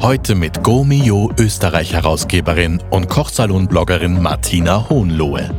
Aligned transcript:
Heute 0.00 0.34
mit 0.34 0.64
Gomio 0.64 1.30
Österreich-Herausgeberin 1.38 2.82
und 2.90 3.08
Kochsalon-Bloggerin 3.08 4.20
Martina 4.20 4.88
Hohenlohe. 4.88 5.50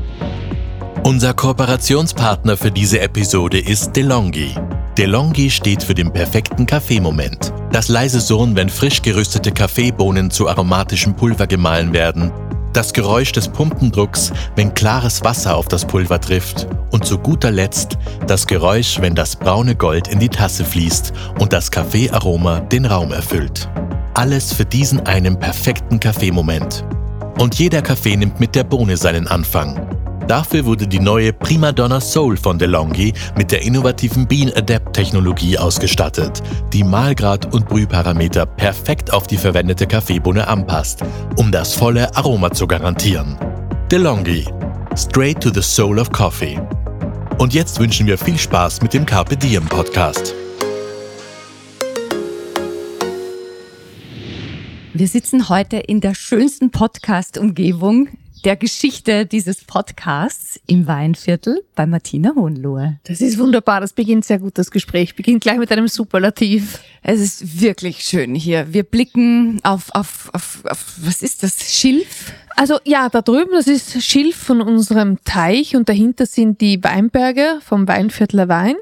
Unser 1.04 1.34
Kooperationspartner 1.34 2.58
für 2.58 2.72
diese 2.72 3.00
Episode 3.00 3.60
ist 3.60 3.94
DeLonghi. 3.94 4.56
DeLonghi 4.98 5.50
steht 5.50 5.84
für 5.84 5.94
den 5.94 6.12
perfekten 6.12 6.66
Kaffeemoment. 6.66 7.54
Das 7.72 7.88
leise 7.88 8.20
Surren, 8.20 8.56
wenn 8.56 8.70
frisch 8.70 9.02
geröstete 9.02 9.52
Kaffeebohnen 9.52 10.30
zu 10.30 10.50
aromatischem 10.50 11.16
Pulver 11.16 11.48
gemahlen 11.48 11.94
werden. 11.94 12.32
Das 12.74 12.92
Geräusch 12.92 13.32
des 13.32 13.48
Pumpendrucks, 13.48 14.34
wenn 14.56 14.74
klares 14.74 15.24
Wasser 15.24 15.56
auf 15.56 15.68
das 15.68 15.86
Pulver 15.86 16.20
trifft. 16.20 16.68
Und 16.92 17.06
zu 17.06 17.18
guter 17.18 17.52
Letzt 17.52 17.98
das 18.28 18.46
Geräusch, 18.46 19.00
wenn 19.00 19.16
das 19.16 19.36
braune 19.36 19.76
Gold 19.76 20.08
in 20.10 20.20
die 20.20 20.30
Tasse 20.30 20.66
fließt 20.66 21.14
und 21.40 21.54
das 21.54 21.72
Kaffeearoma 21.72 22.60
den 22.60 22.86
Raum 22.86 23.12
erfüllt. 23.12 23.70
Alles 24.16 24.54
für 24.54 24.66
diesen 24.66 25.00
einen 25.08 25.40
perfekten 25.40 26.00
Kaffeemoment. 26.00 26.86
Und 27.40 27.56
jeder 27.56 27.82
Kaffee 27.82 28.16
nimmt 28.16 28.40
mit 28.40 28.54
der 28.54 28.64
Bohne 28.64 28.96
seinen 28.96 29.28
Anfang. 29.28 29.88
Dafür 30.28 30.66
wurde 30.66 30.88
die 30.88 31.00
neue 31.00 31.34
Prima 31.34 31.72
Donna 31.72 32.00
Soul 32.00 32.38
von 32.38 32.60
DeLonghi 32.60 33.12
mit 33.36 33.52
der 33.52 33.64
innovativen 33.64 34.28
Bean 34.28 34.52
Adapt 34.56 34.94
Technologie 34.94 35.58
ausgestattet, 35.58 36.44
die 36.72 36.84
Mahlgrad 36.84 37.54
und 37.54 37.68
Brühparameter 37.68 38.46
perfekt 38.46 39.12
auf 39.12 39.26
die 39.26 39.38
verwendete 39.38 39.88
Kaffeebohne 39.88 40.48
anpasst, 40.48 41.02
um 41.38 41.52
das 41.52 41.74
volle 41.74 42.16
Aroma 42.16 42.52
zu 42.52 42.68
garantieren. 42.68 43.38
DeLonghi. 43.92 44.46
Straight 44.96 45.42
to 45.42 45.50
the 45.52 45.62
Soul 45.62 45.98
of 45.98 46.12
Coffee. 46.12 46.62
Und 47.40 47.56
jetzt 47.56 47.80
wünschen 47.80 48.06
wir 48.06 48.20
viel 48.20 48.38
Spaß 48.38 48.84
mit 48.84 48.94
dem 48.94 49.08
Carpe 49.08 49.36
Diem 49.36 49.66
Podcast. 49.66 50.36
Wir 54.96 55.08
sitzen 55.08 55.50
heute 55.50 55.78
in 55.78 56.02
der 56.02 56.14
schönsten 56.14 56.70
Podcast-Umgebung 56.70 58.10
der 58.46 58.56
Geschichte 58.56 59.26
dieses 59.26 59.64
Podcasts 59.64 60.60
im 60.68 60.86
Weinviertel 60.86 61.64
bei 61.74 61.88
Martina 61.88 62.34
Hohenlohe. 62.36 63.00
Das 63.06 63.20
ist 63.20 63.40
wunderbar. 63.40 63.82
Das 63.82 63.94
beginnt 63.94 64.24
sehr 64.24 64.38
gut, 64.38 64.56
das 64.60 64.70
Gespräch. 64.70 65.16
Beginnt 65.16 65.42
gleich 65.42 65.58
mit 65.58 65.72
einem 65.72 65.88
Superlativ. 65.88 66.80
Es 67.02 67.20
ist 67.20 67.60
wirklich 67.60 68.04
schön 68.04 68.36
hier. 68.36 68.72
Wir 68.72 68.84
blicken 68.84 69.60
auf, 69.64 69.90
auf, 69.96 70.30
auf, 70.32 70.64
auf 70.66 70.94
was 71.02 71.24
ist 71.24 71.42
das? 71.42 71.74
Schilf? 71.74 72.32
Also 72.56 72.78
ja, 72.86 73.10
da 73.10 73.24
drüben, 73.24 73.54
das 73.54 73.66
ist 73.66 74.04
Schilf 74.04 74.36
von 74.36 74.62
unserem 74.62 75.18
Teich 75.24 75.76
und 75.76 75.90
dahinter 75.90 76.28
sind 76.28 76.62
die 76.62 76.84
Weinberge 76.84 77.58
vom 77.66 77.88
Weinviertler 77.88 78.48
Wein 78.48 78.76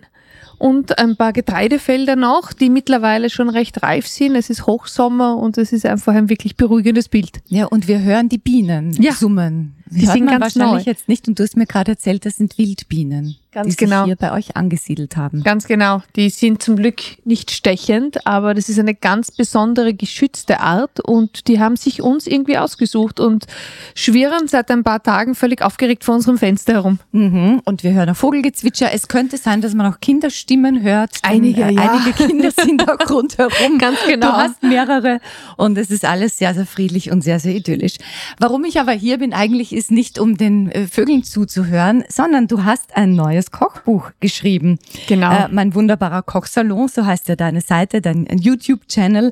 und 0.62 0.98
ein 1.00 1.16
paar 1.18 1.34
Getreidefelder 1.34 2.16
noch, 2.16 2.54
die 2.54 2.70
mittlerweile 2.70 3.30
schon 3.30 3.50
recht 3.50 3.82
reif 3.82 4.08
sind. 4.08 4.36
Es 4.36 4.50
ist 4.50 4.68
Hochsommer 4.68 5.38
und 5.38 5.58
es 5.58 5.74
ist 5.74 5.86
einfach 5.86 6.14
ein 6.14 6.30
wirklich 6.30 6.56
beruhigendes 6.56 7.10
Bild. 7.10 7.42
Ja, 7.48 7.66
und 7.66 7.88
wir 7.88 8.02
hören 8.02 8.30
die 8.30 8.38
Bienen 8.38 8.92
Ja. 9.02 9.14
summen. 9.14 9.74
Die 9.90 10.06
Hört 10.06 10.14
sind 10.14 10.26
man 10.26 10.40
ganz 10.40 10.56
wahrscheinlich 10.56 10.86
neu. 10.86 10.92
jetzt 10.92 11.08
nicht 11.10 11.28
und 11.28 11.38
du 11.40 11.44
hast 11.44 11.58
mir 11.58 11.66
gerade 11.66 11.92
erzählt, 11.92 12.26
das 12.26 12.36
sind 12.38 12.58
Wildbienen, 12.58 13.36
Ganz 13.54 13.66
die 13.66 13.72
sich 13.72 13.78
genau. 13.80 14.06
hier 14.06 14.16
bei 14.16 14.32
euch 14.32 14.56
angesiedelt 14.56 15.18
haben. 15.18 15.44
Ganz 15.44 15.68
genau. 15.68 16.02
Die 16.16 16.30
sind 16.30 16.64
zum 16.64 16.78
Glück 16.78 17.02
nicht 17.26 17.52
stechend, 17.52 18.26
aber 18.26 18.54
das 18.54 18.70
ist 18.70 18.80
eine 18.80 18.96
ganz 18.96 19.30
besondere 19.30 19.94
geschützte 19.94 20.62
Art 20.62 21.02
und 21.02 21.50
die 21.50 21.60
haben 21.60 21.76
sich 21.76 22.02
uns 22.02 22.28
irgendwie 22.28 22.58
ausgesucht 22.58 23.20
und 23.20 23.48
schwirren 23.94 24.48
seit 24.48 24.72
ein 24.72 24.86
paar 24.86 25.04
Tagen 25.04 25.36
völlig 25.36 25.62
aufgeregt 25.62 26.06
vor 26.06 26.16
unserem 26.16 26.38
Fenster 26.38 26.74
herum. 26.74 27.00
Mhm. 27.12 27.62
Und 27.66 27.84
wir 27.84 27.92
hören 27.92 28.08
ein 28.08 28.16
Vogelgezwitscher. 28.16 28.94
Es 28.94 29.10
könnte 29.10 29.36
sein, 29.36 29.60
dass 29.60 29.74
man 29.74 29.92
auch 29.92 30.00
Kinderstimmen 30.00 30.82
hört. 30.82 31.12
Einige, 31.24 31.64
äh, 31.64 31.74
ja. 31.74 31.92
Einige 31.92 32.14
Kinder 32.14 32.52
sind 32.52 32.90
auch 32.90 33.10
rundherum. 33.10 33.78
Ganz 33.80 33.98
genau. 34.08 34.28
Du 34.28 34.34
hast 34.34 34.64
mehrere 34.64 35.20
und 35.58 35.78
es 35.78 35.92
ist 35.92 36.06
alles 36.06 36.38
sehr, 36.38 36.54
sehr 36.54 36.66
friedlich 36.66 37.12
und 37.12 37.22
sehr, 37.22 37.42
sehr 37.42 37.54
idyllisch. 37.54 37.98
Warum 38.40 38.64
ich 38.64 38.80
aber 38.80 38.94
hier 38.94 39.18
bin, 39.18 39.34
eigentlich 39.34 39.74
ist 39.74 39.92
nicht, 39.92 40.20
um 40.20 40.38
den 40.38 40.72
äh, 40.72 40.88
Vögeln 40.88 41.26
zuzuhören, 41.26 42.06
sondern 42.08 42.48
du 42.48 42.64
hast 42.64 42.96
ein 42.96 43.14
neues 43.14 43.41
Kochbuch 43.50 44.12
geschrieben. 44.20 44.78
Genau. 45.08 45.32
Äh, 45.32 45.48
mein 45.50 45.74
wunderbarer 45.74 46.22
Kochsalon, 46.22 46.88
so 46.88 47.06
heißt 47.06 47.28
ja 47.30 47.36
deine 47.36 47.62
Seite, 47.62 48.02
dein 48.02 48.28
YouTube-Channel. 48.28 49.32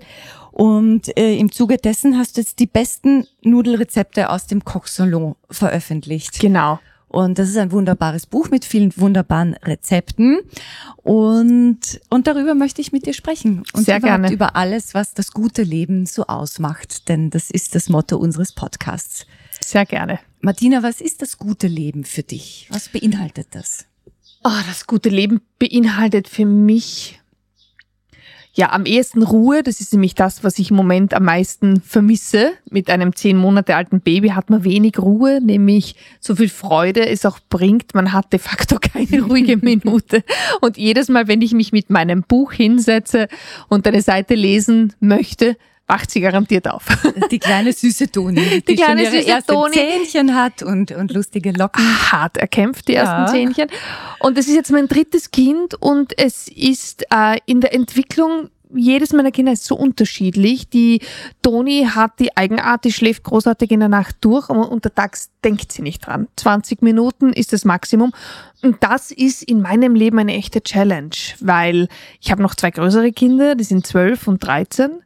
Und 0.52 1.16
äh, 1.18 1.38
im 1.38 1.52
Zuge 1.52 1.78
dessen 1.78 2.18
hast 2.18 2.38
du 2.38 2.42
jetzt 2.42 2.58
die 2.60 2.66
besten 2.66 3.28
Nudelrezepte 3.44 4.30
aus 4.32 4.48
dem 4.48 4.66
Kochsalon 4.66 5.36
veröffentlicht. 5.52 6.40
Genau. 6.40 6.80
Und 7.10 7.40
das 7.40 7.50
ist 7.50 7.58
ein 7.58 7.72
wunderbares 7.72 8.28
Buch 8.28 8.50
mit 8.52 8.66
vielen 8.66 8.96
wunderbaren 8.96 9.56
Rezepten. 9.56 10.40
Und, 10.98 12.00
und 12.10 12.28
darüber 12.28 12.54
möchte 12.54 12.82
ich 12.82 12.92
mit 12.92 13.08
dir 13.08 13.14
sprechen. 13.14 13.64
Und 13.74 13.86
Sehr 13.86 14.00
gerne. 14.00 14.32
über 14.32 14.56
alles, 14.56 14.94
was 14.94 15.16
das 15.16 15.32
gute 15.32 15.64
Leben 15.64 16.06
so 16.06 16.28
ausmacht. 16.28 17.10
Denn 17.10 17.32
das 17.32 17.50
ist 17.50 17.74
das 17.74 17.90
Motto 17.90 18.18
unseres 18.18 18.54
Podcasts. 18.54 19.26
Sehr 19.60 19.86
gerne. 19.86 20.20
Martina, 20.42 20.84
was 20.84 21.02
ist 21.02 21.22
das 21.22 21.38
gute 21.38 21.68
Leben 21.68 22.06
für 22.06 22.24
dich? 22.24 22.68
Was 22.72 22.90
beinhaltet 22.90 23.48
das? 23.52 23.86
Oh, 24.44 24.62
das 24.68 24.88
gute 24.88 25.10
Leben 25.10 25.42
beinhaltet 25.60 26.30
für 26.30 26.46
mich 26.46 27.20
ja 28.54 28.72
am 28.72 28.86
ehesten 28.86 29.24
Ruhe. 29.24 29.64
Das 29.64 29.80
ist 29.80 29.94
nämlich 29.94 30.16
das, 30.16 30.44
was 30.44 30.60
ich 30.60 30.70
im 30.70 30.78
Moment 30.78 31.14
am 31.14 31.24
meisten 31.24 31.82
vermisse. 31.82 32.52
Mit 32.70 32.90
einem 32.90 33.16
zehn 33.16 33.38
Monate 33.38 33.76
alten 33.76 34.02
Baby 34.02 34.30
hat 34.30 34.50
man 34.50 34.64
wenig 34.64 35.00
Ruhe, 35.00 35.40
nämlich 35.42 35.96
so 36.20 36.36
viel 36.36 36.50
Freude 36.50 37.08
es 37.08 37.26
auch 37.26 37.40
bringt. 37.50 37.96
Man 37.96 38.12
hat 38.14 38.32
de 38.32 38.40
facto 38.40 38.78
keine 38.80 39.22
ruhige 39.28 39.58
Minute. 39.58 40.24
Und 40.62 40.78
jedes 40.78 41.10
Mal, 41.10 41.28
wenn 41.28 41.42
ich 41.42 41.54
mich 41.54 41.72
mit 41.72 41.90
meinem 41.90 42.24
Buch 42.24 42.52
hinsetze 42.52 43.28
und 43.68 43.88
eine 43.88 44.02
Seite 44.02 44.36
lesen 44.36 44.94
möchte, 45.00 45.58
wacht 45.90 46.12
sie 46.12 46.22
garantiert 46.22 46.70
auf. 46.70 46.86
Die 47.32 47.40
kleine 47.40 47.74
süße 47.74 48.12
Toni, 48.12 48.62
die, 48.68 48.76
kleine 48.76 49.06
schon 49.06 49.14
ihre 49.14 49.24
süße 49.24 49.34
ersten 49.34 49.54
Toni. 49.54 49.74
Zähnchen 49.74 50.36
hat 50.36 50.62
und, 50.64 50.92
und 50.92 51.12
lustige 51.12 51.52
Locken. 51.52 51.84
hart 52.12 52.38
erkämpft, 52.38 52.88
die 52.88 52.94
ersten 52.94 53.22
Ja. 53.22 53.26
Zähnchen. 53.26 53.68
Und 54.20 54.38
es 54.38 54.48
ist 54.48 54.56
jetzt 54.56 54.72
mein 54.72 54.88
drittes 54.88 55.32
Kind 55.32 55.74
und 55.76 56.18
es 56.18 56.48
ist 56.48 57.06
äh, 57.12 57.40
in 57.48 57.60
der 57.60 57.74
Entwicklung, 57.74 58.50
jedes 58.72 59.14
meiner 59.14 59.32
Kinder 59.32 59.52
ist 59.52 59.66
so 59.66 59.76
unterschiedlich. 59.76 60.70
Die 60.70 61.02
Toni 61.42 61.88
hat 61.90 62.20
die 62.20 62.38
Eigenart, 62.38 62.86
die 62.86 62.94
schläft 62.94 63.24
großartig 63.24 63.72
in 63.72 63.80
der 63.80 63.90
Nacht 63.90 64.18
durch, 64.22 64.52
aber 64.52 64.72
untertags 64.72 65.32
denkt 65.44 65.72
sie 65.72 65.82
nicht 65.82 66.06
dran. 66.06 66.28
20 66.36 66.84
Minuten 66.84 67.34
ist 67.34 67.52
das 67.52 67.66
Maximum. 67.66 68.12
Und 68.62 68.78
das 68.82 69.10
ist 69.10 69.42
in 69.42 69.62
meinem 69.62 69.96
Leben 69.96 70.20
eine 70.20 70.36
echte 70.36 70.62
Challenge, 70.62 71.16
weil 71.40 71.88
ich 72.22 72.30
habe 72.30 72.44
noch 72.44 72.54
zwei 72.54 72.70
größere 72.70 73.12
Kinder, 73.12 73.56
die 73.56 73.64
sind 73.64 73.88
12 73.88 74.28
und 74.28 74.46
13 74.46 75.02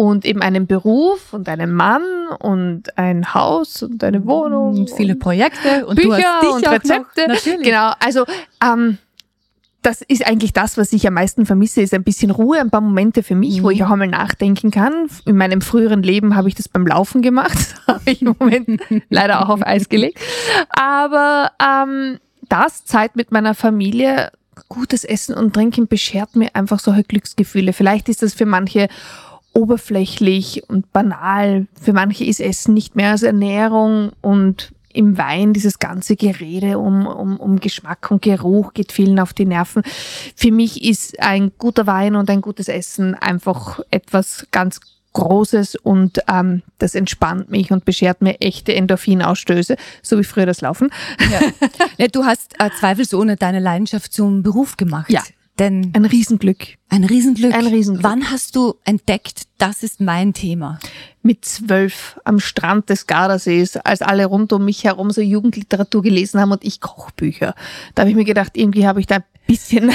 und 0.00 0.24
eben 0.24 0.40
einen 0.40 0.66
Beruf 0.66 1.34
und 1.34 1.46
einen 1.46 1.74
Mann 1.74 2.02
und 2.38 2.96
ein 2.96 3.34
Haus 3.34 3.82
und 3.82 4.02
eine 4.02 4.24
Wohnung 4.24 4.78
Und 4.78 4.90
viele 4.90 5.14
Projekte 5.14 5.84
und 5.84 5.96
Bücher 5.96 6.08
du 6.08 6.14
hast 6.14 6.42
dich 6.42 6.50
und 6.50 6.68
Rezepte. 6.68 7.28
Noch. 7.28 7.62
Genau, 7.62 7.92
also 8.02 8.24
ähm, 8.64 8.96
das 9.82 10.00
ist 10.00 10.26
eigentlich 10.26 10.54
das, 10.54 10.78
was 10.78 10.94
ich 10.94 11.06
am 11.06 11.12
meisten 11.14 11.44
vermisse, 11.44 11.82
ist 11.82 11.92
ein 11.92 12.02
bisschen 12.02 12.30
Ruhe, 12.30 12.58
ein 12.60 12.70
paar 12.70 12.80
Momente 12.80 13.22
für 13.22 13.34
mich, 13.34 13.58
Mhm. 13.58 13.62
wo 13.62 13.68
ich 13.70 13.84
auch 13.84 13.90
einmal 13.90 14.08
nachdenken 14.08 14.70
kann. 14.70 15.10
In 15.26 15.36
meinem 15.36 15.60
früheren 15.60 16.02
Leben 16.02 16.34
habe 16.34 16.48
ich 16.48 16.54
das 16.54 16.66
beim 16.68 16.86
Laufen 16.86 17.20
gemacht, 17.20 17.52
das 17.52 17.86
habe 17.86 18.10
ich 18.10 18.22
im 18.22 18.34
Moment 18.38 18.80
leider 19.10 19.42
auch 19.42 19.50
auf 19.50 19.66
Eis 19.66 19.90
gelegt. 19.90 20.18
Aber 20.70 21.52
ähm, 21.62 22.20
das, 22.48 22.86
Zeit 22.86 23.16
mit 23.16 23.32
meiner 23.32 23.54
Familie, 23.54 24.32
gutes 24.70 25.04
Essen 25.04 25.34
und 25.34 25.52
Trinken 25.52 25.88
beschert 25.88 26.36
mir 26.36 26.54
einfach 26.54 26.78
solche 26.78 27.04
Glücksgefühle. 27.04 27.74
Vielleicht 27.74 28.08
ist 28.08 28.22
das 28.22 28.32
für 28.32 28.46
manche 28.46 28.88
oberflächlich 29.52 30.68
und 30.68 30.92
banal. 30.92 31.66
Für 31.80 31.92
manche 31.92 32.24
ist 32.24 32.40
Essen 32.40 32.74
nicht 32.74 32.96
mehr 32.96 33.10
als 33.10 33.22
Ernährung 33.22 34.12
und 34.20 34.72
im 34.92 35.16
Wein 35.18 35.52
dieses 35.52 35.78
ganze 35.78 36.16
Gerede 36.16 36.78
um, 36.78 37.06
um, 37.06 37.36
um 37.38 37.60
Geschmack 37.60 38.10
und 38.10 38.22
Geruch 38.22 38.74
geht 38.74 38.92
vielen 38.92 39.20
auf 39.20 39.32
die 39.32 39.46
Nerven. 39.46 39.82
Für 40.34 40.50
mich 40.50 40.84
ist 40.84 41.20
ein 41.20 41.52
guter 41.58 41.86
Wein 41.86 42.16
und 42.16 42.28
ein 42.28 42.40
gutes 42.40 42.68
Essen 42.68 43.14
einfach 43.14 43.80
etwas 43.90 44.46
ganz 44.50 44.80
Großes 45.12 45.74
und 45.74 46.20
ähm, 46.28 46.62
das 46.78 46.94
entspannt 46.94 47.50
mich 47.50 47.72
und 47.72 47.84
beschert 47.84 48.22
mir 48.22 48.40
echte 48.40 48.74
Endorphinausstöße, 48.74 49.76
so 50.02 50.18
wie 50.20 50.24
früher 50.24 50.46
das 50.46 50.60
Laufen. 50.60 50.90
Ja. 51.18 51.40
Ja, 51.98 52.06
du 52.12 52.24
hast 52.24 52.54
äh, 52.60 52.70
zweifelsohne 52.78 53.36
deine 53.36 53.58
Leidenschaft 53.58 54.12
zum 54.12 54.44
Beruf 54.44 54.76
gemacht. 54.76 55.10
Ja. 55.10 55.22
Denn 55.60 55.92
Ein 55.94 56.06
Riesenglück. 56.06 56.78
ein 56.88 57.04
Riesenglück. 57.04 57.54
Ein 57.54 57.66
Riesenglück. 57.66 58.02
Wann 58.02 58.30
hast 58.30 58.56
du 58.56 58.74
entdeckt, 58.84 59.42
das 59.58 59.84
ist 59.84 60.00
mein 60.00 60.32
Thema? 60.32 60.80
mit 61.22 61.44
zwölf 61.44 62.18
am 62.24 62.40
Strand 62.40 62.88
des 62.88 63.06
Gardasees, 63.06 63.76
als 63.76 64.00
alle 64.00 64.26
rund 64.26 64.52
um 64.52 64.64
mich 64.64 64.84
herum 64.84 65.10
so 65.10 65.20
Jugendliteratur 65.20 66.02
gelesen 66.02 66.40
haben 66.40 66.52
und 66.52 66.64
ich 66.64 66.80
Kochbücher. 66.80 67.54
Da 67.94 68.02
habe 68.02 68.10
ich 68.10 68.16
mir 68.16 68.24
gedacht, 68.24 68.56
irgendwie 68.56 68.86
habe 68.86 69.00
ich 69.00 69.06
da 69.06 69.16
ein 69.16 69.24
bisschen 69.46 69.92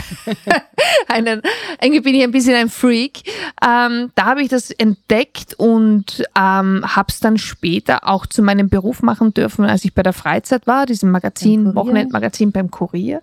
einen, 1.07 1.41
irgendwie 1.81 2.01
bin 2.01 2.15
ich 2.15 2.23
ein 2.23 2.31
bisschen 2.31 2.53
ein 2.53 2.69
Freak. 2.69 3.23
Ähm, 3.65 4.11
da 4.13 4.25
habe 4.25 4.43
ich 4.43 4.49
das 4.49 4.69
entdeckt 4.69 5.55
und 5.55 6.23
ähm, 6.37 6.83
habe 6.85 7.07
es 7.09 7.19
dann 7.19 7.37
später 7.37 8.07
auch 8.07 8.27
zu 8.27 8.43
meinem 8.43 8.69
Beruf 8.69 9.01
machen 9.01 9.33
dürfen, 9.33 9.65
als 9.65 9.83
ich 9.83 9.95
bei 9.95 10.03
der 10.03 10.13
Freizeit 10.13 10.67
war, 10.67 10.85
diesem 10.85 11.09
Magazin, 11.09 11.73
Wochenendmagazin 11.73 12.51
beim 12.51 12.69
Kurier. 12.69 13.21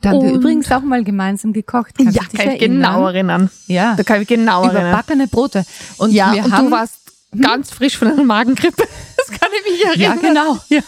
Da 0.00 0.10
haben 0.10 0.22
wir 0.22 0.32
übrigens 0.32 0.70
auch 0.72 0.82
mal 0.82 1.02
gemeinsam 1.04 1.52
gekocht. 1.52 1.94
Kannst 1.96 2.16
ja, 2.16 2.22
kann 2.22 2.30
ich 2.54 2.60
erinnern? 2.62 2.92
genau 2.92 3.06
erinnern. 3.06 3.50
Ja. 3.66 3.94
Da 3.96 4.02
kann 4.02 4.22
ich 4.22 4.28
genau 4.28 4.64
erinnern. 4.64 4.82
Überbackene 4.88 5.26
Brote. 5.28 5.64
Und 5.98 6.12
ja, 6.12 6.32
wir 6.34 6.44
und 6.44 6.52
haben, 6.52 6.66
du 6.66 6.70
warst 6.72 6.94
ganz 7.40 7.70
frisch 7.70 7.96
von 7.96 8.08
einer 8.08 8.24
Magengrippe. 8.24 8.84
Das 9.26 9.40
kann 9.40 9.48
ich 9.58 9.72
mich 9.72 9.82
Ja, 9.82 10.10
erinnern. 10.10 10.20
genau. 10.20 10.58
Ja, 10.68 10.82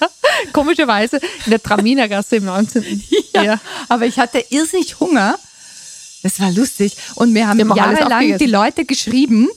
komischerweise 0.53 1.17
in 1.47 1.51
der 1.51 1.63
Traminergasse 1.63 2.37
im 2.37 2.45
19. 2.45 2.85
Ja. 3.35 3.59
Aber 3.89 4.05
ich 4.07 4.19
hatte 4.19 4.45
irrsinnig 4.51 5.01
Hunger. 5.01 5.37
Das 6.23 6.39
war 6.41 6.51
lustig. 6.53 6.97
Und 7.15 7.33
mir 7.33 7.49
haben 7.49 7.59
Wir 7.59 7.67
haben 7.69 7.77
jahrelang 7.77 8.37
die 8.39 8.47
Leute 8.47 8.85
geschrieben 8.85 9.49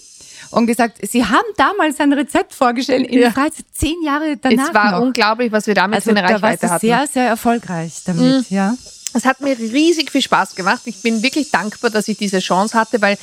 und 0.52 0.66
gesagt, 0.68 0.98
sie 1.10 1.26
haben 1.26 1.46
damals 1.58 2.00
ein 2.00 2.14
Rezept 2.14 2.54
vorgestellt 2.54 3.08
in 3.08 3.16
Ja. 3.16 3.20
der 3.26 3.32
Freizeit, 3.34 3.66
zehn 3.74 3.96
Jahre 4.04 4.38
danach 4.38 4.70
Es 4.70 4.74
war 4.74 4.92
noch. 4.92 5.02
unglaublich, 5.02 5.52
was 5.52 5.68
wir 5.68 5.76
damit 5.76 5.96
Also 5.98 6.12
für 6.12 6.18
eine 6.18 6.28
da 6.28 6.34
warst 6.42 6.44
Reichweite 6.44 6.66
du 6.68 6.72
hatten. 6.72 6.86
sehr, 6.88 7.08
sehr 7.12 7.28
erfolgreich 7.28 7.94
damit, 8.06 8.50
ja. 8.50 8.76
Es 9.14 9.26
hat 9.26 9.42
mir 9.42 9.58
riesig 9.58 10.12
viel 10.12 10.22
Spaß 10.22 10.56
gemacht. 10.56 10.82
Ich 10.86 11.02
bin 11.02 11.24
wirklich 11.24 11.52
dankbar, 11.52 11.90
dass 11.90 12.08
ich 12.08 12.18
diese 12.18 12.40
Chance 12.40 12.78
hatte, 12.78 13.02
weil 13.02 13.18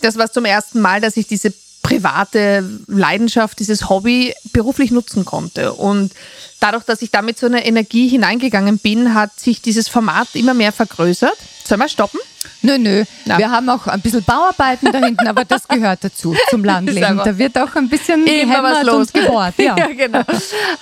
das 0.00 0.16
war 0.16 0.30
zum 0.30 0.44
ersten 0.44 0.80
Mal, 0.80 1.00
dass 1.00 1.16
ich 1.16 1.26
diese 1.26 1.52
private 1.82 2.68
Leidenschaft, 2.86 3.58
dieses 3.58 3.88
Hobby 3.88 4.34
beruflich 4.52 4.90
nutzen 4.90 5.24
konnte. 5.24 5.72
Und 5.72 6.12
dadurch, 6.60 6.84
dass 6.84 7.02
ich 7.02 7.10
damit 7.10 7.38
so 7.38 7.46
eine 7.46 7.64
Energie 7.64 8.08
hineingegangen 8.08 8.78
bin, 8.78 9.14
hat 9.14 9.38
sich 9.40 9.62
dieses 9.62 9.88
Format 9.88 10.28
immer 10.34 10.54
mehr 10.54 10.72
vergrößert. 10.72 11.36
Sollen 11.64 11.80
wir 11.80 11.88
stoppen? 11.88 12.20
Nö, 12.62 12.78
nö. 12.78 13.04
Na. 13.24 13.38
Wir 13.38 13.50
haben 13.50 13.68
auch 13.70 13.86
ein 13.86 14.00
bisschen 14.00 14.24
Bauarbeiten 14.24 14.92
da 14.92 14.98
hinten, 14.98 15.26
aber 15.26 15.44
das 15.44 15.66
gehört 15.68 16.04
dazu, 16.04 16.34
zum 16.50 16.64
Landleben. 16.70 17.18
Da 17.18 17.36
wird 17.38 17.56
auch 17.58 17.74
ein 17.76 17.88
bisschen 17.88 18.26
Immer 18.26 18.62
was 18.62 18.84
los. 18.84 18.96
und 19.08 19.14
gebohrt. 19.14 19.54
Ja. 19.58 19.76
ja, 19.78 19.86
genau. 19.88 20.22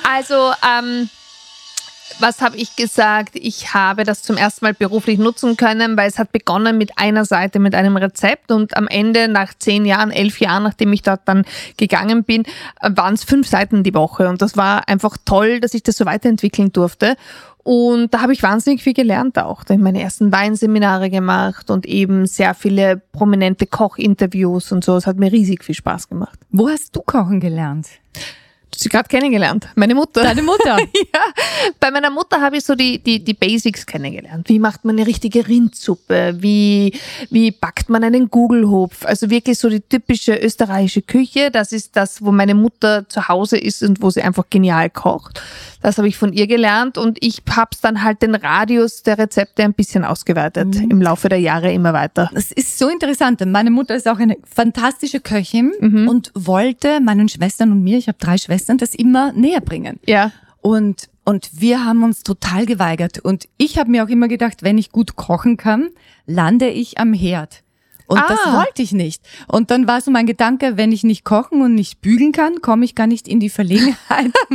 Also, 0.02 0.52
ähm, 0.66 1.08
was 2.18 2.40
habe 2.40 2.56
ich 2.56 2.76
gesagt? 2.76 3.30
Ich 3.34 3.74
habe 3.74 4.04
das 4.04 4.22
zum 4.22 4.36
ersten 4.36 4.64
Mal 4.64 4.74
beruflich 4.74 5.18
nutzen 5.18 5.56
können, 5.56 5.96
weil 5.96 6.08
es 6.08 6.18
hat 6.18 6.32
begonnen 6.32 6.78
mit 6.78 6.98
einer 6.98 7.24
Seite, 7.24 7.58
mit 7.58 7.74
einem 7.74 7.96
Rezept 7.96 8.50
und 8.50 8.76
am 8.76 8.88
Ende, 8.88 9.28
nach 9.28 9.54
zehn 9.54 9.84
Jahren, 9.84 10.10
elf 10.10 10.40
Jahren, 10.40 10.62
nachdem 10.62 10.92
ich 10.92 11.02
dort 11.02 11.20
dann 11.26 11.44
gegangen 11.76 12.24
bin, 12.24 12.44
waren 12.80 13.14
es 13.14 13.24
fünf 13.24 13.46
Seiten 13.48 13.82
die 13.82 13.94
Woche 13.94 14.28
und 14.28 14.42
das 14.42 14.56
war 14.56 14.88
einfach 14.88 15.16
toll, 15.24 15.60
dass 15.60 15.74
ich 15.74 15.82
das 15.82 15.96
so 15.96 16.06
weiterentwickeln 16.06 16.72
durfte. 16.72 17.16
Und 17.62 18.14
da 18.14 18.22
habe 18.22 18.32
ich 18.32 18.42
wahnsinnig 18.42 18.82
viel 18.82 18.94
gelernt 18.94 19.38
auch. 19.38 19.62
Da 19.62 19.74
habe 19.74 19.80
ich 19.80 19.84
meine 19.84 20.00
ersten 20.00 20.32
Weinseminare 20.32 21.10
gemacht 21.10 21.70
und 21.70 21.84
eben 21.84 22.24
sehr 22.24 22.54
viele 22.54 22.96
prominente 22.96 23.66
Kochinterviews 23.66 24.72
und 24.72 24.82
so. 24.82 24.96
Es 24.96 25.06
hat 25.06 25.18
mir 25.18 25.30
riesig 25.30 25.62
viel 25.62 25.74
Spaß 25.74 26.08
gemacht. 26.08 26.38
Wo 26.50 26.68
hast 26.70 26.96
du 26.96 27.02
kochen 27.02 27.40
gelernt? 27.40 27.88
Du 28.70 28.74
hast 28.74 28.82
sie 28.82 28.88
gerade 28.90 29.08
kennengelernt. 29.08 29.66
Meine 29.74 29.94
Mutter. 29.94 30.22
Deine 30.22 30.42
Mutter. 30.42 30.78
ja, 31.12 31.20
bei 31.80 31.90
meiner 31.90 32.10
Mutter 32.10 32.40
habe 32.40 32.58
ich 32.58 32.64
so 32.64 32.74
die, 32.74 32.98
die, 32.98 33.24
die 33.24 33.34
Basics 33.34 33.86
kennengelernt. 33.86 34.48
Wie 34.48 34.58
macht 34.58 34.84
man 34.84 34.96
eine 34.96 35.06
richtige 35.06 35.48
Rindsuppe? 35.48 36.36
Wie, 36.38 36.98
wie 37.30 37.50
backt 37.50 37.88
man 37.88 38.04
einen 38.04 38.30
Gugelhupf? 38.30 39.04
Also 39.06 39.30
wirklich 39.30 39.58
so 39.58 39.68
die 39.68 39.80
typische 39.80 40.36
österreichische 40.36 41.02
Küche. 41.02 41.50
Das 41.50 41.72
ist 41.72 41.96
das, 41.96 42.22
wo 42.22 42.30
meine 42.30 42.54
Mutter 42.54 43.08
zu 43.08 43.26
Hause 43.28 43.56
ist 43.56 43.82
und 43.82 44.02
wo 44.02 44.10
sie 44.10 44.22
einfach 44.22 44.44
genial 44.50 44.90
kocht. 44.90 45.42
Das 45.80 45.98
habe 45.98 46.08
ich 46.08 46.16
von 46.16 46.32
ihr 46.32 46.46
gelernt 46.46 46.98
und 46.98 47.18
ich 47.20 47.42
habe 47.54 47.70
dann 47.82 48.02
halt 48.02 48.22
den 48.22 48.34
Radius 48.34 49.02
der 49.04 49.18
Rezepte 49.18 49.62
ein 49.62 49.74
bisschen 49.74 50.04
ausgeweitet. 50.04 50.74
Im 50.76 51.00
Laufe 51.00 51.28
der 51.28 51.38
Jahre 51.38 51.72
immer 51.72 51.92
weiter. 51.92 52.30
Das 52.34 52.50
ist 52.52 52.78
so 52.78 52.88
interessant. 52.88 53.40
Meine 53.46 53.70
Mutter 53.70 53.94
ist 53.94 54.08
auch 54.08 54.18
eine 54.18 54.36
fantastische 54.44 55.20
Köchin 55.20 55.72
Mhm. 55.80 56.08
und 56.08 56.32
wollte 56.34 57.00
meinen 57.00 57.28
Schwestern 57.28 57.70
und 57.72 57.82
mir, 57.82 57.98
ich 57.98 58.08
habe 58.08 58.18
drei 58.18 58.38
Schwestern, 58.38 58.78
das 58.78 58.94
immer 58.94 59.32
näher 59.32 59.60
bringen. 59.60 60.00
Ja. 60.06 60.32
Und, 60.60 61.08
und 61.24 61.48
wir 61.52 61.84
haben 61.84 62.02
uns 62.02 62.22
total 62.24 62.66
geweigert. 62.66 63.18
Und 63.20 63.48
ich 63.56 63.78
habe 63.78 63.90
mir 63.90 64.04
auch 64.04 64.08
immer 64.08 64.26
gedacht, 64.28 64.62
wenn 64.64 64.78
ich 64.78 64.90
gut 64.90 65.14
kochen 65.16 65.56
kann, 65.56 65.90
lande 66.26 66.68
ich 66.68 66.98
am 66.98 67.12
Herd. 67.12 67.62
Und 68.06 68.20
das 68.28 68.38
Ah. 68.44 68.56
wollte 68.64 68.82
ich 68.82 68.92
nicht. 68.92 69.22
Und 69.46 69.70
dann 69.70 69.86
war 69.86 70.00
so 70.00 70.10
mein 70.10 70.26
Gedanke, 70.26 70.76
wenn 70.76 70.90
ich 70.92 71.04
nicht 71.04 71.24
kochen 71.24 71.62
und 71.62 71.74
nicht 71.74 72.00
bügeln 72.00 72.32
kann, 72.32 72.60
komme 72.62 72.84
ich 72.84 72.94
gar 72.94 73.06
nicht 73.06 73.28
in 73.28 73.38
die 73.38 73.50
Verlegenheit, 73.50 74.32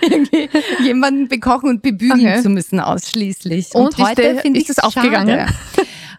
jemanden 0.84 1.28
bekochen 1.28 1.68
und 1.68 1.82
bebügeln 1.82 2.20
Okay. 2.20 2.42
zu 2.42 2.48
müssen 2.48 2.80
ausschließlich. 2.80 3.74
Und 3.74 3.98
ist 3.98 4.18
der- 4.18 4.36
finde 4.38 4.60
ich 4.60 4.68
es 4.68 4.78
aufgegangen? 4.78 5.46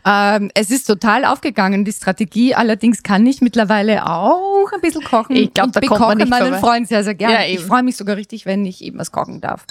ähm, 0.06 0.52
es 0.56 0.72
ist 0.72 0.86
total 0.88 1.26
aufgegangen, 1.26 1.86
die 1.86 1.92
Strategie. 1.92 2.56
Allerdings 2.56 3.04
kann 3.04 3.26
ich 3.26 3.42
mittlerweile 3.42 4.06
auch 4.08 4.72
ein 4.74 4.82
bisschen 4.82 5.04
kochen. 5.04 5.36
Ich 5.36 5.54
glaub, 5.54 5.68
und 5.68 5.76
da 5.76 5.82
kommt 5.82 6.00
man 6.00 6.18
bekoche 6.18 6.30
meinen 6.30 6.42
vorbei. 6.54 6.60
Freund 6.60 6.88
sehr, 6.88 7.04
sehr 7.04 7.16
gerne. 7.16 7.36
Ja, 7.36 7.46
ich 7.46 7.60
freue 7.62 7.84
mich 7.84 7.96
sogar 7.98 8.16
richtig, 8.18 8.46
wenn 8.46 8.66
ich 8.66 8.84
eben 8.84 8.98
was 9.00 9.12
kochen 9.12 9.42
darf. 9.42 9.66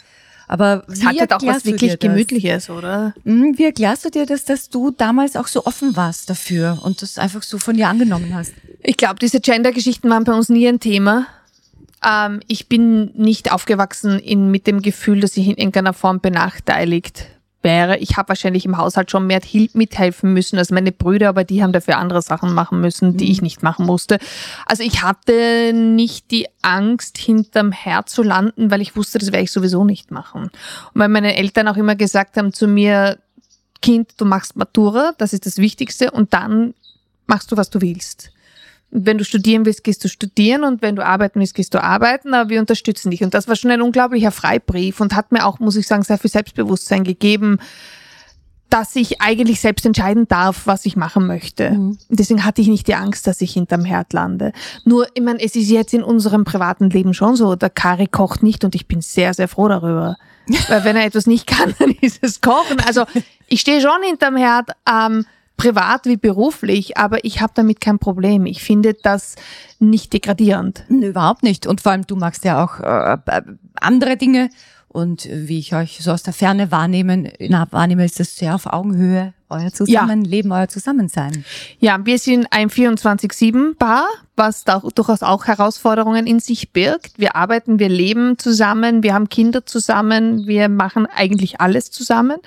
Aber 0.47 0.83
Es 0.89 1.05
hat 1.05 1.17
halt 1.17 1.33
auch 1.33 1.43
was 1.47 1.65
wirklich? 1.65 1.97
Gemütliches, 2.01 2.71
oder? 2.71 3.15
Hm, 3.25 3.57
Wie 3.57 3.65
erklärst 3.67 4.05
du 4.05 4.11
dir 4.11 4.27
das, 4.27 4.45
dass 4.45 4.69
du 4.69 4.91
damals 4.91 5.37
auch 5.37 5.47
so 5.47 5.65
offen 5.65 5.95
warst 5.95 6.29
dafür 6.29 6.81
und 6.83 7.03
das 7.03 7.19
einfach 7.19 7.45
so 7.45 7.59
von 7.59 7.77
dir 7.77 7.87
angenommen 7.87 8.35
hast? 8.35 8.53
Ich 8.83 8.97
glaube, 8.97 9.21
diese 9.21 9.39
Gender-Geschichten 9.41 10.11
waren 10.11 10.25
bei 10.25 10.33
uns 10.33 10.49
nie 10.49 10.67
ein 10.67 10.81
Thema. 10.81 11.27
Ähm, 12.07 12.41
ich 12.47 12.69
bin 12.69 13.13
nicht 13.15 13.53
aufgewachsen 13.53 14.19
in, 14.19 14.51
mit 14.51 14.67
dem 14.67 14.83
Gefühl, 14.83 15.21
dass 15.21 15.37
ich 15.37 15.47
in 15.47 15.57
irgendeiner 15.57 15.93
Form 15.93 16.21
benachteiligt 16.21 17.27
wäre. 17.63 17.99
Ich 17.99 18.17
habe 18.17 18.31
wahrscheinlich 18.31 18.65
im 18.65 18.79
Haushalt 18.79 19.11
schon 19.11 19.27
mehr 19.27 19.41
mithelfen 19.75 20.33
müssen 20.33 20.59
als 20.59 20.71
meine 20.71 20.93
Brüder, 20.93 21.29
aber 21.29 21.45
die 21.45 21.63
haben 21.63 21.73
dafür 21.73 21.99
andere 21.99 22.23
Sachen 22.23 22.55
machen 22.55 22.81
müssen, 22.81 23.17
die 23.17 23.31
ich 23.31 23.43
nicht 23.43 23.63
machen 23.63 23.87
musste. 23.87 24.19
Also 24.67 24.83
ich 24.83 25.03
hatte 25.03 25.73
nicht 25.75 26.31
die 26.31 26.47
Angst, 26.63 27.19
hinterm 27.19 27.73
Herd 27.73 28.09
zu 28.09 28.23
landen, 28.23 28.71
weil 28.71 28.81
ich 28.81 28.97
wusste, 28.97 29.19
das 29.19 29.33
werde 29.33 29.45
ich 29.45 29.53
sowieso 29.53 29.85
nicht 29.85 30.11
machen. 30.11 30.45
Und 30.45 30.51
weil 30.95 31.09
meine 31.09 31.37
Eltern 31.37 31.69
auch 31.69 31.77
immer 31.77 31.97
gesagt 31.97 32.37
haben 32.37 32.53
zu 32.53 32.67
mir, 32.67 33.19
Kind, 33.83 34.13
du 34.19 34.25
machst 34.25 34.57
Matura, 34.57 35.13
das 35.19 35.33
ist 35.33 35.47
das 35.47 35.59
Wichtigste, 35.59 36.11
und 36.11 36.35
dann 36.35 36.75
machst 37.27 37.51
du, 37.51 37.57
was 37.57 37.71
du 37.71 37.81
willst. 37.81 38.31
Wenn 38.91 39.19
du 39.19 39.25
studieren 39.25 39.65
willst, 39.67 39.85
gehst 39.85 40.03
du 40.05 40.09
studieren 40.09 40.65
und 40.65 40.83
wenn 40.83 40.97
du 40.97 41.05
arbeiten 41.05 41.39
willst, 41.41 41.55
gehst 41.55 41.75
du 41.75 41.83
arbeiten, 41.83 42.35
aber 42.35 42.51
wir 42.51 42.61
unterstützen 42.61 43.11
dich. 43.11 43.23
Und 43.23 43.35
das 43.35 43.47
war 43.47 43.57
schon 43.57 43.71
ein 43.71 43.83
unglaublicher 43.83 44.33
Freibrief 44.33 45.01
und 45.01 45.15
hat 45.15 45.31
mir 45.31 45.47
auch, 45.47 45.61
muss 45.61 45.77
ich 45.77 45.87
sagen, 45.87 46.03
sehr 46.03 46.19
viel 46.19 46.31
Selbstbewusstsein 46.31 47.05
gegeben, 47.05 47.59
dass 48.71 48.95
ich 48.97 49.21
eigentlich 49.21 49.61
selbst 49.61 49.85
entscheiden 49.85 50.29
darf, 50.29 50.67
was 50.67 50.87
ich 50.87 50.97
machen 50.97 51.27
möchte. 51.27 51.71
Und 51.71 51.99
deswegen 52.09 52.45
hatte 52.45 52.63
ich 52.63 52.69
nicht 52.69 52.87
die 52.87 52.95
Angst, 52.95 53.27
dass 53.27 53.41
ich 53.41 53.53
hinterm 53.53 53.85
Herd 53.85 54.13
lande. 54.13 54.53
Nur, 54.85 55.09
ich 55.15 55.23
meine, 55.23 55.43
es 55.43 55.57
ist 55.57 55.69
jetzt 55.69 55.93
in 55.93 56.05
unserem 56.05 56.45
privaten 56.45 56.89
Leben 56.89 57.13
schon 57.13 57.37
so, 57.37 57.57
der 57.57 57.71
Kari 57.71 58.07
kocht 58.07 58.43
nicht 58.43 58.65
und 58.65 58.75
ich 58.75 58.87
bin 58.87 59.01
sehr, 59.01 59.35
sehr 59.35 59.49
froh 59.49 59.69
darüber. 59.69 60.17
Weil 60.69 60.85
wenn 60.85 60.97
er 60.97 61.05
etwas 61.05 61.27
nicht 61.27 61.47
kann, 61.47 61.75
dann 61.79 61.91
ist 62.01 62.21
es 62.23 62.41
Kochen. 62.41 62.81
Also 62.87 63.05
ich 63.49 63.61
stehe 63.61 63.81
schon 63.81 64.03
hinterm 64.05 64.37
Herd, 64.37 64.71
ähm, 64.89 65.27
privat 65.61 66.07
wie 66.07 66.17
beruflich, 66.17 66.97
aber 66.97 67.25
ich 67.25 67.43
habe 67.43 67.53
damit 67.55 67.81
kein 67.81 67.99
Problem. 67.99 68.47
Ich 68.47 68.63
finde 68.63 68.95
das 68.95 69.37
nicht 69.79 70.13
degradierend. 70.13 70.85
Überhaupt 70.89 71.43
nicht. 71.43 71.67
Und 71.67 71.83
vor 71.83 71.93
allem, 71.93 72.07
du 72.07 72.17
magst 72.17 72.45
ja 72.45 72.65
auch 72.65 72.81
äh, 72.81 73.19
äh, 73.27 73.43
andere 73.75 74.17
Dinge. 74.17 74.49
Und 74.89 75.29
wie 75.31 75.59
ich 75.59 75.75
euch 75.75 75.99
so 76.01 76.13
aus 76.13 76.23
der 76.23 76.33
Ferne 76.33 76.71
wahrnehmen, 76.71 77.29
na, 77.39 77.69
wahrnehme, 77.71 78.05
ist 78.05 78.19
das 78.19 78.37
sehr 78.37 78.55
auf 78.55 78.67
Augenhöhe, 78.67 79.35
euer 79.51 79.73
Zusammenleben, 79.73 80.53
euer 80.53 80.69
Zusammensein. 80.69 81.45
Ja, 81.79 81.99
wir 82.05 82.19
sind 82.19 82.47
ein 82.51 82.71
24-7-Paar, 82.71 84.07
was 84.37 84.65
da 84.65 84.81
durchaus 84.95 85.23
auch 85.23 85.45
Herausforderungen 85.45 86.27
in 86.27 86.41
sich 86.41 86.73
birgt. 86.73 87.19
Wir 87.19 87.37
arbeiten, 87.37 87.79
wir 87.79 87.91
leben 87.91 88.39
zusammen, 88.39 89.03
wir 89.03 89.13
haben 89.13 89.29
Kinder 89.29 89.67
zusammen, 89.67 90.47
wir 90.47 90.69
machen 90.69 91.07
eigentlich 91.07 91.61
alles 91.61 91.91
zusammen. 91.91 92.39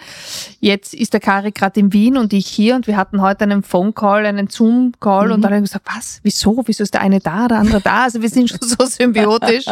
Jetzt 0.59 0.95
ist 0.95 1.13
der 1.13 1.19
Kari 1.19 1.51
gerade 1.51 1.79
in 1.79 1.93
Wien 1.93 2.17
und 2.17 2.33
ich 2.33 2.47
hier 2.47 2.75
und 2.75 2.87
wir 2.87 2.97
hatten 2.97 3.21
heute 3.21 3.43
einen 3.43 3.61
Phone-Call, 3.61 4.25
einen 4.25 4.47
Zoom-Call 4.47 5.31
und 5.31 5.41
dann 5.41 5.53
habe 5.53 5.63
ich 5.63 5.69
gesagt, 5.69 5.87
was, 5.95 6.19
wieso, 6.23 6.63
wieso 6.65 6.81
ist 6.81 6.95
der 6.95 7.01
eine 7.01 7.19
da, 7.19 7.47
der 7.47 7.59
andere 7.59 7.81
da? 7.81 8.03
Also 8.05 8.21
wir 8.21 8.29
sind 8.29 8.49
schon 8.49 8.59
so 8.61 8.85
symbiotisch. 8.85 9.65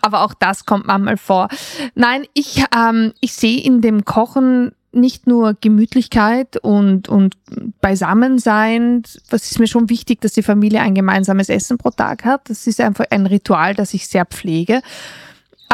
Aber 0.00 0.22
auch 0.22 0.34
das 0.34 0.64
kommt 0.64 0.86
manchmal 0.86 1.16
vor. 1.16 1.48
Nein, 1.94 2.24
ich, 2.32 2.64
ähm, 2.74 3.12
ich 3.20 3.34
sehe 3.34 3.60
in 3.60 3.80
dem 3.80 4.04
Kochen 4.04 4.72
nicht 4.92 5.26
nur 5.26 5.54
Gemütlichkeit 5.60 6.56
und, 6.56 7.08
und 7.08 7.36
Beisammensein. 7.80 9.02
Was 9.30 9.50
ist 9.50 9.58
mir 9.58 9.66
schon 9.66 9.90
wichtig, 9.90 10.20
dass 10.20 10.32
die 10.32 10.42
Familie 10.42 10.80
ein 10.80 10.94
gemeinsames 10.94 11.48
Essen 11.48 11.78
pro 11.78 11.90
Tag 11.90 12.24
hat. 12.24 12.48
Das 12.48 12.66
ist 12.66 12.80
einfach 12.80 13.04
ein 13.10 13.26
Ritual, 13.26 13.74
das 13.74 13.94
ich 13.94 14.06
sehr 14.06 14.24
pflege. 14.24 14.82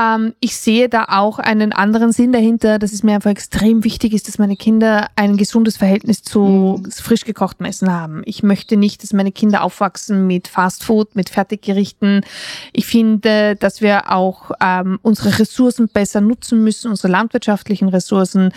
Ähm, 0.01 0.35
ich 0.41 0.57
sehe 0.57 0.89
da 0.89 1.07
auch 1.09 1.39
einen 1.39 1.73
anderen 1.73 2.11
Sinn 2.11 2.33
dahinter, 2.33 2.79
dass 2.79 2.93
es 2.93 3.03
mir 3.03 3.15
einfach 3.15 3.31
extrem 3.31 3.85
wichtig 3.85 4.13
ist, 4.13 4.27
dass 4.27 4.39
meine 4.39 4.57
Kinder 4.57 5.09
ein 5.15 5.37
gesundes 5.37 5.77
Verhältnis 5.77 6.23
zu 6.23 6.83
frisch 6.91 7.25
gekochtem 7.25 7.67
Essen 7.67 7.93
haben. 7.93 8.23
Ich 8.25 8.43
möchte 8.43 8.77
nicht, 8.77 9.03
dass 9.03 9.13
meine 9.13 9.31
Kinder 9.31 9.63
aufwachsen 9.63 10.27
mit 10.27 10.49
Fast 10.49 10.85
Food, 10.85 11.15
mit 11.15 11.29
Fertiggerichten. 11.29 12.23
Ich 12.73 12.87
finde, 12.87 13.55
dass 13.55 13.81
wir 13.81 14.11
auch 14.11 14.51
ähm, 14.61 14.99
unsere 15.03 15.39
Ressourcen 15.39 15.89
besser 15.89 16.21
nutzen 16.21 16.65
müssen, 16.65 16.91
unsere 16.91 17.09
landwirtschaftlichen 17.09 17.89
Ressourcen, 17.89 18.53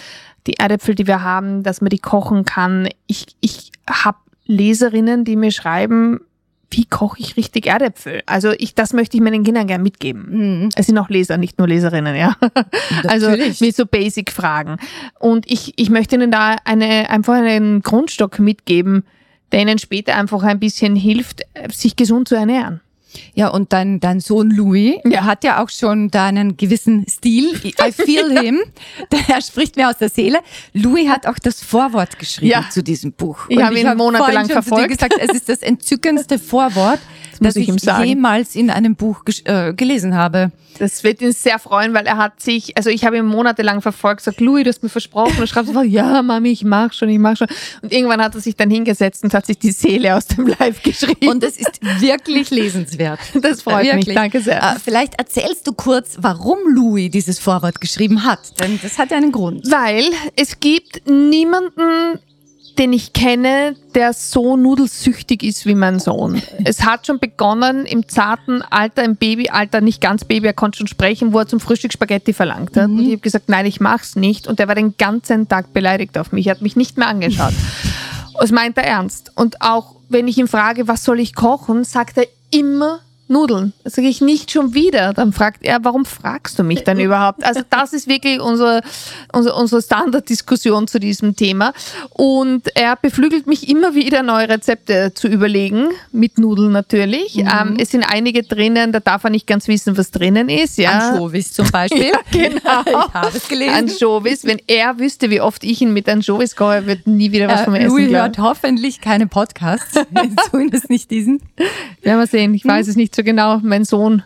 die 0.48 0.56
Erdäpfel, 0.56 0.96
die 0.96 1.08
wir 1.08 1.24
haben, 1.24 1.62
dass 1.62 1.82
man 1.82 1.90
die 1.90 2.00
kochen 2.00 2.46
kann. 2.46 2.90
Ich, 3.06 3.28
ich 3.42 3.72
habe 3.88 4.18
Leserinnen, 4.46 5.24
die 5.24 5.36
mir 5.36 5.52
schreiben, 5.52 6.22
wie 6.70 6.86
koche 6.86 7.20
ich 7.20 7.38
richtig 7.38 7.68
Erdäpfel? 7.68 8.22
Also 8.26 8.52
ich, 8.52 8.76
das 8.76 8.94
möchte 8.94 9.16
ich 9.16 9.24
meinen 9.24 9.44
Kindern 9.44 9.68
gerne 9.68 9.84
mitgeben. 9.84 10.64
Mhm. 10.64 10.70
Es 10.76 10.88
sind 10.88 10.98
auch 10.98 11.10
Leser, 11.10 11.38
nicht 11.38 11.58
nur 11.60 11.68
Leserinnen, 11.68 12.16
ja. 12.16 12.36
Also 13.08 13.30
mit 13.30 13.76
so 13.76 13.86
Basic-Fragen. 13.86 14.78
Und 15.20 15.50
ich, 15.50 15.74
ich 15.78 15.90
möchte 15.90 16.16
ihnen 16.16 16.32
da 16.32 16.58
eine, 16.66 17.10
einfach 17.10 17.36
einen 17.36 17.82
Grundstock 17.82 18.40
mitgeben, 18.40 19.06
der 19.52 19.62
ihnen 19.62 19.80
später 19.80 20.16
einfach 20.16 20.44
ein 20.44 20.60
bisschen 20.60 20.96
hilft, 20.96 21.44
sich 21.72 21.96
gesund 21.96 22.28
zu 22.28 22.36
ernähren. 22.36 22.82
Ja, 23.34 23.50
und 23.50 23.74
dein, 23.74 24.00
dein 24.00 24.20
Sohn 24.20 24.50
Louis, 24.52 24.96
Ja. 25.04 25.10
der 25.10 25.26
hat 25.26 25.44
ja 25.44 25.64
auch 25.64 25.70
schon 25.70 26.10
da 26.10 26.26
einen 26.26 26.58
gewissen 26.58 27.06
Stil. 27.10 27.54
I 27.66 27.92
feel 27.92 28.40
him. 28.44 28.60
Der 29.12 29.42
spricht 29.42 29.76
mir 29.76 29.90
aus 29.90 29.98
der 29.98 30.10
Seele. 30.10 30.40
Louis 30.74 31.08
hat 31.10 31.28
auch 31.28 31.40
das 31.40 31.62
Vorwort 31.64 32.20
geschrieben 32.20 32.52
Ja. 32.52 32.66
zu 32.70 32.84
diesem 32.84 33.12
Buch. 33.14 33.46
Ich 33.50 33.62
habe 33.62 33.80
ihn 33.80 33.88
hab 33.88 33.98
monatelang 33.98 34.48
verfolgt. 34.50 34.90
Gesagt, 34.90 35.16
es 35.20 35.34
ist 35.34 35.50
das 35.50 35.60
entzückendste 35.60 36.40
Vorwort, 36.40 37.00
muss 37.40 37.54
das, 37.54 37.56
ich 37.56 37.70
ich, 37.70 38.06
jemals 38.06 38.56
in 38.56 38.70
einem 38.70 38.96
Buch 38.96 39.22
äh, 39.46 39.74
gelesen 39.74 40.16
habe. 40.16 40.52
Das 40.80 41.04
wird 41.04 41.22
ihn 41.22 41.32
sehr 41.32 41.58
freuen, 41.58 41.94
weil 41.96 42.06
er 42.06 42.18
hat 42.18 42.40
sich, 42.40 42.78
also 42.78 42.92
ich 42.92 43.04
habe 43.04 43.18
ihn 43.18 43.26
monatelang 43.26 43.82
verfolgt, 43.82 44.22
sagt, 44.22 44.40
Louis, 44.42 44.64
du 44.64 44.70
hast 44.70 44.84
mir 44.84 44.90
versprochen, 44.90 45.40
und 45.40 45.48
schreibt 45.50 45.68
sofort, 45.68 45.86
ja, 45.88 46.22
Mami, 46.22 46.50
ich 46.52 46.64
mach 46.64 46.94
schon, 46.94 47.10
ich 47.10 47.18
mach 47.18 47.36
schon. 47.36 47.48
Und 47.82 47.92
irgendwann 47.92 48.22
hat 48.22 48.36
er 48.36 48.42
sich 48.42 48.56
dann 48.56 48.70
hingesetzt 48.70 49.24
und 49.24 49.34
hat 49.34 49.46
sich 49.48 49.58
die 49.58 49.72
Seele 49.72 50.16
aus 50.16 50.28
dem 50.28 50.48
Live 50.48 50.84
geschrieben. 50.84 51.30
Und 51.30 51.44
es 51.44 51.58
ist 51.58 51.80
wirklich 52.00 52.52
lesenswert. 52.52 53.07
das 53.42 53.62
freut 53.62 53.84
mich, 53.84 53.94
Wirklich. 53.94 54.16
danke 54.16 54.42
sehr. 54.42 54.62
Äh, 54.62 54.80
vielleicht 54.84 55.16
erzählst 55.16 55.66
du 55.68 55.74
kurz, 55.74 56.18
warum 56.20 56.60
Louis 56.74 57.10
dieses 57.12 57.40
Vorwort 57.40 57.80
geschrieben 57.80 58.24
hat. 58.24 58.60
Denn 58.60 58.80
das 58.82 58.98
hat 58.98 59.12
ja 59.12 59.18
einen 59.18 59.32
Grund. 59.32 59.70
Weil 59.72 60.04
es 60.36 60.60
gibt 60.60 61.08
niemanden, 61.08 62.20
den 62.78 62.94
ich 62.94 63.14
kenne, 63.14 63.76
der 63.96 64.14
so 64.14 64.56
nudelsüchtig 64.56 65.44
ist 65.44 65.66
wie 65.66 65.74
mein 65.74 66.00
Sohn. 66.00 66.42
Es 66.64 66.86
hat 66.86 67.08
schon 67.08 67.20
begonnen 67.20 67.86
im 67.86 68.08
zarten 68.08 68.62
Alter, 68.62 69.04
im 69.04 69.16
Babyalter, 69.16 69.82
nicht 69.82 70.00
ganz 70.00 70.26
Baby, 70.26 70.48
er 70.48 70.54
konnte 70.54 70.78
schon 70.78 70.88
sprechen, 70.88 71.34
wo 71.34 71.40
er 71.40 71.48
zum 71.48 71.60
Frühstück 71.60 71.92
Spaghetti 71.92 72.34
verlangt 72.34 72.78
hat. 72.78 72.86
Und 72.86 73.00
ich 73.00 73.14
habe 73.14 73.18
gesagt, 73.18 73.50
nein, 73.50 73.66
ich 73.66 73.80
mach's 73.80 74.16
nicht. 74.16 74.48
Und 74.48 74.60
er 74.60 74.68
war 74.68 74.76
den 74.76 74.96
ganzen 74.98 75.48
Tag 75.48 75.74
beleidigt 75.74 76.18
auf 76.18 76.32
mich. 76.32 76.48
Er 76.48 76.52
hat 76.52 76.62
mich 76.62 76.76
nicht 76.76 76.98
mehr 76.98 77.08
angeschaut. 77.08 77.54
Das 78.40 78.52
meint 78.52 78.78
er 78.78 78.84
ernst. 78.84 79.32
Und 79.34 79.64
auch 79.64 79.96
wenn 80.10 80.28
ich 80.28 80.38
ihn 80.38 80.48
frage, 80.48 80.88
was 80.88 81.04
soll 81.04 81.20
ich 81.20 81.36
kochen, 81.36 81.84
sagt 81.84 82.18
er 82.18 82.28
immer 82.52 83.00
Nudeln. 83.30 83.74
Das 83.84 83.96
sage 83.96 84.08
ich 84.08 84.22
nicht 84.22 84.52
schon 84.52 84.74
wieder. 84.74 85.14
Dann 85.14 85.34
fragt 85.34 85.66
er, 85.66 85.80
warum 85.84 86.06
fragst 86.06 86.58
du 86.60 86.64
mich 86.64 86.84
dann 86.84 87.00
überhaupt? 87.00 87.44
Also 87.44 87.62
das 87.70 87.94
ist 87.94 88.08
wirklich 88.08 88.40
unsere, 88.40 88.82
unsere, 89.34 89.56
unsere 89.56 89.82
Standarddiskussion 89.82 90.88
zu 90.88 91.00
diesem 91.00 91.36
Thema. 91.36 91.74
Und 92.12 92.64
er 92.76 92.96
beflügelt 92.96 93.48
mich 93.48 93.70
immer 93.70 93.96
wieder, 93.96 94.24
neue 94.24 94.50
Rezepte 94.50 95.14
zu 95.14 95.28
überlegen, 95.28 95.90
mit 96.12 96.38
Nudeln 96.38 96.72
natürlich. 96.72 97.38
Ähm, 97.38 97.76
es 97.80 97.92
sind 97.92 98.04
einige 98.04 98.44
drinnen, 98.44 98.92
da 98.92 99.00
darf 99.00 99.24
er 99.24 99.30
nicht 99.30 99.48
ganz 99.48 99.68
wissen, 99.68 99.98
was 99.98 100.12
drinnen 100.12 100.50
ist. 100.50 100.78
Ja. 100.78 101.10
Anchovies 101.10 101.54
zum 101.54 101.70
Beispiel. 101.70 102.12
Ja, 102.12 102.20
genau. 102.32 102.84
Ich 103.08 103.14
habe 103.14 103.38
es 103.38 103.48
gelesen. 103.48 103.74
Anchovies. 103.74 104.46
Wenn 104.46 104.60
er 104.68 104.98
wüsste, 105.00 105.30
wie 105.30 105.42
oft 105.42 105.64
ich 105.64 105.82
ihn 105.82 105.92
mit 105.94 106.08
Anchovies 106.08 106.56
koche, 106.56 106.76
er 106.76 106.86
wird 106.88 107.08
nie 107.08 107.32
wieder 107.32 107.48
was 107.48 107.62
von 107.62 107.74
mir 107.74 107.80
Äh, 107.80 107.86
essen. 107.86 107.98
Louis 107.98 108.12
hört 108.12 108.38
hoffentlich 108.38 109.02
keine 109.02 109.28
Podcasts, 109.28 110.00
zumindest 110.52 110.90
nicht 110.90 111.10
diesen. 111.12 111.42
Werden 112.02 112.20
wir 112.20 112.28
sehen. 112.28 112.54
Ich 112.54 112.66
weiß 112.66 112.88
es 112.88 112.96
nicht 112.96 113.16
so 113.18 113.24
genau. 113.24 113.60
Mein 113.62 113.84
Sohn 113.84 114.24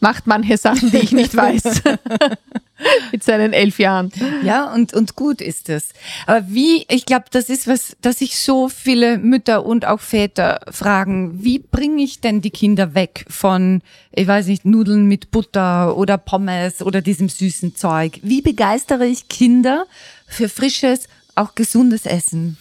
macht 0.00 0.26
manche 0.26 0.56
Sachen, 0.56 0.90
die 0.90 0.96
ich 0.96 1.12
nicht 1.12 1.36
weiß. 1.36 1.62
Mit 3.12 3.22
seinen 3.22 3.52
elf 3.52 3.78
Jahren. 3.78 4.10
Ja, 4.42 4.72
und, 4.72 4.94
und 4.94 5.14
gut 5.14 5.42
ist 5.42 5.68
es. 5.68 5.90
Aber 6.26 6.42
wie, 6.48 6.86
ich 6.88 7.04
glaube, 7.04 7.26
das 7.30 7.50
ist 7.50 7.68
was, 7.68 7.94
dass 8.00 8.20
sich 8.20 8.38
so 8.38 8.70
viele 8.70 9.18
Mütter 9.18 9.66
und 9.66 9.84
auch 9.84 10.00
Väter 10.00 10.60
fragen, 10.70 11.44
wie 11.44 11.58
bringe 11.58 12.02
ich 12.02 12.22
denn 12.22 12.40
die 12.40 12.50
Kinder 12.50 12.94
weg 12.94 13.26
von, 13.28 13.82
ich 14.12 14.26
weiß 14.26 14.46
nicht, 14.46 14.64
Nudeln 14.64 15.06
mit 15.06 15.30
Butter 15.30 15.94
oder 15.96 16.16
Pommes 16.16 16.80
oder 16.80 17.02
diesem 17.02 17.28
süßen 17.28 17.76
Zeug? 17.76 18.18
Wie 18.22 18.40
begeistere 18.40 19.06
ich 19.06 19.28
Kinder 19.28 19.84
für 20.26 20.48
frisches, 20.48 21.06
auch 21.34 21.54
gesundes 21.54 22.06
Essen? 22.06 22.56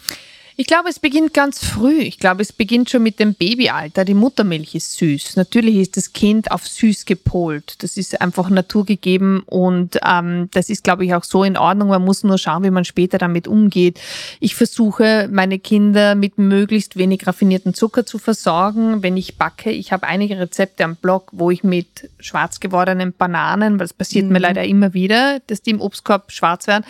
Ich 0.59 0.67
glaube, 0.67 0.89
es 0.89 0.99
beginnt 0.99 1.33
ganz 1.33 1.63
früh. 1.65 1.99
Ich 1.99 2.19
glaube, 2.19 2.41
es 2.41 2.51
beginnt 2.51 2.89
schon 2.89 3.01
mit 3.01 3.17
dem 3.21 3.33
Babyalter. 3.33 4.03
Die 4.03 4.13
Muttermilch 4.13 4.75
ist 4.75 4.97
süß. 4.97 5.37
Natürlich 5.37 5.77
ist 5.77 5.95
das 5.95 6.11
Kind 6.11 6.51
auf 6.51 6.67
süß 6.67 7.05
gepolt. 7.05 7.81
Das 7.81 7.95
ist 7.95 8.19
einfach 8.19 8.49
naturgegeben 8.49 9.39
und 9.45 10.01
ähm, 10.05 10.49
das 10.51 10.69
ist, 10.69 10.83
glaube 10.83 11.05
ich, 11.05 11.13
auch 11.13 11.23
so 11.23 11.45
in 11.45 11.55
Ordnung. 11.55 11.87
Man 11.87 12.03
muss 12.03 12.25
nur 12.25 12.37
schauen, 12.37 12.65
wie 12.65 12.71
man 12.71 12.83
später 12.83 13.17
damit 13.17 13.47
umgeht. 13.47 14.01
Ich 14.41 14.53
versuche, 14.53 15.29
meine 15.31 15.59
Kinder 15.59 16.13
mit 16.15 16.37
möglichst 16.37 16.97
wenig 16.97 17.25
raffinierten 17.25 17.73
Zucker 17.73 18.05
zu 18.05 18.17
versorgen, 18.17 19.01
wenn 19.01 19.15
ich 19.15 19.37
backe. 19.37 19.71
Ich 19.71 19.93
habe 19.93 20.07
einige 20.07 20.39
Rezepte 20.39 20.83
am 20.83 20.97
Blog, 20.97 21.29
wo 21.31 21.51
ich 21.51 21.63
mit 21.63 22.09
schwarz 22.19 22.59
gewordenen 22.59 23.13
Bananen, 23.13 23.79
weil 23.79 23.85
es 23.85 23.93
passiert 23.93 24.25
mir 24.25 24.39
leider 24.39 24.65
immer 24.65 24.93
wieder, 24.93 25.39
dass 25.47 25.61
die 25.61 25.69
im 25.69 25.79
Obstkorb 25.79 26.33
schwarz 26.33 26.67
werden, 26.67 26.83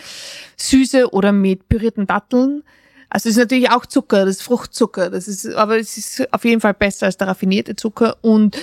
süße 0.56 1.12
oder 1.12 1.30
mit 1.30 1.68
pürierten 1.68 2.08
Datteln. 2.08 2.64
Also 3.10 3.28
es 3.28 3.36
ist 3.36 3.40
natürlich 3.40 3.70
auch 3.70 3.86
Zucker, 3.86 4.24
das 4.24 4.36
ist 4.36 4.42
Fruchtzucker, 4.42 5.10
das 5.10 5.26
ist, 5.26 5.46
aber 5.54 5.78
es 5.78 5.96
ist 5.96 6.32
auf 6.32 6.44
jeden 6.44 6.60
Fall 6.60 6.74
besser 6.74 7.06
als 7.06 7.16
der 7.16 7.26
raffinierte 7.28 7.74
Zucker. 7.76 8.16
Und 8.22 8.56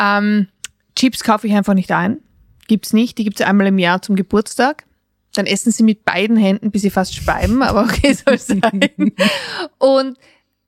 ähm, 0.00 0.48
Chips 0.94 1.24
kaufe 1.24 1.46
ich 1.46 1.54
einfach 1.54 1.74
nicht 1.74 1.90
ein. 1.90 2.20
Gibt's 2.68 2.92
nicht. 2.92 3.18
Die 3.18 3.24
gibt's 3.24 3.40
einmal 3.40 3.66
im 3.66 3.78
Jahr 3.78 4.02
zum 4.02 4.14
Geburtstag. 4.14 4.84
Dann 5.34 5.46
essen 5.46 5.72
sie 5.72 5.82
mit 5.82 6.04
beiden 6.04 6.36
Händen, 6.36 6.70
bis 6.70 6.82
sie 6.82 6.90
fast 6.90 7.14
speiben, 7.14 7.62
aber 7.62 7.82
okay, 7.82 8.12
soll 8.12 8.38
sein. 8.38 8.80
Und 9.78 10.18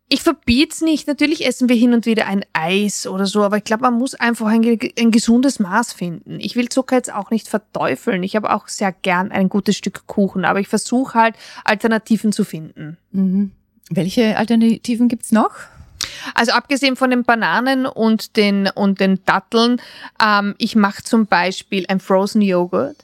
ich 0.09 0.23
verbiet's 0.23 0.83
nicht. 0.83 1.09
Natürlich 1.09 1.47
essen 1.47 1.69
wir 1.69 1.77
hin 1.77 1.93
und 1.93 2.07
wieder 2.07 2.27
ein 2.27 2.45
Eis 2.53 3.07
oder 3.07 3.27
so, 3.27 3.43
aber 3.43 3.57
ich 3.57 3.65
glaube, 3.65 3.83
man 3.83 3.95
muss 3.95 4.15
einfach 4.15 4.47
ein, 4.47 4.63
ein 4.99 5.11
gesundes 5.11 5.59
Maß 5.59 5.93
finden. 5.93 6.39
Ich 6.39 6.55
will 6.55 6.69
Zucker 6.69 6.97
jetzt 6.97 7.13
auch 7.13 7.31
nicht 7.31 7.49
verteufeln. 7.49 8.23
Ich 8.23 8.37
habe 8.37 8.55
auch 8.55 8.69
sehr 8.69 8.93
gern 8.93 9.33
ein 9.33 9.49
gutes 9.49 9.77
Stück 9.77 10.07
Kuchen, 10.07 10.45
aber 10.45 10.61
ich 10.61 10.69
versuche 10.69 11.19
halt 11.19 11.35
Alternativen 11.65 12.33
zu 12.33 12.45
finden. 12.45 12.99
Mhm. 13.11 13.51
Welche 13.91 14.37
Alternativen 14.37 15.09
gibt's 15.09 15.33
noch? 15.33 15.53
Also 16.35 16.53
abgesehen 16.53 16.95
von 16.95 17.11
den 17.11 17.25
Bananen 17.25 17.87
und 17.87 18.37
den, 18.37 18.69
und 18.69 19.01
den 19.01 19.25
Datteln, 19.25 19.81
ähm, 20.23 20.55
ich 20.59 20.77
mache 20.77 21.03
zum 21.03 21.27
Beispiel 21.27 21.85
ein 21.89 21.99
Frozen 21.99 22.43
Joghurt. 22.43 22.97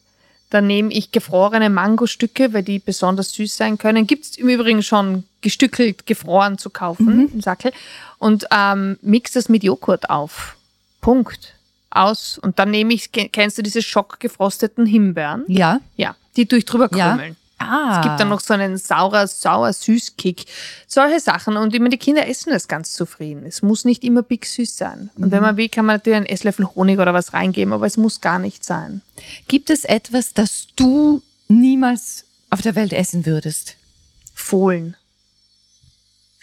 Da 0.50 0.60
nehme 0.60 0.92
ich 0.92 1.10
gefrorene 1.10 1.70
Mangostücke, 1.70 2.52
weil 2.52 2.62
die 2.62 2.78
besonders 2.78 3.32
süß 3.32 3.56
sein 3.56 3.78
können. 3.78 4.06
Gibt's 4.06 4.36
im 4.36 4.48
Übrigen 4.48 4.82
schon 4.82 5.24
gestückelt, 5.42 6.06
gefroren 6.06 6.58
zu 6.58 6.70
kaufen 6.70 7.30
im 7.32 7.40
Sackel. 7.40 7.72
Und 8.18 8.46
ähm, 8.50 8.98
mix 9.02 9.32
das 9.32 9.48
mit 9.48 9.62
Joghurt 9.62 10.08
auf. 10.10 10.56
Punkt. 11.00 11.54
Aus. 11.90 12.38
Und 12.38 12.58
dann 12.58 12.70
nehme 12.70 12.94
ich, 12.94 13.12
kennst 13.12 13.58
du 13.58 13.62
diese 13.62 13.82
schockgefrosteten 13.82 14.86
Himbeeren? 14.86 15.44
Ja. 15.48 15.80
Ja, 15.96 16.16
die 16.36 16.46
tue 16.46 16.60
ich 16.60 16.64
drüber 16.64 16.88
Ja. 16.94 17.10
krümeln. 17.10 17.36
Ah. 17.58 17.98
Es 17.98 18.06
gibt 18.06 18.18
dann 18.18 18.28
noch 18.28 18.40
so 18.40 18.54
einen 18.54 18.76
saurer, 18.76 19.26
sauer 19.26 19.72
Süßkick. 19.72 20.46
Solche 20.86 21.20
Sachen. 21.20 21.56
Und 21.56 21.72
meine, 21.74 21.90
die 21.90 21.98
Kinder 21.98 22.26
essen 22.26 22.50
das 22.50 22.66
ganz 22.66 22.92
zufrieden. 22.94 23.44
Es 23.46 23.62
muss 23.62 23.84
nicht 23.84 24.04
immer 24.04 24.22
big 24.22 24.46
süß 24.46 24.76
sein. 24.76 25.10
Und 25.16 25.30
wenn 25.30 25.42
man 25.42 25.56
will, 25.56 25.68
kann 25.68 25.86
man 25.86 25.96
natürlich 25.96 26.16
einen 26.16 26.26
Esslöffel 26.26 26.66
Honig 26.74 26.98
oder 26.98 27.14
was 27.14 27.32
reingeben, 27.32 27.72
aber 27.72 27.86
es 27.86 27.96
muss 27.96 28.20
gar 28.20 28.38
nicht 28.38 28.64
sein. 28.64 29.02
Gibt 29.48 29.70
es 29.70 29.84
etwas, 29.84 30.34
das 30.34 30.68
du 30.76 31.22
niemals 31.48 32.24
auf 32.50 32.62
der 32.62 32.74
Welt 32.74 32.92
essen 32.92 33.26
würdest? 33.26 33.76
Fohlen. 34.34 34.96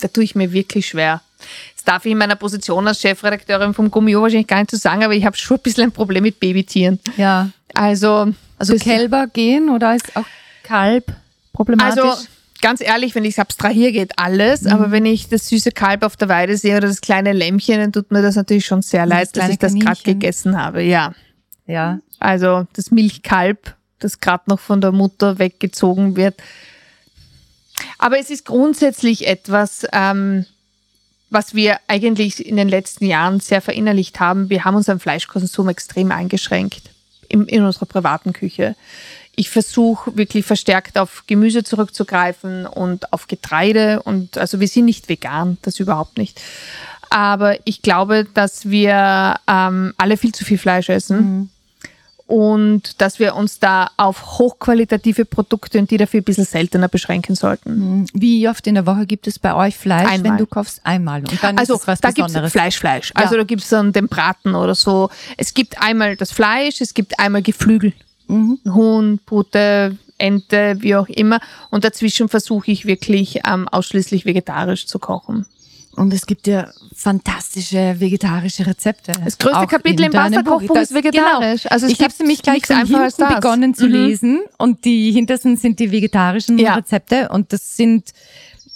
Da 0.02 0.08
tue 0.08 0.24
ich 0.24 0.36
mir 0.36 0.52
wirklich 0.52 0.88
schwer. 0.88 1.22
Das 1.76 1.84
darf 1.86 2.06
ich 2.06 2.12
in 2.12 2.18
meiner 2.18 2.36
Position 2.36 2.88
als 2.88 3.02
Chefredakteurin 3.02 3.74
vom 3.74 3.90
Gummio 3.90 4.22
wahrscheinlich 4.22 4.48
gar 4.48 4.60
nicht 4.60 4.72
so 4.72 4.78
sagen, 4.78 5.04
aber 5.04 5.14
ich 5.14 5.26
habe 5.26 5.38
schon 5.38 5.58
ein 5.58 5.64
bisschen 5.64 5.84
ein 5.86 5.92
Problem 5.92 6.24
mit 6.24 6.40
Babytieren. 6.40 7.00
Ja. 7.18 7.50
Also, 7.74 8.34
Also 8.58 8.76
Kälber 8.76 9.28
gehen 9.28 9.70
oder 9.70 9.96
ist 9.96 10.16
auch 10.16 10.26
Kalb 10.64 11.14
problematisch? 11.54 12.04
Also 12.04 12.28
ganz 12.62 12.82
ehrlich, 12.82 13.16
wenn 13.16 13.26
ich 13.26 13.36
es 13.36 13.40
abstrahiere, 13.40 13.92
geht 13.92 14.18
alles. 14.18 14.64
Mhm. 14.64 14.72
Aber 14.72 14.92
wenn 14.92 15.06
ich 15.06 15.30
das 15.30 15.48
süße 15.48 15.72
Kalb 15.72 16.04
auf 16.04 16.18
der 16.18 16.30
Weide 16.30 16.58
sehe 16.58 16.78
oder 16.78 16.88
das 16.88 17.02
kleine 17.02 17.34
Lämmchen, 17.34 17.80
dann 17.80 17.92
tut 17.92 18.12
mir 18.12 18.22
das 18.22 18.36
natürlich 18.36 18.66
schon 18.66 18.82
sehr 18.82 19.06
das 19.06 19.10
leid, 19.10 19.38
dass 19.38 19.50
ich 19.50 19.60
das 19.60 19.74
gerade 19.76 20.02
gegessen 20.04 20.62
habe. 20.62 20.84
Ja, 20.84 21.14
ja. 21.66 22.00
also 22.20 22.68
das 22.74 22.92
Milchkalb, 22.92 23.76
das 24.00 24.20
gerade 24.20 24.44
noch 24.48 24.60
von 24.60 24.82
der 24.82 24.92
Mutter 24.92 25.40
weggezogen 25.40 26.16
wird. 26.16 26.36
Aber 27.98 28.20
es 28.20 28.30
ist 28.30 28.46
grundsätzlich 28.46 29.28
etwas, 29.28 29.86
ähm, 29.92 30.46
was 31.30 31.54
wir 31.54 31.80
eigentlich 31.88 32.46
in 32.46 32.58
den 32.58 32.70
letzten 32.70 33.06
Jahren 33.06 33.40
sehr 33.40 33.62
verinnerlicht 33.62 34.20
haben. 34.20 34.50
Wir 34.50 34.66
haben 34.66 34.76
unseren 34.76 35.00
Fleischkonsum 35.00 35.70
extrem 35.70 36.12
eingeschränkt. 36.12 36.90
in, 37.30 37.46
in 37.46 37.64
unserer 37.64 37.86
privaten 37.86 38.34
Küche. 38.34 38.76
Ich 39.36 39.50
versuche 39.50 40.18
wirklich 40.18 40.46
verstärkt 40.46 40.98
auf 40.98 41.24
Gemüse 41.28 41.64
zurückzugreifen 41.64 42.66
und 42.66 43.14
auf 43.14 43.28
Getreide 43.28 44.02
und 44.04 44.38
also 44.38 44.60
wir 44.60 44.68
sind 44.68 44.86
nicht 44.86 45.08
vegan, 45.08 45.58
das 45.62 45.80
überhaupt 45.80 46.18
nicht. 46.18 46.42
Aber 47.10 47.56
ich 47.66 47.82
glaube, 47.82 48.28
dass 48.34 48.70
wir 48.70 49.36
ähm, 49.48 49.94
alle 49.98 50.18
viel 50.18 50.34
zu 50.34 50.44
viel 50.44 50.58
Fleisch 50.58 50.90
essen 50.90 51.50
und 52.30 53.02
dass 53.02 53.18
wir 53.18 53.36
uns 53.36 53.58
da 53.58 53.90
auf 53.98 54.38
hochqualitative 54.38 55.26
Produkte 55.26 55.80
und 55.80 55.90
die 55.90 55.98
dafür 55.98 56.22
ein 56.22 56.24
bisschen 56.24 56.46
seltener 56.46 56.88
beschränken 56.88 57.34
sollten. 57.34 58.06
Wie 58.14 58.48
oft 58.48 58.68
in 58.68 58.76
der 58.76 58.86
Woche 58.86 59.08
gibt 59.08 59.26
es 59.26 59.40
bei 59.40 59.56
euch 59.56 59.76
Fleisch, 59.76 60.08
Einmal. 60.08 60.32
wenn 60.32 60.38
du 60.38 60.46
kaufst? 60.46 60.80
Einmal. 60.84 61.22
Und 61.22 61.42
dann 61.42 61.58
Also 61.58 61.74
ist 61.74 61.82
es 61.82 61.88
was 61.88 62.02
da 62.02 62.10
gibt's 62.10 62.28
Besonderes. 62.28 62.52
Fleisch, 62.52 62.78
Fleisch. 62.78 63.12
Ja. 63.16 63.24
Also 63.24 63.36
da 63.36 63.44
gibt's 63.44 63.70
dann 63.70 63.94
den 63.94 64.08
Braten 64.08 64.54
oder 64.54 64.76
so. 64.76 65.10
Es 65.38 65.56
gibt 65.56 65.82
einmal 65.82 66.18
das 66.18 66.32
Fleisch, 66.32 66.82
es 66.82 66.94
gibt 66.94 67.20
einmal 67.20 67.42
Geflügel. 67.42 67.94
Mhm. 68.28 68.60
Huhn, 68.64 69.20
Pute, 69.26 69.98
Ente, 70.20 70.78
wie 70.82 70.96
auch 70.96 71.08
immer. 71.08 71.40
Und 71.72 71.84
dazwischen 71.84 72.30
versuche 72.30 72.70
ich 72.70 72.86
wirklich 72.86 73.40
ähm, 73.44 73.68
ausschließlich 73.68 74.26
vegetarisch 74.26 74.86
zu 74.86 75.00
kochen. 75.00 75.48
Und 76.00 76.14
es 76.14 76.26
gibt 76.26 76.48
ja 76.48 76.70
fantastische 76.96 77.96
vegetarische 78.00 78.66
Rezepte. 78.66 79.12
Das 79.24 79.38
größte 79.38 79.60
Auch 79.60 79.68
Kapitel 79.68 80.06
im 80.06 80.12
deinem 80.14 80.34
Pasta-Kochbuch 80.34 80.68
Buch. 80.76 80.82
ist 80.82 80.94
vegetarisch. 80.94 81.64
Genau. 81.64 81.74
Also 81.74 81.88
ich 81.88 82.00
habe 82.02 82.14
nämlich 82.20 82.42
gleich 82.42 82.64
hinten 82.66 82.94
das. 82.94 83.18
begonnen 83.18 83.74
zu 83.74 83.86
Mhm. 83.86 83.92
lesen 83.92 84.40
und 84.58 84.86
die 84.86 85.12
hintersten 85.12 85.58
sind 85.58 85.80
die 85.80 85.92
vegetarischen 85.92 86.58
Ja. 86.58 86.76
Rezepte 86.76 87.28
und 87.30 87.52
das 87.52 87.76
sind 87.76 88.12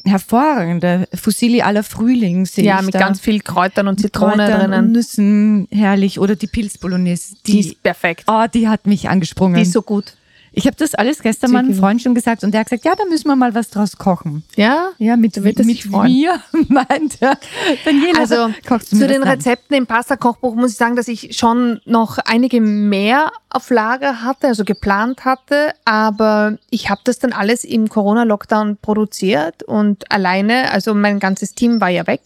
hervorragende 0.06 1.08
Fusilli 1.14 1.62
aller 1.62 1.84
Frühling. 1.84 2.46
sehe 2.46 2.66
Ja, 2.66 2.82
mit 2.82 2.94
da. 2.96 3.00
ganz 3.00 3.22
viel 3.22 3.40
Kräutern 3.40 3.88
und 3.88 4.00
Zitrone 4.02 4.34
Kräutern 4.36 4.62
und 4.66 4.72
drinnen. 4.72 4.92
Nüssen, 4.92 5.68
herrlich. 5.72 6.20
Oder 6.20 6.36
die 6.36 6.48
Pilzbolognese. 6.48 7.36
Die 7.48 7.52
Die, 7.54 7.60
ist 7.62 7.84
perfekt. 7.84 8.26
oh, 8.28 8.46
die 8.54 8.68
hat 8.68 8.86
mich 8.86 9.08
angesprungen. 9.10 9.56
Die 9.56 9.62
ist 9.62 9.72
so 9.72 9.82
gut. 9.82 10.14
Ich 10.56 10.68
habe 10.68 10.76
das 10.78 10.94
alles 10.94 11.20
gestern 11.20 11.52
meinem 11.52 11.68
Wirklich. 11.68 11.80
Freund 11.80 12.02
schon 12.02 12.14
gesagt 12.14 12.44
und 12.44 12.52
der 12.52 12.62
hat 12.62 12.68
gesagt, 12.68 12.86
ja, 12.86 12.94
da 12.96 13.06
müssen 13.06 13.28
wir 13.28 13.36
mal 13.36 13.56
was 13.56 13.72
draus 13.72 13.98
kochen. 13.98 14.44
Ja? 14.56 14.90
Ja, 15.00 15.18
mit, 15.18 15.36
mit 15.38 15.82
freuen. 15.82 16.12
mir 16.12 16.40
meint 16.68 17.18
er. 17.22 17.38
Daniela, 17.84 18.20
Also 18.20 18.54
kochst 18.68 18.92
du 18.92 18.98
zu 18.98 19.08
den? 19.08 19.24
Rezepten 19.24 19.76
im 19.76 19.88
Pasta-Kochbuch 19.88 20.54
muss 20.56 20.72
ich 20.72 20.78
sagen, 20.78 20.96
dass 20.96 21.08
ich 21.08 21.36
schon 21.36 21.82
noch 21.86 22.20
einige 22.20 22.62
mehr 22.62 23.32
auf 23.50 23.70
Lager 23.70 24.24
hatte, 24.24 24.48
also 24.48 24.64
geplant 24.64 25.26
hatte, 25.26 25.74
aber 25.86 26.58
ich 26.70 26.90
habe 26.90 27.02
das 27.04 27.20
dann 27.20 27.34
alles 27.34 27.64
im 27.64 27.88
Corona-Lockdown 27.88 28.78
produziert 28.82 29.64
und 29.64 30.12
alleine, 30.12 30.72
also 30.72 30.94
mein 30.94 31.20
ganzes 31.20 31.54
Team 31.54 31.80
war 31.80 31.90
ja 31.90 32.06
weg 32.08 32.22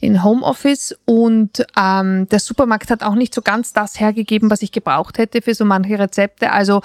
in 0.00 0.22
Homeoffice 0.22 0.96
und 1.04 1.64
ähm, 1.78 2.28
der 2.28 2.40
Supermarkt 2.40 2.90
hat 2.90 3.02
auch 3.02 3.14
nicht 3.14 3.34
so 3.34 3.42
ganz 3.42 3.72
das 3.72 4.00
hergegeben, 4.00 4.50
was 4.50 4.62
ich 4.62 4.72
gebraucht 4.72 5.18
hätte 5.18 5.42
für 5.42 5.54
so 5.54 5.64
manche 5.64 5.98
Rezepte. 5.98 6.52
Also 6.52 6.80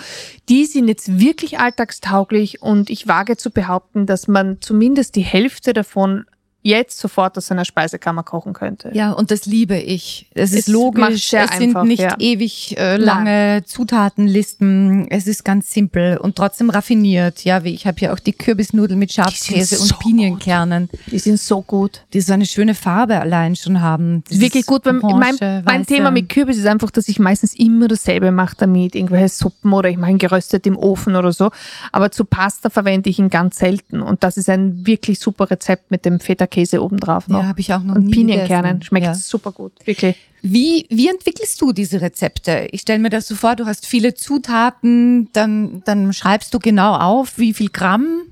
die 0.50 0.61
sind 0.66 0.88
jetzt 0.88 1.20
wirklich 1.20 1.60
alltagstauglich 1.60 2.62
und 2.62 2.90
ich 2.90 3.08
wage 3.08 3.38
zu 3.38 3.52
behaupten, 3.52 4.06
dass 4.06 4.28
man 4.28 4.60
zumindest 4.62 5.16
die 5.16 5.22
Hälfte 5.22 5.74
davon 5.74 6.26
jetzt 6.64 7.00
sofort 7.00 7.38
aus 7.38 7.48
seiner 7.48 7.66
Speisekammer 7.66 8.24
kochen 8.24 8.54
könnte. 8.54 8.92
Ja, 8.94 9.12
und 9.12 9.32
das 9.32 9.46
liebe 9.46 9.78
ich. 9.78 10.28
Es 10.34 10.52
ist 10.52 10.60
Es 10.60 10.68
macht 10.68 10.74
logisch. 10.74 11.34
es 11.34 11.50
sind 11.58 11.62
einfach, 11.62 11.84
nicht 11.84 12.02
ja. 12.02 12.16
ewig 12.20 12.78
äh, 12.78 12.98
lange 12.98 13.64
Zutatenlisten. 13.66 15.08
Es 15.10 15.28
ist 15.28 15.44
ganz 15.44 15.72
simpel 15.72 16.18
und 16.18 16.36
trotzdem 16.36 16.70
raffiniert. 16.70 17.44
Ja, 17.44 17.64
wie 17.64 17.74
ich 17.74 17.88
habe 17.88 17.98
hier 18.00 18.14
auch 18.14 18.20
die 18.20 18.34
Kürbisnudeln 18.34 19.00
mit 19.00 19.12
Schafskäse 19.12 19.76
sind 19.76 19.82
und 19.82 19.88
so 19.88 19.96
Pinienkernen, 19.96 20.90
Die 21.08 21.20
sind 21.20 21.40
so 21.40 21.62
gut. 21.62 22.02
die 22.14 22.22
so 22.22 22.34
eine 22.34 22.46
schöne 22.46 22.76
Farbe 22.76 23.20
allein 23.20 23.56
schon 23.56 23.82
haben. 23.82 24.24
Das 24.28 24.38
ist 24.38 24.42
wirklich 24.42 24.66
gut. 24.66 24.86
Mein, 24.86 24.98
mein, 24.98 25.04
Orange, 25.04 25.40
mein 25.42 25.66
weiße. 25.66 25.86
Thema 25.86 26.12
mit 26.12 26.30
Kürbis 26.30 26.58
ist 26.58 26.68
einfach, 26.68 26.92
dass 26.92 27.08
ich 27.08 27.20
meistens 27.20 27.54
immer 27.56 27.88
dasselbe 27.88 28.32
mache 28.32 28.56
damit. 28.58 28.96
Irgendwelche 28.96 29.30
Suppen 29.30 29.74
oder 29.74 29.90
ich 29.90 29.98
mache 29.98 30.12
ihn 30.12 30.18
geröstet 30.18 30.66
im 30.68 30.78
Ofen 30.78 31.16
oder 31.16 31.32
so. 31.32 31.52
Aber 31.92 32.12
zu 32.12 32.26
Pasta 32.26 32.70
verwende 32.70 33.10
ich 33.10 33.20
ihn 33.20 33.30
ganz 33.30 33.58
selten. 33.58 34.02
Und 34.02 34.24
das 34.24 34.38
ist 34.38 34.50
ein 34.50 34.86
wirklich 34.86 35.20
super 35.20 35.50
Rezept 35.50 35.92
mit 35.92 36.06
dem 36.06 36.20
Feta-Käse 36.52 36.84
obendrauf 36.84 37.28
noch. 37.28 37.42
Ja, 37.42 37.48
habe 37.48 37.60
ich 37.62 37.74
auch 37.74 37.82
noch 37.84 37.96
Und 37.96 38.06
nie 38.06 38.12
Pinienkernen. 38.12 38.74
gegessen. 38.74 38.84
Schmeckt 38.84 39.06
Ja. 39.06 39.16
super 39.16 39.52
gut. 39.52 39.72
Wirklich. 39.86 40.16
Wie, 40.44 40.86
wie 40.90 41.08
entwickelst 41.08 41.62
du 41.62 41.72
diese 41.72 42.02
Rezepte? 42.02 42.68
Ich 42.72 42.82
stelle 42.82 43.00
mir 43.00 43.10
das 43.10 43.28
so 43.28 43.36
vor, 43.36 43.56
du 43.56 43.66
hast 43.66 43.86
viele 43.86 44.14
Zutaten, 44.16 45.30
dann, 45.34 45.82
dann 45.86 46.14
schreibst 46.14 46.54
du 46.54 46.60
genau 46.60 46.96
auf, 46.96 47.38
wie 47.38 47.54
viel 47.54 47.70
Gramm. 47.70 48.24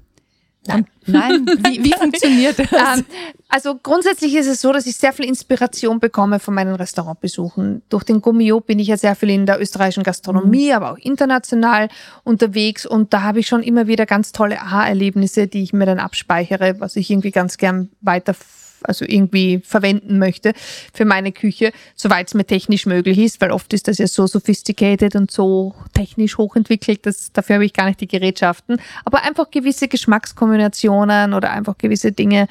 Nein. 0.70 0.86
Nein, 1.06 1.46
wie, 1.64 1.84
wie 1.84 1.94
funktioniert 2.00 2.60
das? 2.60 3.00
Ähm, 3.00 3.06
also 3.48 3.76
grundsätzlich 3.82 4.36
ist 4.36 4.48
es 4.48 4.62
so, 4.62 4.72
dass 4.72 4.86
ich 4.86 4.96
sehr 4.96 5.12
viel 5.12 5.26
Inspiration 5.26 6.00
bekomme 6.00 6.40
von 6.40 6.54
meinen 6.54 6.76
Restaurantbesuchen. 6.76 7.82
Durch 7.90 8.04
den 8.04 8.22
Gummio 8.22 8.60
bin 8.60 8.80
ich 8.80 8.88
ja 8.88 8.98
sehr 8.98 9.16
viel 9.16 9.32
in 9.32 9.46
der 9.46 9.60
österreichischen 9.60 10.04
Gastronomie, 10.04 10.72
aber 10.72 10.92
auch 10.92 10.98
international 10.98 11.90
unterwegs 12.24 12.86
und 12.86 13.14
da 13.14 13.24
habe 13.24 13.40
ich 13.40 13.48
schon 13.48 13.64
immer 13.64 13.88
wieder 13.88 14.06
ganz 14.06 14.32
tolle 14.32 14.62
Aha-Erlebnisse, 14.62 15.48
die 15.48 15.64
ich 15.64 15.74
mir 15.74 15.86
dann 15.86 16.00
abspeichere, 16.00 16.80
was 16.80 16.96
ich 16.96 17.10
irgendwie 17.10 17.32
ganz 17.32 17.58
gern 17.58 17.90
weiter 18.02 18.36
also 18.84 19.06
irgendwie 19.08 19.62
verwenden 19.64 20.20
möchte 20.20 20.54
für 20.94 21.06
meine 21.06 21.32
Küche, 21.32 21.72
soweit 21.96 22.28
es 22.28 22.34
mir 22.34 22.46
technisch 22.46 22.86
möglich 22.86 23.18
ist, 23.18 23.42
weil 23.42 23.52
oft 23.52 23.74
ist 23.74 23.88
das 23.88 23.98
ja 23.98 24.08
so 24.08 24.28
sophisticated 24.28 25.16
und 25.16 25.32
so 25.32 25.76
technisch 25.94 26.38
hochentwickelt, 26.38 27.06
dass 27.06 27.32
dafür 27.32 27.56
habe 27.56 27.66
ich 27.66 27.74
gar 27.74 27.86
nicht 27.86 28.02
die 28.02 28.08
Gerätschaften. 28.08 28.82
Aber 29.06 29.24
einfach 29.24 29.52
gewisse 29.52 29.88
Geschmackskombinationen 29.88 31.34
oder 31.34 31.52
einfach 31.52 31.78
gewisse 31.78 32.12
Dinge, 32.12 32.48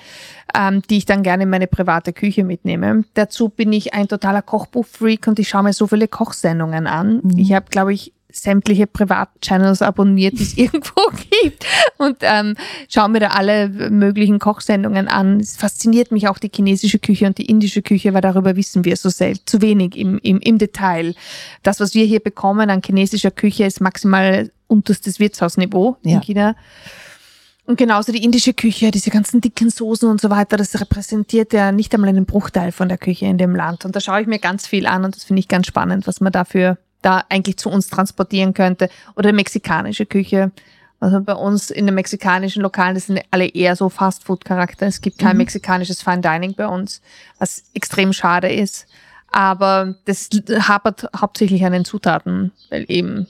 ähm, 0.55 0.83
die 0.89 0.99
ich 0.99 1.07
dann 1.07 1.23
gerne 1.23 1.45
in 1.45 1.51
meine 1.51 1.67
private 1.67 2.13
Küche 2.13 2.45
mitnehme. 2.45 3.05
Dazu 3.15 3.49
bin 3.49 3.73
ich 3.73 3.95
ein 3.95 4.09
totaler 4.09 4.43
Kochbuch-Freak 4.43 5.27
und 5.27 5.39
ich 5.39 5.49
schaue 5.49 5.65
mir 5.65 5.73
so 5.73 5.87
viele 5.87 6.09
Kochsendungen 6.09 6.87
an. 6.87 7.23
Ich 7.37 7.53
habe, 7.53 7.67
glaube 7.71 7.93
ich, 7.93 8.13
sämtliche 8.31 8.87
Privatchannels 8.87 9.83
abonniert, 9.83 10.39
die 10.39 10.43
es 10.43 10.57
irgendwo 10.59 11.01
gibt 11.31 11.65
und 11.97 12.19
ähm, 12.21 12.57
schaue 12.89 13.09
mir 13.09 13.21
da 13.21 13.29
alle 13.29 13.69
möglichen 13.69 14.39
Kochsendungen 14.39 15.09
an. 15.09 15.41
Es 15.41 15.57
fasziniert 15.57 16.13
mich 16.13 16.29
auch 16.29 16.39
die 16.39 16.51
chinesische 16.55 16.99
Küche 16.99 17.27
und 17.27 17.39
die 17.39 17.47
indische 17.47 17.83
Küche, 17.83 18.13
weil 18.15 18.21
darüber 18.21 18.57
wissen 18.57 18.85
wir 18.85 18.97
so 18.97 19.09
selten, 19.09 19.47
zu 19.47 19.63
wenig 19.63 19.97
im, 19.97 20.19
im, 20.23 20.41
im 20.41 20.59
Detail. 20.59 21.15
Das, 21.63 21.81
was 21.81 21.95
wir 21.95 22.05
hier 22.05 22.21
bekommen 22.21 22.71
an 22.71 22.83
chinesischer 22.85 23.31
Küche, 23.31 23.65
ist 23.65 23.81
maximal 23.81 24.51
unterstes 24.67 25.19
Wirtshausniveau 25.19 25.97
Ja. 26.03 26.17
in 26.17 26.21
China. 26.21 26.57
Und 27.65 27.77
genauso 27.77 28.13
die 28.13 28.25
indische 28.25 28.55
Küche, 28.55 28.91
diese 28.91 29.11
ganzen 29.11 29.43
dicken 29.43 29.69
Soßen 29.69 30.09
und 30.09 30.23
so 30.23 30.31
weiter, 30.31 30.57
das 30.57 30.81
repräsentiert 30.81 31.53
ja 31.53 31.71
nicht 31.71 31.93
einmal 31.93 32.09
einen 32.09 32.25
Bruchteil 32.25 32.73
von 32.73 32.89
der 32.89 32.97
Küche 32.97 33.27
in 33.27 33.37
dem 33.37 33.55
Land. 33.55 33.85
Und 33.85 33.95
da 33.95 34.01
schaue 34.01 34.23
ich 34.23 34.27
mir 34.27 34.39
ganz 34.39 34.67
viel 34.67 34.87
an 34.87 35.05
und 35.05 35.15
das 35.15 35.25
finde 35.25 35.41
ich 35.41 35.49
ganz 35.49 35.67
spannend, 35.67 36.07
was 36.07 36.21
man 36.21 36.33
dafür 36.33 36.79
da 37.03 37.25
eigentlich 37.29 37.57
zu 37.57 37.71
uns 37.71 37.89
transportieren 37.89 38.55
könnte. 38.55 38.89
Oder 39.17 39.33
mexikanische 39.33 40.07
Küche. 40.07 40.51
Also 41.01 41.21
bei 41.21 41.35
uns 41.35 41.71
in 41.71 41.87
den 41.87 41.95
mexikanischen 41.95 42.63
Lokalen, 42.63 42.95
das 42.95 43.07
sind 43.07 43.21
alle 43.31 43.47
eher 43.47 43.77
so 43.77 43.89
Fastfood-Charakter. 43.89 44.87
Es 44.87 45.01
gibt 45.01 45.19
kein 45.19 45.37
mexikanisches 45.37 46.03
Fine 46.03 46.23
Dining 46.23 46.55
bei 46.55 46.67
uns, 46.67 47.01
was 47.39 47.63
extrem 47.75 48.13
schade 48.13 48.53
ist. 48.53 48.87
Aber 49.31 49.95
das 50.07 50.29
hapert 50.61 51.07
hauptsächlich 51.17 51.65
an 51.65 51.73
den 51.73 51.85
Zutaten, 51.85 52.51
weil 52.71 52.85
eben 52.89 53.29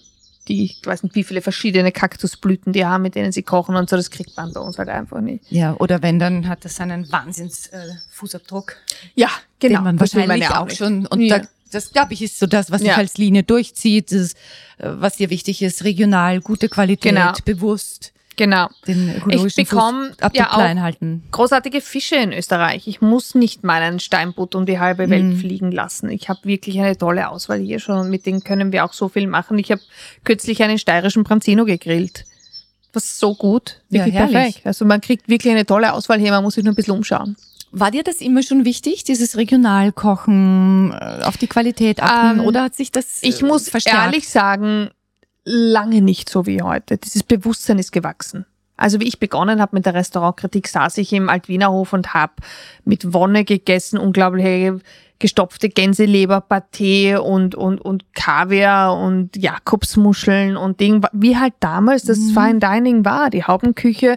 die, 0.49 0.65
ich 0.65 0.81
weiß 0.85 1.03
nicht, 1.03 1.15
wie 1.15 1.25
viele 1.25 1.43
verschiedene 1.43 1.93
Kaktusblüten 1.93 2.73
die 2.73 2.87
haben, 2.87 3.03
mit 3.03 3.15
denen 3.15 3.33
sie 3.33 3.43
kochen 3.43 3.77
und 3.77 3.91
so, 3.91 3.97
das 3.97 4.11
kriegt 4.11 4.37
man 4.37 4.53
bei 4.53 4.61
uns 4.61 4.79
halt 4.79 4.89
einfach 4.89 5.21
nicht. 5.21 5.45
Ja, 5.51 5.75
oder 5.79 6.03
wenn, 6.03 6.19
dann 6.19 6.49
hat 6.49 6.65
das 6.65 6.81
einen 6.81 7.11
Wahnsinns 7.13 7.67
äh, 7.67 7.79
Fußabdruck, 8.11 8.77
Ja, 9.15 9.29
den 9.63 9.73
man 9.73 10.01
wahrscheinlich 10.01 10.49
auch 10.49 10.67
nicht. 10.67 10.79
schon. 10.79 11.07
Und 11.07 11.21
ja. 11.21 11.41
da, 11.41 11.49
das, 11.71 11.93
glaube 11.93 12.15
ich, 12.15 12.23
ist 12.23 12.39
so 12.39 12.47
das, 12.47 12.71
was 12.71 12.83
Ja. 12.83 12.89
sich 12.89 12.97
als 12.99 13.19
Linie 13.19 13.43
durchzieht, 13.43 14.13
das, 14.13 14.33
äh, 14.79 14.89
was 14.99 15.17
dir 15.17 15.31
wichtig 15.31 15.63
ist, 15.63 15.85
regional, 15.85 16.41
gute 16.41 16.69
Qualität, 16.69 17.13
Genau. 17.15 17.33
bewusst 17.45 18.13
genau. 18.37 18.69
den 18.87 19.17
ökologischen 19.17 19.65
bekomm 19.65 20.07
Fußabdruck 20.11 20.35
ja 20.37 20.53
auch- 20.53 21.31
großartige 21.33 21.81
Fische 21.81 22.17
in 22.17 22.33
Österreich. 22.33 22.87
Ich 22.87 23.01
muss 23.01 23.35
nicht 23.35 23.65
meinen 23.65 23.99
Steinbutt 24.01 24.55
um 24.55 24.65
die 24.67 24.79
halbe 24.79 25.11
Welt 25.11 25.39
fliegen 25.39 25.73
lassen. 25.73 26.09
Ich 26.11 26.29
habe 26.29 26.41
wirklich 26.45 26.79
eine 26.81 26.97
tolle 26.97 27.29
Auswahl 27.31 27.59
hier 27.61 27.81
schon 27.81 27.99
und 27.99 28.11
mit 28.11 28.27
denen 28.27 28.45
können 28.45 28.73
wir 28.73 28.85
auch 28.85 28.93
so 28.93 29.09
viel 29.09 29.27
machen. 29.27 29.59
Ich 29.59 29.71
habe 29.71 29.81
kürzlich 30.25 30.63
einen 30.63 30.79
steirischen 30.79 31.25
Branzino 31.25 31.65
gegrillt. 31.65 32.25
Das 32.93 33.05
ist 33.05 33.19
so 33.19 33.35
gut. 33.35 33.83
Ja, 33.91 34.01
Wirklich 34.01 34.15
herrlich. 34.15 34.33
perfekt. 34.33 34.67
Also 34.67 34.85
man 34.87 35.01
kriegt 35.03 35.29
wirklich 35.29 35.53
eine 35.53 35.67
tolle 35.67 35.93
Auswahl 35.93 36.19
hier, 36.19 36.31
man 36.31 36.43
muss 36.43 36.55
sich 36.55 36.65
nur 36.65 36.73
ein 36.73 36.77
bisschen 36.77 36.95
umschauen. 36.95 37.37
War 37.71 37.91
dir 37.91 38.03
das 38.03 38.21
immer 38.21 38.43
schon 38.43 38.65
wichtig, 38.65 39.05
dieses 39.05 39.37
Regionalkochen, 39.37 40.93
äh, 40.93 41.23
auf 41.25 41.37
die 41.37 41.47
Qualität 41.47 42.03
achten, 42.03 42.41
Ähm, 42.41 42.47
oder 42.47 42.63
hat 42.65 42.75
sich 42.75 42.91
das 42.93 43.19
Ich 43.23 43.43
äh, 43.43 43.47
muss 43.47 43.69
verstärkt? 43.69 43.99
ehrlich 43.99 44.29
sagen, 44.29 44.91
lange 45.45 46.01
nicht 46.01 46.29
so 46.29 46.47
wie 46.47 46.63
heute. 46.63 46.99
Dieses 46.99 47.23
Bewusstsein 47.23 47.79
ist 47.79 47.93
gewachsen. 47.93 48.47
Also 48.77 49.01
wie 49.01 49.09
ich 49.09 49.19
begonnen 49.19 49.61
habe 49.61 49.75
mit 49.75 49.87
der 49.87 49.95
Restaurantkritik, 49.95 50.69
saß 50.69 50.99
ich 50.99 51.13
im 51.13 51.29
Altwienerhof 51.29 51.93
und 51.93 52.15
habe 52.15 52.35
mit 52.85 53.13
Wonne 53.13 53.45
gegessen, 53.45 53.99
unglaubliche 53.99 54.81
gestopfte 55.19 55.69
Gänseleber, 55.69 56.45
Pâté 56.49 57.17
und, 57.17 57.57
und, 57.57 57.81
und 57.81 58.15
Kaviar 58.15 58.97
und 58.97 59.37
Jakobsmuscheln 59.37 60.57
und 60.57 60.79
Ding, 60.79 61.05
wie 61.13 61.37
halt 61.37 61.55
damals 61.59 62.05
das 62.05 62.19
Fine 62.33 62.61
Dining 62.61 63.05
war, 63.05 63.31
die 63.31 63.43
Haubenküche. 63.43 64.15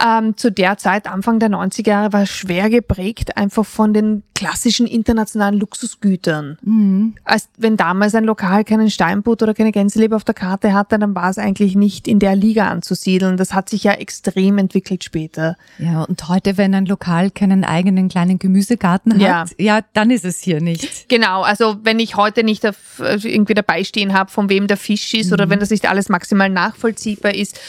Ähm, 0.00 0.36
zu 0.36 0.50
der 0.50 0.78
Zeit, 0.78 1.06
Anfang 1.06 1.38
der 1.38 1.50
90er 1.50 1.88
Jahre, 1.88 2.12
war 2.12 2.26
schwer 2.26 2.70
geprägt 2.70 3.36
einfach 3.36 3.64
von 3.64 3.92
den 3.92 4.22
klassischen 4.34 4.86
internationalen 4.86 5.58
Luxusgütern. 5.58 6.58
Mhm. 6.62 7.14
Als 7.24 7.48
wenn 7.58 7.76
damals 7.76 8.14
ein 8.14 8.24
Lokal 8.24 8.64
keinen 8.64 8.90
Steinbutt 8.90 9.42
oder 9.42 9.54
keine 9.54 9.70
Gänseleber 9.70 10.16
auf 10.16 10.24
der 10.24 10.34
Karte 10.34 10.72
hatte, 10.74 10.98
dann 10.98 11.14
war 11.14 11.30
es 11.30 11.38
eigentlich 11.38 11.76
nicht 11.76 12.08
in 12.08 12.18
der 12.18 12.34
Liga 12.34 12.68
anzusiedeln. 12.68 13.36
Das 13.36 13.54
hat 13.54 13.68
sich 13.68 13.84
ja 13.84 13.92
extrem 13.92 14.58
entwickelt 14.58 15.04
später. 15.04 15.56
Ja, 15.78 16.02
und 16.02 16.28
heute, 16.28 16.56
wenn 16.56 16.74
ein 16.74 16.86
Lokal 16.86 17.30
keinen 17.30 17.62
eigenen 17.64 18.08
kleinen 18.08 18.38
Gemüsegarten 18.38 19.20
Ja. 19.20 19.42
hat, 19.42 19.50
ja, 19.58 19.80
dann 19.92 20.10
ist 20.10 20.24
es 20.24 20.40
hier 20.40 20.60
nicht. 20.60 21.08
Genau, 21.08 21.42
also 21.42 21.76
wenn 21.84 22.00
ich 22.00 22.16
heute 22.16 22.42
nicht 22.42 22.66
auf, 22.66 23.00
also 23.00 23.28
irgendwie 23.28 23.54
dabei 23.54 23.84
stehen 23.84 24.12
habe, 24.12 24.30
von 24.30 24.48
wem 24.48 24.66
der 24.66 24.76
Fisch 24.76 25.14
ist 25.14 25.32
oder 25.32 25.50
wenn 25.50 25.60
das 25.60 25.70
nicht 25.70 25.88
alles 25.88 26.08
maximal 26.08 26.48
nachvollziehbar 26.48 27.34
ist 27.34 27.60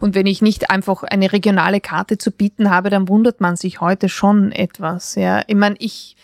und 0.00 0.14
wenn 0.14 0.26
ich 0.26 0.42
nicht 0.42 0.70
einfach 0.70 1.04
eine 1.04 1.32
regionale 1.32 1.67
Karte 1.80 2.18
zu 2.18 2.30
bieten 2.30 2.70
habe, 2.70 2.90
dann 2.90 3.08
wundert 3.08 3.40
man 3.40 3.56
sich 3.56 3.80
heute 3.80 4.08
schon 4.08 4.52
etwas. 4.52 5.14
Ja, 5.14 5.42
ich 5.46 5.56
meine, 5.56 5.76
ich 5.78 6.16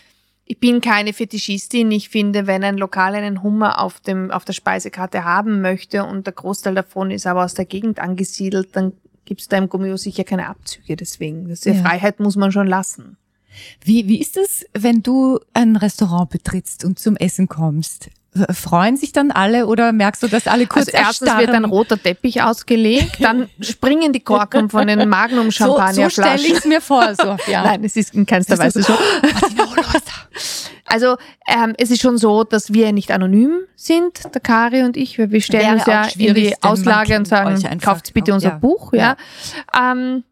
ich 0.47 0.59
bin 0.59 0.79
keine 0.79 1.13
Fetischistin. 1.13 1.91
Ich 1.91 2.09
finde, 2.09 2.45
wenn 2.45 2.63
ein 2.63 2.77
Lokal 2.77 3.15
einen 3.15 3.41
Hummer 3.41 3.81
auf 3.81 3.99
dem 3.99 4.29
auf 4.31 4.45
der 4.45 4.53
Speisekarte 4.53 5.23
haben 5.23 5.61
möchte 5.61 6.05
und 6.05 6.27
der 6.27 6.33
Großteil 6.33 6.75
davon 6.75 7.09
ist 7.11 7.25
aber 7.25 7.43
aus 7.43 7.55
der 7.55 7.65
Gegend 7.65 7.99
angesiedelt, 7.99 8.69
dann 8.73 8.93
gibt 9.25 9.41
es 9.41 9.47
da 9.47 9.57
im 9.57 9.69
Gummio 9.69 9.97
sicher 9.97 10.23
keine 10.23 10.47
Abzüge. 10.47 10.95
Deswegen, 10.95 11.47
das 11.49 11.61
die 11.61 11.69
Ja. 11.69 11.75
Freiheit 11.75 12.19
muss 12.19 12.35
man 12.35 12.51
schon 12.51 12.67
lassen. 12.67 13.17
Wie, 13.83 14.07
wie 14.07 14.19
ist 14.19 14.37
es, 14.37 14.65
wenn 14.73 15.01
du 15.01 15.39
ein 15.53 15.75
Restaurant 15.77 16.29
betrittst 16.29 16.85
und 16.85 16.99
zum 16.99 17.15
Essen 17.15 17.47
kommst? 17.47 18.09
Freuen 18.51 18.97
sich 18.97 19.13
dann 19.13 19.31
alle 19.31 19.67
oder 19.67 19.93
merkst 19.93 20.21
du, 20.23 20.27
dass 20.27 20.47
alle 20.47 20.67
kurz 20.67 20.87
Also 20.87 20.97
erstens 20.97 21.37
wird 21.37 21.49
ein 21.51 21.65
roter 21.65 22.01
Teppich 22.01 22.41
ausgelegt, 22.41 23.17
dann 23.19 23.49
springen 23.61 24.11
die 24.11 24.19
Korken 24.19 24.69
von 24.69 24.87
den 24.87 24.99
so, 24.99 25.03
so 25.03 25.09
Magnum-Champagnerflaschen. 25.09 26.39
stelle 26.39 26.53
ich 26.53 26.59
es 26.59 26.65
mir 26.65 26.81
vor, 26.81 27.15
so, 27.15 27.37
ja. 27.51 27.63
Nein, 27.63 27.83
es 27.83 27.95
ist 27.95 28.13
in 28.13 28.25
keinster 28.25 28.57
Weise 28.57 28.83
so. 28.83 28.93
Also 30.85 31.17
ähm, 31.47 31.73
es 31.77 31.91
ist 31.91 32.01
schon 32.01 32.17
so, 32.17 32.43
dass 32.43 32.73
wir 32.73 32.91
nicht 32.91 33.11
anonym 33.11 33.61
sind, 33.75 34.33
der 34.33 34.41
Kari 34.41 34.83
und 34.83 34.97
ich, 34.97 35.17
weil 35.17 35.31
wir 35.31 35.41
stellen 35.41 35.63
Wäre 35.63 35.75
uns 35.75 36.15
ja 36.15 36.27
in 36.27 36.35
die 36.35 36.53
Auslage 36.61 37.17
und 37.17 37.27
sagen, 37.27 37.79
kauft 37.79 38.13
bitte 38.13 38.33
unser 38.33 38.49
ja. 38.49 38.57
Buch. 38.57 38.93
Ja. 38.93 39.17
Ähm, 39.73 40.23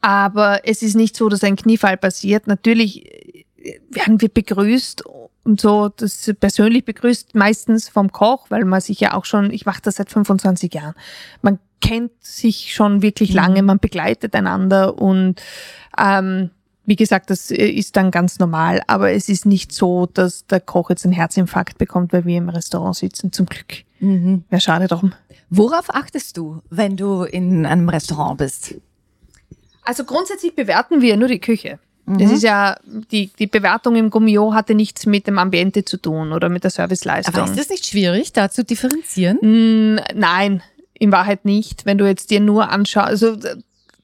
aber 0.00 0.60
es 0.64 0.82
ist 0.82 0.94
nicht 0.94 1.16
so, 1.16 1.28
dass 1.28 1.44
ein 1.44 1.56
Kniefall 1.56 1.96
passiert. 1.96 2.46
Natürlich 2.46 3.04
werden 3.90 4.20
wir 4.20 4.28
begrüßt 4.28 5.04
und 5.48 5.60
so, 5.60 5.88
das 5.88 6.32
persönlich 6.38 6.84
begrüßt 6.84 7.34
meistens 7.34 7.88
vom 7.88 8.12
Koch, 8.12 8.46
weil 8.50 8.64
man 8.64 8.80
sich 8.80 9.00
ja 9.00 9.14
auch 9.14 9.24
schon, 9.24 9.50
ich 9.50 9.66
mache 9.66 9.82
das 9.82 9.96
seit 9.96 10.10
25 10.10 10.72
Jahren, 10.74 10.94
man 11.42 11.58
kennt 11.80 12.12
sich 12.20 12.74
schon 12.74 13.02
wirklich 13.02 13.32
lange, 13.32 13.62
man 13.62 13.78
begleitet 13.78 14.34
einander 14.34 14.98
und 14.98 15.40
ähm, 15.98 16.50
wie 16.84 16.96
gesagt, 16.96 17.30
das 17.30 17.50
äh, 17.50 17.66
ist 17.66 17.96
dann 17.96 18.10
ganz 18.10 18.38
normal, 18.38 18.82
aber 18.86 19.12
es 19.12 19.28
ist 19.28 19.46
nicht 19.46 19.72
so, 19.72 20.06
dass 20.06 20.46
der 20.46 20.60
Koch 20.60 20.90
jetzt 20.90 21.04
einen 21.04 21.12
Herzinfarkt 21.12 21.78
bekommt, 21.78 22.12
weil 22.12 22.24
wir 22.24 22.38
im 22.38 22.48
Restaurant 22.48 22.96
sitzen, 22.96 23.32
zum 23.32 23.46
Glück. 23.46 23.84
Mhm. 24.00 24.44
Wäre 24.48 24.60
schade 24.60 24.86
drum. 24.86 25.12
Worauf 25.50 25.94
achtest 25.94 26.36
du, 26.36 26.62
wenn 26.70 26.96
du 26.96 27.24
in 27.24 27.66
einem 27.66 27.88
Restaurant 27.88 28.38
bist? 28.38 28.74
Also 29.82 30.04
grundsätzlich 30.04 30.54
bewerten 30.54 31.00
wir 31.00 31.16
nur 31.16 31.28
die 31.28 31.40
Küche. 31.40 31.78
Das 32.16 32.30
ist 32.30 32.42
ja, 32.42 32.76
die, 32.84 33.30
die 33.38 33.46
Bewertung 33.46 33.96
im 33.96 34.10
Gummio 34.10 34.54
hatte 34.54 34.74
nichts 34.74 35.06
mit 35.06 35.26
dem 35.26 35.38
Ambiente 35.38 35.84
zu 35.84 35.96
tun 35.96 36.32
oder 36.32 36.48
mit 36.48 36.64
der 36.64 36.70
Serviceleistung. 36.70 37.34
Aber 37.34 37.50
ist 37.50 37.58
es 37.58 37.68
nicht 37.68 37.86
schwierig, 37.86 38.32
da 38.32 38.50
zu 38.50 38.64
differenzieren? 38.64 39.38
Mm, 39.42 40.00
Nein, 40.14 40.62
in 40.94 41.12
Wahrheit 41.12 41.44
nicht. 41.44 41.86
Wenn 41.86 41.98
du 41.98 42.06
jetzt 42.06 42.30
dir 42.30 42.40
nur 42.40 42.70
anschaust, 42.70 43.08
also 43.08 43.36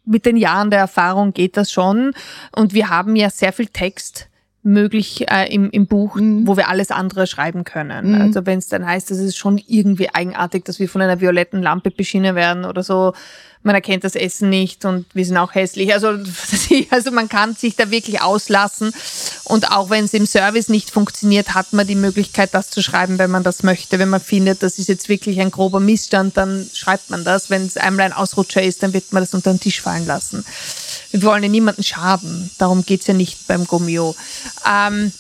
mit 0.04 0.26
den 0.26 0.36
Jahren 0.36 0.70
der 0.70 0.80
Erfahrung 0.80 1.32
geht 1.32 1.56
das 1.56 1.72
schon. 1.72 2.12
Und 2.54 2.74
wir 2.74 2.90
haben 2.90 3.16
ja 3.16 3.30
sehr 3.30 3.52
viel 3.52 3.66
Text 3.66 4.28
möglich 4.62 5.30
äh, 5.30 5.52
im, 5.52 5.70
im 5.70 5.86
Buch, 5.86 6.16
wo 6.16 6.56
wir 6.56 6.68
alles 6.68 6.90
andere 6.90 7.26
schreiben 7.26 7.64
können. 7.64 8.12
Mhm. 8.12 8.20
Also 8.20 8.46
wenn 8.46 8.58
es 8.58 8.68
dann 8.68 8.86
heißt, 8.86 9.10
das 9.10 9.18
ist 9.18 9.36
schon 9.36 9.60
irgendwie 9.66 10.08
eigenartig, 10.08 10.64
dass 10.64 10.78
wir 10.78 10.88
von 10.88 11.02
einer 11.02 11.20
violetten 11.20 11.62
Lampe 11.62 11.90
beschienen 11.90 12.34
werden 12.34 12.64
oder 12.64 12.82
so. 12.82 13.12
Man 13.64 13.74
erkennt 13.74 14.05
das 14.05 14.14
Essen 14.14 14.50
nicht 14.50 14.85
und 14.85 15.07
wir 15.14 15.24
sind 15.24 15.38
auch 15.38 15.55
hässlich. 15.55 15.92
Also, 15.94 16.09
also 16.90 17.11
man 17.11 17.31
kann 17.31 17.57
sich 17.57 17.77
da 17.77 17.90
wirklich 17.90 18.20
auslassen. 18.20 18.92
Und 19.44 19.72
auch 19.72 19.88
wenn 19.88 20.05
es 20.05 20.12
im 20.12 20.27
Service 20.27 20.68
nicht 20.68 20.90
funktioniert, 20.90 21.55
hat 21.55 21.72
man 21.72 21.87
die 21.87 21.94
Möglichkeit, 21.94 22.53
das 22.53 22.68
zu 22.68 22.83
schreiben, 22.83 23.18
wenn 23.18 23.31
man 23.31 23.42
das 23.42 23.62
möchte. 23.62 23.98
Wenn 23.98 24.11
man 24.11 24.20
findet, 24.20 24.62
das 24.62 24.79
ist 24.79 24.88
jetzt 24.88 25.09
wirklich 25.09 25.40
ein 25.40 25.50
grober 25.50 25.81
Missstand, 25.81 26.37
dann 26.37 26.68
schreibt 26.74 27.09
man 27.09 27.24
das. 27.24 27.48
Wenn 27.48 27.64
es 27.64 27.79
einmal 27.79 28.05
ein 28.07 28.12
Ausrutscher 28.12 28.62
ist, 28.62 28.83
dann 28.83 28.92
wird 28.92 29.12
man 29.14 29.22
das 29.22 29.33
unter 29.33 29.50
den 29.50 29.61
Tisch 29.61 29.81
fallen 29.81 30.07
lassen. 30.07 30.44
Wir 31.11 31.22
wollen 31.22 31.42
ja 31.42 31.48
niemanden 31.48 31.83
schaden. 31.83 32.50
Darum 32.59 32.85
geht's 32.85 33.07
ja 33.07 33.14
nicht 33.14 33.46
beim 33.46 33.66
Gummio. 33.66 34.14
Ähm, 34.70 35.11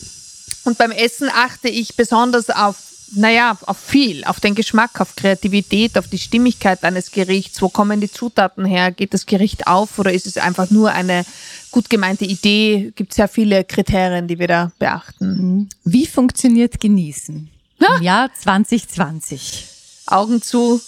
und 0.64 0.76
beim 0.76 0.90
Essen 0.90 1.30
achte 1.34 1.68
ich 1.68 1.96
besonders 1.96 2.50
auf, 2.50 2.76
naja, 3.14 3.56
auf 3.66 3.78
viel, 3.78 4.24
auf 4.24 4.40
den 4.40 4.54
Geschmack, 4.54 5.00
auf 5.00 5.16
Kreativität, 5.16 5.96
auf 5.98 6.08
die 6.08 6.18
Stimmigkeit 6.18 6.82
eines 6.84 7.10
Gerichts. 7.10 7.60
Wo 7.62 7.68
kommen 7.68 8.00
die 8.00 8.10
Zutaten 8.10 8.64
her? 8.64 8.90
Geht 8.90 9.14
das 9.14 9.26
Gericht 9.26 9.66
auf 9.66 9.98
oder 9.98 10.12
ist 10.12 10.26
es 10.26 10.36
einfach 10.36 10.70
nur 10.70 10.90
eine 10.90 11.24
gut 11.70 11.90
gemeinte 11.90 12.24
Idee? 12.24 12.92
Gibt 12.94 13.14
sehr 13.14 13.28
viele 13.28 13.64
Kriterien, 13.64 14.28
die 14.28 14.38
wir 14.38 14.48
da 14.48 14.72
beachten. 14.78 15.68
Wie 15.84 16.06
funktioniert 16.06 16.80
Genießen? 16.80 17.50
Im 17.78 18.02
Jahr 18.02 18.30
2020. 18.32 19.66
Augen 20.06 20.42
zu 20.42 20.80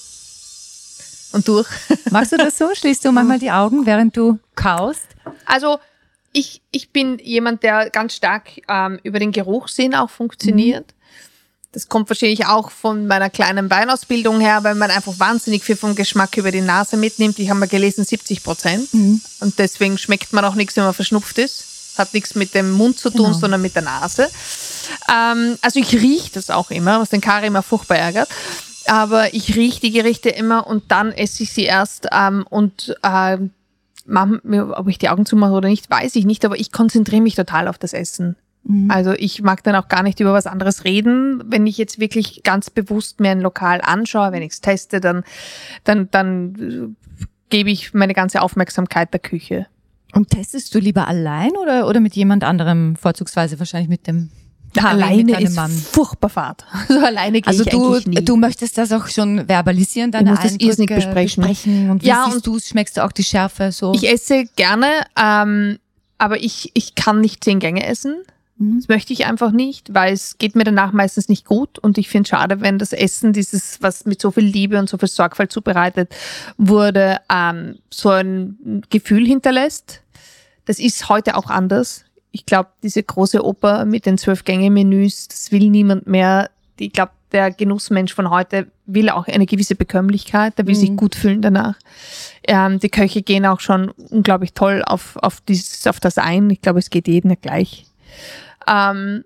und 1.33 1.47
durch. 1.49 1.69
Machst 2.11 2.33
du 2.33 2.37
das 2.37 2.59
so? 2.59 2.75
Schließt 2.75 3.05
du 3.05 3.13
manchmal 3.13 3.39
die 3.39 3.51
Augen, 3.51 3.87
während 3.87 4.17
du 4.17 4.39
kaust? 4.55 5.07
Also 5.45 5.79
ich, 6.33 6.63
ich 6.71 6.91
bin 6.91 7.19
jemand, 7.19 7.63
der 7.63 7.91
ganz 7.91 8.15
stark 8.15 8.51
ähm, 8.69 8.99
über 9.03 9.19
den 9.19 9.33
Geruchssinn 9.33 9.95
auch 9.95 10.11
funktioniert. 10.11 10.95
Das 11.77 11.91
kommt 11.91 12.09
wahrscheinlich 12.09 12.47
auch 12.47 12.71
von 12.71 13.07
meiner 13.07 13.29
kleinen 13.29 13.69
Weinausbildung 13.69 14.41
her, 14.41 14.65
weil 14.65 14.75
man 14.77 14.91
einfach 14.91 15.13
wahnsinnig 15.19 15.63
viel 15.63 15.77
vom 15.77 15.95
Geschmack 15.95 16.35
über 16.39 16.51
die 16.51 16.63
Nase 16.63 16.97
mitnimmt. 16.97 17.39
Ich 17.39 17.51
habe 17.51 17.61
mal 17.61 17.69
gelesen 17.69 18.03
70 18.03 18.43
Prozent. 18.43 18.89
Und 19.41 19.59
deswegen 19.59 19.99
schmeckt 19.99 20.33
man 20.33 20.43
auch 20.47 20.55
nichts, 20.55 20.75
wenn 20.77 20.85
man 20.85 20.95
verschnupft 20.95 21.37
ist. 21.37 21.99
Hat 21.99 22.15
nichts 22.15 22.35
mit 22.35 22.55
dem 22.55 22.71
Mund 22.71 22.99
zu 22.99 23.11
tun, 23.11 23.27
Genau. 23.27 23.39
sondern 23.39 23.61
mit 23.61 23.75
der 23.75 23.83
Nase. 23.83 24.31
Ähm, 25.13 25.59
also 25.61 25.79
ich 25.79 25.93
rieche 25.93 26.31
das 26.33 26.49
auch 26.49 26.71
immer, 26.71 26.99
was 26.99 27.11
den 27.11 27.21
Kari 27.21 27.49
immer 27.49 27.63
furchtbar 27.63 27.99
ärgert. 27.99 28.31
Aber 28.87 29.35
ich 29.35 29.55
rieche 29.55 29.81
die 29.81 29.91
Gerichte 29.91 30.31
immer 30.31 30.67
und 30.67 30.91
dann 30.91 31.13
esse 31.13 31.43
ich 31.43 31.53
sie 31.53 31.65
erst. 31.65 32.07
Ähm, 32.11 32.47
und 32.49 32.97
Mom, 33.03 34.41
ob 34.73 34.89
ich 34.89 34.97
die 34.97 35.11
Augen 35.11 35.27
zumache 35.27 35.53
oder 35.53 35.69
nicht, 35.69 35.91
weiß 35.91 36.17
ich 36.17 36.25
nicht, 36.25 36.47
aber 36.47 36.59
ich 36.59 36.73
konzentriere 36.73 37.21
mich 37.21 37.35
total 37.35 37.69
auf 37.69 37.77
das 37.77 37.93
Essen. 37.93 38.35
Also 38.89 39.13
ich 39.13 39.43
mag 39.43 39.63
dann 39.63 39.77
auch 39.77 39.89
gar 39.89 40.03
nicht 40.03 40.19
über 40.21 40.33
was 40.33 40.47
anderes 40.47 40.85
reden. 40.85 41.43
Wenn 41.47 41.67
ich 41.67 41.79
jetzt 41.79 42.01
wirklich 42.01 42.43
ganz 42.43 42.69
bewusst 42.71 43.21
mir 43.21 43.31
ein 43.31 43.41
Lokal 43.41 43.81
anschaue, 43.81 44.33
wenn 44.33 44.43
ich 44.43 44.53
es 44.55 44.61
teste, 44.61 45.01
dann, 45.01 45.23
dann, 45.85 46.09
dann 46.11 46.55
äh, 46.91 47.25
gebe 47.51 47.71
ich 47.71 47.95
meine 47.95 48.13
ganze 48.13 48.43
Aufmerksamkeit 48.43 49.13
der 49.13 49.21
Küche. 49.21 49.67
Und 50.15 50.31
testest 50.31 50.75
du 50.75 50.79
lieber 50.81 51.07
allein 51.07 51.53
oder, 51.63 51.87
oder 51.87 52.01
mit 52.01 52.17
jemand 52.17 52.43
anderem, 52.43 52.97
vorzugsweise 52.97 53.59
wahrscheinlich 53.59 53.89
mit 53.89 54.07
dem 54.07 54.31
mit 54.75 54.85
alleine 54.85 55.41
ist 55.41 55.55
Mann? 55.57 55.71
furchtbar 55.71 56.29
fad. 56.29 56.67
Also 56.89 57.01
alleine 57.07 57.41
gehe 57.41 57.47
Also 57.49 57.63
ich 57.65 57.71
du, 57.71 57.95
eigentlich 57.95 58.07
nie. 58.07 58.25
du 58.25 58.37
möchtest 58.37 58.77
das 58.79 58.91
auch 58.93 59.07
schon 59.09 59.47
verbalisieren, 59.49 60.11
deine 60.11 60.31
das 60.35 60.41
Eindrücke 60.53 60.95
besprechen. 60.97 61.43
besprechen. 61.45 61.91
Und 61.91 62.03
wie 62.03 62.07
Ja, 62.09 62.25
siehst 62.27 62.47
und- 62.49 62.57
du? 62.57 62.59
Schmeckst 62.61 62.97
du 62.97 63.05
auch 63.05 63.13
die 63.13 63.25
Schärfe 63.25 63.71
so? 63.73 63.95
Ich 63.95 64.11
esse 64.11 64.45
gerne, 64.57 64.87
ähm, 65.19 65.79
aber 66.19 66.43
ich, 66.43 66.73
ich 66.75 66.95
kann 66.95 67.21
nicht 67.21 67.45
zehn 67.45 67.59
Gänge 67.61 67.87
essen. 67.87 68.17
Mhm. 68.59 68.79
Das 68.79 68.89
möchte 68.89 69.13
ich 69.13 69.27
einfach 69.27 69.51
nicht, 69.53 69.93
weil 69.95 70.13
es 70.13 70.39
geht 70.39 70.57
mir 70.57 70.65
danach 70.65 70.93
meistens 70.93 71.29
nicht 71.29 71.45
gut 71.45 71.79
und 71.79 71.99
ich 71.99 72.09
finde 72.09 72.23
es 72.23 72.29
schade, 72.31 72.61
wenn 72.61 72.79
das 72.79 72.93
Essen, 72.93 73.33
dieses, 73.33 73.83
was 73.83 74.07
mit 74.07 74.21
so 74.21 74.31
viel 74.31 74.45
Liebe 74.45 74.79
und 74.79 74.89
so 74.89 74.99
viel 74.99 75.09
Sorgfalt 75.09 75.53
zubereitet 75.53 76.15
wurde, 76.57 77.19
ähm, 77.33 77.79
so 77.91 78.11
ein 78.11 78.83
Gefühl 78.91 79.27
hinterlässt. 79.27 80.03
Das 80.65 80.79
ist 80.79 81.09
heute 81.09 81.37
auch 81.37 81.47
anders. 81.47 82.05
Ich 82.33 82.45
glaube, 82.47 82.71
diese 82.83 83.03
große 83.03 83.45
Oper 83.45 83.85
mit 83.85 84.05
den 84.05 84.19
zwölf 84.19 84.45
Gänge-Menüs, 84.45 85.29
das 85.29 85.53
will 85.53 85.71
niemand 85.71 86.07
mehr. 86.07 86.51
Ich 86.79 86.93
glaube, 86.93 87.13
der 87.33 87.51
Genussmensch 87.51 88.15
von 88.15 88.31
heute 88.31 88.67
will 88.87 89.11
auch 89.11 89.27
eine 89.27 89.47
gewisse 89.47 89.75
Bekömmlichkeit, 89.75 90.57
der 90.59 90.67
will 90.67 90.75
sich 90.75 90.91
Mhm. 90.91 90.97
gut 90.97 91.15
fühlen 91.15 91.43
danach. 91.43 91.75
Ähm, 92.47 92.79
die 92.79 92.89
Köche 92.89 93.23
gehen 93.23 93.47
auch 93.47 93.61
schon 93.61 93.91
unglaublich 93.91 94.53
toll 94.53 94.83
auf, 94.87 95.17
auf, 95.17 95.41
dieses, 95.43 95.87
auf 95.87 95.99
das 96.01 96.19
ein. 96.19 96.51
Ich 96.51 96.61
glaube, 96.61 96.79
es 96.79 96.91
geht 96.91 97.09
jedem 97.09 97.37
gleich. 97.41 97.87
Ähm, 98.69 99.25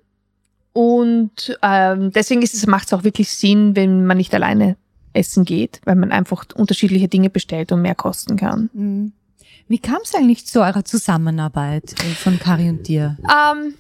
und 0.72 1.59
ähm, 1.62 2.12
deswegen 2.12 2.42
ist 2.42 2.55
es, 2.55 2.66
macht 2.66 2.87
es 2.87 2.92
auch 2.92 3.05
wirklich 3.05 3.31
Sinn, 3.31 3.74
wenn 3.74 4.07
man 4.07 4.16
nicht 4.16 4.35
alleine 4.35 4.76
essen 5.12 5.44
geht, 5.44 5.81
weil 5.85 5.96
man 5.96 6.12
einfach 6.12 6.44
unterschiedliche 6.55 7.09
Dinge 7.09 7.31
bestellt 7.31 7.72
und 7.72 7.83
mehr 7.83 7.94
kosten 7.94 8.37
kann. 8.37 8.70
Mhm. 8.72 9.12
Wie 9.66 9.79
kam 9.79 9.98
es 10.03 10.14
eigentlich 10.14 10.46
zu 10.46 10.61
eurer 10.62 10.85
Zusammenarbeit 10.85 11.92
äh, 12.00 12.14
von 12.14 12.38
Kari 12.38 12.68
und 12.68 12.87
dir? 12.88 13.16
Ähm, 13.22 13.74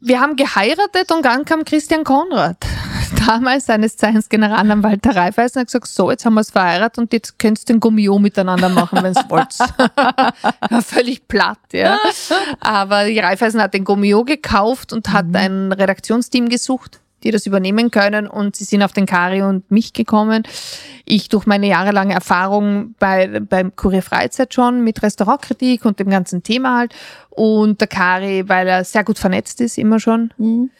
wir 0.00 0.20
haben 0.20 0.36
geheiratet 0.36 1.10
und 1.12 1.24
dann 1.24 1.44
kam 1.44 1.64
Christian 1.64 2.04
Konrad. 2.04 2.56
damals 3.26 3.66
seines 3.66 3.96
Zeichens 3.96 4.28
Generalanwalt 4.28 5.04
der 5.04 5.16
Raiffeisen 5.16 5.60
hat 5.60 5.68
gesagt, 5.68 5.86
so, 5.86 6.10
jetzt 6.10 6.24
haben 6.26 6.34
wir 6.34 6.40
es 6.40 6.50
verheiratet 6.50 6.98
und 6.98 7.12
jetzt 7.12 7.38
könnt 7.38 7.58
ihr 7.60 7.64
den 7.64 7.80
Gummio 7.80 8.18
miteinander 8.18 8.68
machen, 8.68 9.02
wenn 9.02 9.14
ihr 9.14 9.24
wollt. 9.30 9.58
War 10.70 10.82
völlig 10.82 11.26
platt, 11.28 11.58
ja. 11.72 11.98
Aber 12.60 13.04
die 13.06 13.18
Raiffeisen 13.18 13.60
hat 13.60 13.74
den 13.74 13.84
Gummio 13.84 14.24
gekauft 14.24 14.92
und 14.92 15.12
hat 15.12 15.26
Mhm. 15.26 15.36
ein 15.36 15.72
Redaktionsteam 15.72 16.48
gesucht, 16.48 17.00
die 17.24 17.30
das 17.30 17.46
übernehmen 17.46 17.90
können 17.90 18.26
und 18.26 18.56
sie 18.56 18.64
sind 18.64 18.82
auf 18.82 18.92
den 18.92 19.06
Kari 19.06 19.42
und 19.42 19.70
mich 19.70 19.92
gekommen. 19.92 20.42
Ich 21.04 21.28
durch 21.28 21.46
meine 21.46 21.66
jahrelange 21.66 22.14
Erfahrung 22.14 22.94
bei, 22.98 23.40
beim 23.40 23.74
Kurier 23.74 24.02
Freizeit 24.02 24.54
schon 24.54 24.84
mit 24.84 25.02
Restaurantkritik 25.02 25.84
und 25.84 25.98
dem 25.98 26.10
ganzen 26.10 26.42
Thema 26.42 26.78
halt 26.78 26.94
und 27.30 27.80
der 27.80 27.88
Kari, 27.88 28.48
weil 28.48 28.68
er 28.68 28.84
sehr 28.84 29.04
gut 29.04 29.18
vernetzt 29.18 29.60
ist, 29.60 29.78
immer 29.78 29.98
schon 29.98 30.32
Mhm. 30.38 30.70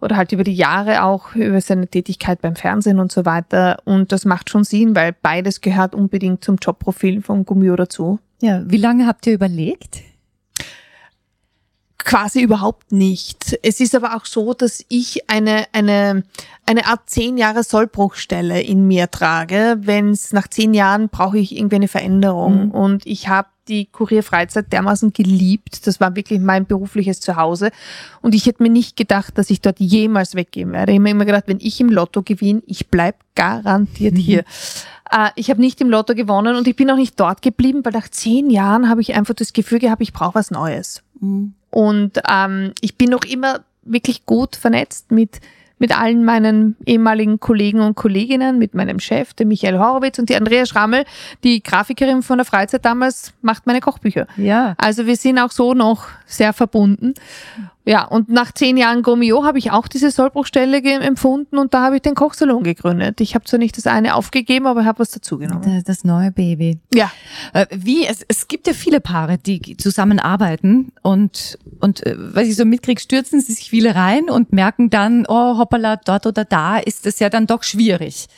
oder 0.00 0.16
halt 0.16 0.32
über 0.32 0.44
die 0.44 0.54
Jahre 0.54 1.04
auch 1.04 1.34
über 1.34 1.60
seine 1.60 1.86
Tätigkeit 1.86 2.40
beim 2.40 2.56
Fernsehen 2.56 2.98
und 2.98 3.12
so 3.12 3.24
weiter. 3.24 3.78
Und 3.84 4.12
das 4.12 4.24
macht 4.24 4.50
schon 4.50 4.64
Sinn, 4.64 4.96
weil 4.96 5.14
beides 5.20 5.60
gehört 5.60 5.94
unbedingt 5.94 6.42
zum 6.42 6.56
Jobprofil 6.56 7.22
von 7.22 7.44
Gummio 7.44 7.76
dazu. 7.76 8.18
Ja, 8.40 8.62
wie 8.66 8.78
lange 8.78 9.06
habt 9.06 9.26
ihr 9.26 9.34
überlegt? 9.34 10.00
Quasi 12.04 12.42
überhaupt 12.42 12.92
nicht. 12.92 13.58
Es 13.62 13.80
ist 13.80 13.94
aber 13.94 14.16
auch 14.16 14.24
so, 14.24 14.54
dass 14.54 14.84
ich 14.88 15.30
eine, 15.30 15.66
eine, 15.72 16.24
eine 16.66 16.86
Art 16.86 17.08
zehn 17.08 17.36
Jahre 17.36 17.62
Sollbruchstelle 17.62 18.60
in 18.60 18.86
mir 18.86 19.10
trage. 19.10 19.76
Wenn 19.80 20.10
es 20.10 20.32
nach 20.32 20.48
zehn 20.48 20.74
Jahren 20.74 21.08
brauche 21.08 21.38
ich 21.38 21.56
irgendwie 21.56 21.76
eine 21.76 21.88
Veränderung. 21.88 22.70
Und 22.72 23.06
ich 23.06 23.28
habe 23.28 23.48
die 23.68 23.86
Kurierfreizeit 23.86 24.72
dermaßen 24.72 25.12
geliebt. 25.12 25.86
Das 25.86 26.00
war 26.00 26.16
wirklich 26.16 26.40
mein 26.40 26.66
berufliches 26.66 27.20
Zuhause. 27.20 27.70
Und 28.20 28.34
ich 28.34 28.46
hätte 28.46 28.62
mir 28.62 28.70
nicht 28.70 28.96
gedacht, 28.96 29.38
dass 29.38 29.50
ich 29.50 29.60
dort 29.60 29.78
jemals 29.78 30.34
weggehen 30.34 30.72
werde. 30.72 30.92
Ich 30.92 30.96
habe 30.96 31.04
mir 31.04 31.10
immer 31.10 31.24
gedacht, 31.24 31.44
wenn 31.46 31.60
ich 31.60 31.80
im 31.80 31.88
Lotto 31.88 32.22
gewinne, 32.22 32.62
ich 32.66 32.88
bleib 32.88 33.16
garantiert 33.34 34.16
hier. 34.16 34.44
Äh, 35.10 35.30
ich 35.36 35.50
habe 35.50 35.60
nicht 35.60 35.80
im 35.80 35.90
Lotto 35.90 36.14
gewonnen 36.14 36.56
und 36.56 36.66
ich 36.66 36.76
bin 36.76 36.90
auch 36.90 36.96
nicht 36.96 37.18
dort 37.20 37.42
geblieben, 37.42 37.84
weil 37.84 37.92
nach 37.92 38.08
zehn 38.08 38.50
Jahren 38.50 38.88
habe 38.88 39.00
ich 39.00 39.14
einfach 39.14 39.34
das 39.34 39.52
Gefühl 39.52 39.78
gehabt, 39.78 40.02
ich 40.02 40.12
brauche 40.12 40.34
was 40.34 40.50
Neues. 40.50 41.02
Und 41.72 42.20
ähm, 42.28 42.72
ich 42.80 42.96
bin 42.96 43.10
noch 43.10 43.24
immer 43.24 43.60
wirklich 43.82 44.26
gut 44.26 44.56
vernetzt 44.56 45.10
mit, 45.10 45.40
mit 45.78 45.98
allen 45.98 46.24
meinen 46.24 46.76
ehemaligen 46.86 47.40
Kollegen 47.40 47.80
und 47.80 47.96
Kolleginnen, 47.96 48.58
mit 48.58 48.74
meinem 48.74 49.00
Chef, 49.00 49.32
dem 49.34 49.48
Michael 49.48 49.78
Horowitz 49.78 50.18
und 50.18 50.28
die 50.28 50.36
Andrea 50.36 50.66
Schrammel, 50.66 51.04
die 51.42 51.62
Grafikerin 51.62 52.22
von 52.22 52.38
der 52.38 52.44
Freizeit 52.44 52.84
damals, 52.84 53.32
macht 53.40 53.66
meine 53.66 53.80
Kochbücher. 53.80 54.26
Ja. 54.36 54.74
Also 54.76 55.06
wir 55.06 55.16
sind 55.16 55.38
auch 55.38 55.50
so 55.50 55.72
noch 55.72 56.06
sehr 56.26 56.52
verbunden. 56.52 57.14
Ja, 57.84 58.04
und 58.04 58.28
nach 58.28 58.52
zehn 58.52 58.76
Jahren 58.76 59.02
Gomio 59.02 59.44
habe 59.44 59.58
ich 59.58 59.72
auch 59.72 59.88
diese 59.88 60.12
Sollbruchstelle 60.12 60.82
empfunden 61.00 61.58
und 61.58 61.74
da 61.74 61.82
habe 61.82 61.96
ich 61.96 62.02
den 62.02 62.14
Kochsalon 62.14 62.62
gegründet. 62.62 63.20
Ich 63.20 63.34
habe 63.34 63.44
zwar 63.44 63.58
nicht 63.58 63.76
das 63.76 63.88
eine 63.88 64.14
aufgegeben, 64.14 64.66
aber 64.68 64.84
habe 64.84 65.00
was 65.00 65.10
dazugenommen. 65.10 65.62
Das, 65.64 65.84
das 65.84 66.04
neue 66.04 66.30
Baby. 66.30 66.78
Ja, 66.94 67.10
Äh, 67.52 67.66
Wie, 67.74 68.06
es, 68.06 68.24
es 68.28 68.46
gibt 68.46 68.68
ja 68.68 68.72
viele 68.72 69.00
Paare, 69.00 69.36
die 69.36 69.76
zusammenarbeiten 69.76 70.92
und, 71.02 71.58
und 71.80 72.06
äh, 72.06 72.14
was 72.16 72.46
ich 72.46 72.54
so 72.56 72.64
mitkriege, 72.64 73.00
stürzen 73.00 73.40
sie 73.40 73.52
sich 73.52 73.70
viele 73.70 73.96
rein 73.96 74.30
und 74.30 74.52
merken 74.52 74.88
dann, 74.88 75.26
oh 75.28 75.58
hoppala, 75.58 75.96
dort 75.96 76.26
oder 76.26 76.44
da 76.44 76.78
ist 76.78 77.06
es 77.06 77.18
ja 77.18 77.30
dann 77.30 77.48
doch 77.48 77.64
schwierig. 77.64 78.28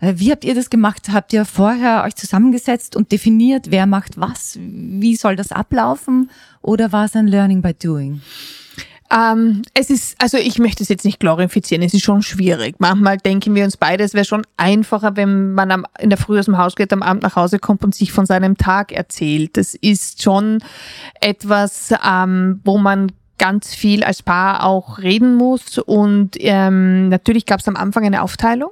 Äh, 0.00 0.14
Wie 0.16 0.30
habt 0.30 0.44
ihr 0.44 0.54
das 0.54 0.68
gemacht? 0.68 1.08
Habt 1.10 1.32
ihr 1.32 1.46
vorher 1.46 2.04
euch 2.04 2.16
zusammengesetzt 2.16 2.96
und 2.96 3.12
definiert, 3.12 3.70
wer 3.70 3.86
macht 3.86 4.20
was? 4.20 4.58
Wie 4.60 5.16
soll 5.16 5.36
das 5.36 5.52
ablaufen? 5.52 6.30
Oder 6.60 6.92
war 6.92 7.06
es 7.06 7.16
ein 7.16 7.26
Learning 7.28 7.62
by 7.62 7.72
Doing? 7.72 8.20
Ähm, 9.12 9.62
es 9.74 9.90
ist, 9.90 10.14
also 10.22 10.38
ich 10.38 10.58
möchte 10.58 10.82
es 10.82 10.88
jetzt 10.88 11.04
nicht 11.04 11.18
glorifizieren, 11.18 11.82
es 11.82 11.94
ist 11.94 12.04
schon 12.04 12.22
schwierig. 12.22 12.76
Manchmal 12.78 13.16
denken 13.16 13.54
wir 13.54 13.64
uns 13.64 13.76
beide, 13.76 14.04
es 14.04 14.14
wäre 14.14 14.24
schon 14.24 14.46
einfacher, 14.56 15.16
wenn 15.16 15.52
man 15.52 15.72
am, 15.72 15.86
in 15.98 16.10
der 16.10 16.18
Früh 16.18 16.38
aus 16.38 16.44
dem 16.44 16.58
Haus 16.58 16.76
geht, 16.76 16.92
am 16.92 17.02
Abend 17.02 17.24
nach 17.24 17.34
Hause 17.34 17.58
kommt 17.58 17.82
und 17.82 17.94
sich 17.94 18.12
von 18.12 18.24
seinem 18.26 18.56
Tag 18.56 18.92
erzählt. 18.92 19.56
Das 19.56 19.74
ist 19.74 20.22
schon 20.22 20.62
etwas, 21.20 21.92
ähm, 22.06 22.60
wo 22.64 22.78
man 22.78 23.10
ganz 23.38 23.74
viel 23.74 24.04
als 24.04 24.22
Paar 24.22 24.64
auch 24.64 24.98
reden 24.98 25.34
muss. 25.34 25.78
Und 25.78 26.36
ähm, 26.38 27.08
natürlich 27.08 27.46
gab 27.46 27.60
es 27.60 27.68
am 27.68 27.76
Anfang 27.76 28.04
eine 28.04 28.22
Aufteilung, 28.22 28.70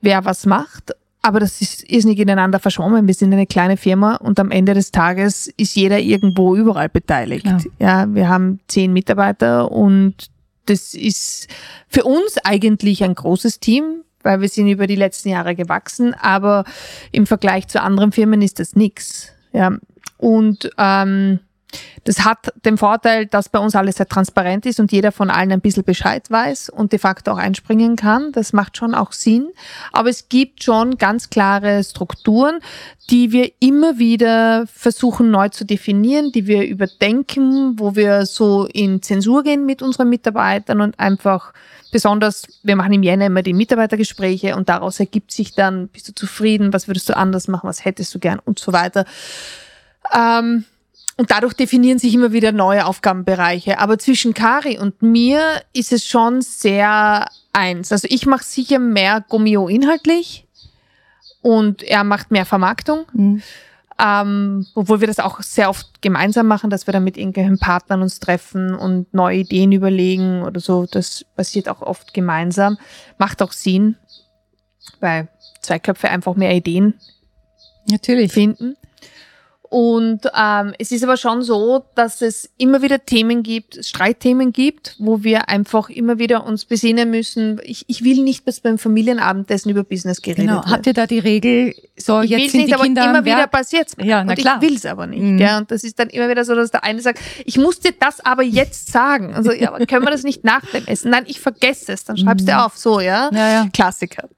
wer 0.00 0.24
was 0.24 0.46
macht. 0.46 0.92
Aber 1.22 1.38
das 1.38 1.60
ist, 1.60 1.84
ist 1.84 2.04
nicht 2.04 2.18
ineinander 2.18 2.58
verschwommen. 2.58 3.06
Wir 3.06 3.14
sind 3.14 3.32
eine 3.32 3.46
kleine 3.46 3.76
Firma 3.76 4.16
und 4.16 4.40
am 4.40 4.50
Ende 4.50 4.74
des 4.74 4.90
Tages 4.90 5.46
ist 5.56 5.76
jeder 5.76 6.00
irgendwo 6.00 6.56
überall 6.56 6.88
beteiligt. 6.88 7.44
Klar. 7.44 7.62
Ja, 7.78 8.12
wir 8.12 8.28
haben 8.28 8.58
zehn 8.66 8.92
Mitarbeiter 8.92 9.70
und 9.70 10.30
das 10.66 10.94
ist 10.94 11.48
für 11.88 12.04
uns 12.04 12.38
eigentlich 12.44 13.04
ein 13.04 13.14
großes 13.14 13.60
Team, 13.60 14.02
weil 14.22 14.40
wir 14.40 14.48
sind 14.48 14.68
über 14.68 14.88
die 14.88 14.96
letzten 14.96 15.28
Jahre 15.28 15.54
gewachsen, 15.54 16.14
aber 16.14 16.64
im 17.12 17.26
Vergleich 17.26 17.68
zu 17.68 17.80
anderen 17.80 18.10
Firmen 18.10 18.42
ist 18.42 18.58
das 18.58 18.74
nix. 18.74 19.28
Ja, 19.52 19.76
und 20.18 20.70
ähm, 20.78 21.40
das 22.04 22.24
hat 22.24 22.52
den 22.64 22.78
Vorteil, 22.78 23.26
dass 23.26 23.48
bei 23.48 23.58
uns 23.58 23.74
alles 23.74 23.96
sehr 23.96 24.08
transparent 24.08 24.66
ist 24.66 24.80
und 24.80 24.92
jeder 24.92 25.12
von 25.12 25.30
allen 25.30 25.52
ein 25.52 25.60
bisschen 25.60 25.84
Bescheid 25.84 26.30
weiß 26.30 26.68
und 26.68 26.92
de 26.92 26.98
facto 26.98 27.32
auch 27.32 27.38
einspringen 27.38 27.96
kann. 27.96 28.32
Das 28.32 28.52
macht 28.52 28.76
schon 28.76 28.94
auch 28.94 29.12
Sinn. 29.12 29.48
Aber 29.92 30.08
es 30.08 30.28
gibt 30.28 30.62
schon 30.64 30.98
ganz 30.98 31.30
klare 31.30 31.84
Strukturen, 31.84 32.58
die 33.10 33.32
wir 33.32 33.52
immer 33.60 33.98
wieder 33.98 34.66
versuchen 34.66 35.30
neu 35.30 35.48
zu 35.48 35.64
definieren, 35.64 36.32
die 36.32 36.46
wir 36.46 36.66
überdenken, 36.66 37.78
wo 37.78 37.94
wir 37.94 38.26
so 38.26 38.66
in 38.66 39.02
Zensur 39.02 39.42
gehen 39.42 39.66
mit 39.66 39.82
unseren 39.82 40.08
Mitarbeitern 40.08 40.80
und 40.80 40.98
einfach 40.98 41.52
besonders, 41.92 42.44
wir 42.62 42.74
machen 42.74 42.94
im 42.94 43.02
Jänner 43.02 43.26
immer 43.26 43.42
die 43.42 43.52
Mitarbeitergespräche 43.52 44.56
und 44.56 44.68
daraus 44.68 44.98
ergibt 44.98 45.30
sich 45.30 45.54
dann, 45.54 45.88
bist 45.88 46.08
du 46.08 46.14
zufrieden, 46.14 46.72
was 46.72 46.88
würdest 46.88 47.08
du 47.08 47.16
anders 47.16 47.48
machen, 47.48 47.68
was 47.68 47.84
hättest 47.84 48.14
du 48.14 48.18
gern 48.18 48.40
und 48.44 48.58
so 48.58 48.72
weiter. 48.72 49.04
Ähm, 50.12 50.64
und 51.16 51.30
dadurch 51.30 51.54
definieren 51.54 51.98
sich 51.98 52.14
immer 52.14 52.32
wieder 52.32 52.52
neue 52.52 52.86
Aufgabenbereiche. 52.86 53.78
Aber 53.78 53.98
zwischen 53.98 54.34
Kari 54.34 54.78
und 54.78 55.02
mir 55.02 55.62
ist 55.72 55.92
es 55.92 56.06
schon 56.06 56.40
sehr 56.40 57.28
eins. 57.52 57.92
Also 57.92 58.08
ich 58.10 58.26
mache 58.26 58.44
sicher 58.44 58.78
mehr 58.78 59.24
Gummio 59.28 59.68
inhaltlich 59.68 60.46
und 61.42 61.82
er 61.82 62.04
macht 62.04 62.30
mehr 62.30 62.46
Vermarktung. 62.46 63.04
Mhm. 63.12 63.42
Ähm, 64.02 64.66
obwohl 64.74 65.00
wir 65.00 65.06
das 65.06 65.18
auch 65.18 65.42
sehr 65.42 65.68
oft 65.68 66.00
gemeinsam 66.00 66.46
machen, 66.46 66.70
dass 66.70 66.86
wir 66.88 66.92
dann 66.92 67.04
mit 67.04 67.16
irgendwelchen 67.18 67.58
Partnern 67.58 68.02
uns 68.02 68.18
treffen 68.18 68.74
und 68.74 69.12
neue 69.12 69.38
Ideen 69.38 69.70
überlegen 69.70 70.42
oder 70.42 70.60
so. 70.60 70.86
Das 70.90 71.24
passiert 71.36 71.68
auch 71.68 71.82
oft 71.82 72.14
gemeinsam. 72.14 72.78
Macht 73.18 73.42
auch 73.42 73.52
Sinn, 73.52 73.96
weil 75.00 75.28
zwei 75.60 75.78
Köpfe 75.78 76.08
einfach 76.08 76.34
mehr 76.34 76.54
Ideen 76.54 76.94
Natürlich. 77.86 78.32
finden. 78.32 78.76
Und 79.72 80.20
ähm, 80.36 80.74
es 80.78 80.92
ist 80.92 81.02
aber 81.02 81.16
schon 81.16 81.40
so, 81.42 81.82
dass 81.94 82.20
es 82.20 82.50
immer 82.58 82.82
wieder 82.82 83.06
Themen 83.06 83.42
gibt, 83.42 83.82
Streitthemen 83.82 84.52
gibt, 84.52 84.96
wo 84.98 85.22
wir 85.22 85.48
einfach 85.48 85.88
immer 85.88 86.18
wieder 86.18 86.44
uns 86.44 86.66
besinnen 86.66 87.10
müssen. 87.10 87.58
Ich, 87.64 87.86
ich 87.88 88.04
will 88.04 88.22
nicht, 88.22 88.46
dass 88.46 88.60
beim 88.60 88.76
Familienabendessen 88.76 89.70
über 89.70 89.82
Business 89.82 90.20
geredet 90.20 90.44
Genau. 90.44 90.56
wird. 90.56 90.66
Habt 90.66 90.86
ihr 90.88 90.92
da 90.92 91.06
die 91.06 91.20
Regel, 91.20 91.74
so 91.96 92.20
ich 92.20 92.28
jetzt 92.28 92.50
sind 92.52 92.58
nicht, 92.60 92.68
die 92.68 92.74
aber 92.74 92.82
Kinder 92.82 93.04
immer 93.06 93.24
wieder 93.24 93.38
Werk? 93.38 93.50
passiert's. 93.50 93.94
Ja, 93.98 94.22
na 94.22 94.32
und 94.32 94.38
klar. 94.38 94.58
ich 94.60 94.68
will's 94.68 94.84
aber 94.84 95.06
nicht. 95.06 95.22
Mhm. 95.22 95.38
Gell? 95.38 95.56
Und 95.56 95.70
das 95.70 95.84
ist 95.84 95.98
dann 95.98 96.10
immer 96.10 96.28
wieder 96.28 96.44
so, 96.44 96.54
dass 96.54 96.70
der 96.70 96.84
eine 96.84 97.00
sagt, 97.00 97.20
ich 97.46 97.56
muss 97.56 97.80
dir 97.80 97.94
das 97.98 98.20
aber 98.22 98.42
jetzt 98.42 98.92
sagen. 98.92 99.32
Also, 99.32 99.52
ja, 99.52 99.68
aber 99.72 99.86
können 99.86 100.04
wir 100.04 100.10
das 100.10 100.22
nicht 100.22 100.44
nach 100.44 100.66
dem 100.66 100.86
Essen? 100.86 101.10
Nein, 101.10 101.24
ich 101.28 101.40
vergesse 101.40 101.94
es. 101.94 102.04
Dann 102.04 102.18
schreibst 102.18 102.46
du 102.46 102.58
auf. 102.58 102.76
So, 102.76 103.00
ja. 103.00 103.30
Mhm. 103.32 103.38
Ja, 103.38 103.48
ja. 103.50 103.68
Klassiker. 103.72 104.28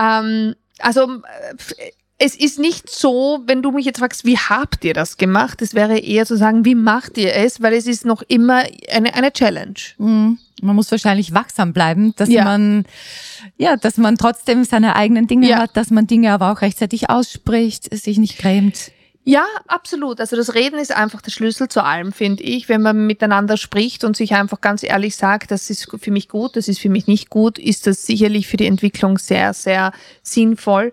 Ähm, 0.00 0.54
also 0.78 1.02
äh, 1.10 1.90
es 2.18 2.34
ist 2.34 2.58
nicht 2.58 2.90
so, 2.90 3.40
wenn 3.46 3.62
du 3.62 3.70
mich 3.70 3.86
jetzt 3.86 4.00
fragst, 4.00 4.24
wie 4.24 4.36
habt 4.36 4.84
ihr 4.84 4.92
das 4.92 5.16
gemacht? 5.18 5.62
Es 5.62 5.74
wäre 5.74 5.98
eher 5.98 6.26
zu 6.26 6.36
sagen, 6.36 6.64
wie 6.64 6.74
macht 6.74 7.16
ihr 7.16 7.34
es? 7.34 7.62
Weil 7.62 7.74
es 7.74 7.86
ist 7.86 8.04
noch 8.04 8.22
immer 8.26 8.64
eine, 8.90 9.14
eine 9.14 9.32
Challenge. 9.32 9.74
Mhm. 9.98 10.38
Man 10.60 10.74
muss 10.74 10.90
wahrscheinlich 10.90 11.32
wachsam 11.32 11.72
bleiben, 11.72 12.14
dass 12.16 12.28
Ja. 12.28 12.42
man, 12.44 12.84
ja, 13.56 13.76
dass 13.76 13.96
man 13.98 14.16
trotzdem 14.18 14.64
seine 14.64 14.96
eigenen 14.96 15.28
Dinge 15.28 15.48
Ja. 15.48 15.58
hat, 15.58 15.76
dass 15.76 15.90
man 15.90 16.08
Dinge 16.08 16.32
aber 16.32 16.50
auch 16.50 16.60
rechtzeitig 16.60 17.08
ausspricht, 17.08 17.94
sich 17.96 18.18
nicht 18.18 18.38
grämt. 18.38 18.90
Ja, 19.22 19.44
absolut. 19.66 20.20
Also 20.20 20.36
das 20.36 20.54
Reden 20.54 20.78
ist 20.78 20.90
einfach 20.90 21.20
der 21.20 21.30
Schlüssel 21.30 21.68
zu 21.68 21.84
allem, 21.84 22.12
finde 22.12 22.42
ich. 22.42 22.68
Wenn 22.70 22.80
man 22.80 23.06
miteinander 23.06 23.58
spricht 23.58 24.02
und 24.02 24.16
sich 24.16 24.34
einfach 24.34 24.62
ganz 24.62 24.82
ehrlich 24.82 25.16
sagt, 25.16 25.50
das 25.50 25.68
ist 25.68 25.86
für 26.00 26.10
mich 26.10 26.28
gut, 26.28 26.56
das 26.56 26.66
ist 26.66 26.80
für 26.80 26.88
mich 26.88 27.06
nicht 27.06 27.28
gut, 27.28 27.58
ist 27.58 27.86
das 27.86 28.06
sicherlich 28.06 28.48
für 28.48 28.56
die 28.56 28.66
Entwicklung 28.66 29.18
sehr, 29.18 29.52
sehr 29.52 29.92
sinnvoll. 30.22 30.92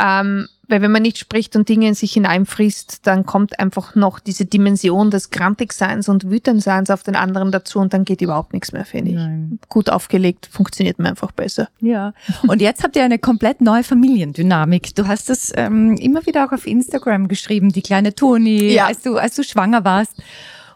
Ähm, 0.00 0.46
weil 0.72 0.80
wenn 0.80 0.90
man 0.90 1.02
nicht 1.02 1.18
spricht 1.18 1.54
und 1.54 1.68
Dinge 1.68 1.86
in 1.88 1.94
sich 1.94 2.14
hineinfrisst, 2.14 3.06
dann 3.06 3.26
kommt 3.26 3.60
einfach 3.60 3.94
noch 3.94 4.18
diese 4.18 4.46
Dimension 4.46 5.10
des 5.10 5.30
Grantigseins 5.30 6.08
und 6.08 6.30
Wütendseins 6.30 6.88
auf 6.90 7.02
den 7.02 7.14
anderen 7.14 7.52
dazu 7.52 7.78
und 7.78 7.92
dann 7.92 8.04
geht 8.04 8.22
überhaupt 8.22 8.54
nichts 8.54 8.72
mehr, 8.72 8.86
finde 8.86 9.10
ich. 9.10 9.16
Nein. 9.16 9.58
Gut 9.68 9.90
aufgelegt, 9.90 10.48
funktioniert 10.50 10.98
mir 10.98 11.10
einfach 11.10 11.30
besser. 11.30 11.68
Ja. 11.80 12.14
Und 12.48 12.62
jetzt 12.62 12.82
habt 12.82 12.96
ihr 12.96 13.04
eine 13.04 13.18
komplett 13.18 13.60
neue 13.60 13.84
Familiendynamik. 13.84 14.94
Du 14.94 15.06
hast 15.06 15.28
es 15.28 15.52
ähm, 15.54 15.96
immer 15.98 16.24
wieder 16.24 16.46
auch 16.46 16.52
auf 16.52 16.66
Instagram 16.66 17.28
geschrieben, 17.28 17.70
die 17.70 17.82
kleine 17.82 18.14
Toni, 18.14 18.72
Ja. 18.72 18.86
als 18.86 19.02
du, 19.02 19.18
als 19.18 19.36
du 19.36 19.44
schwanger 19.44 19.84
warst. 19.84 20.14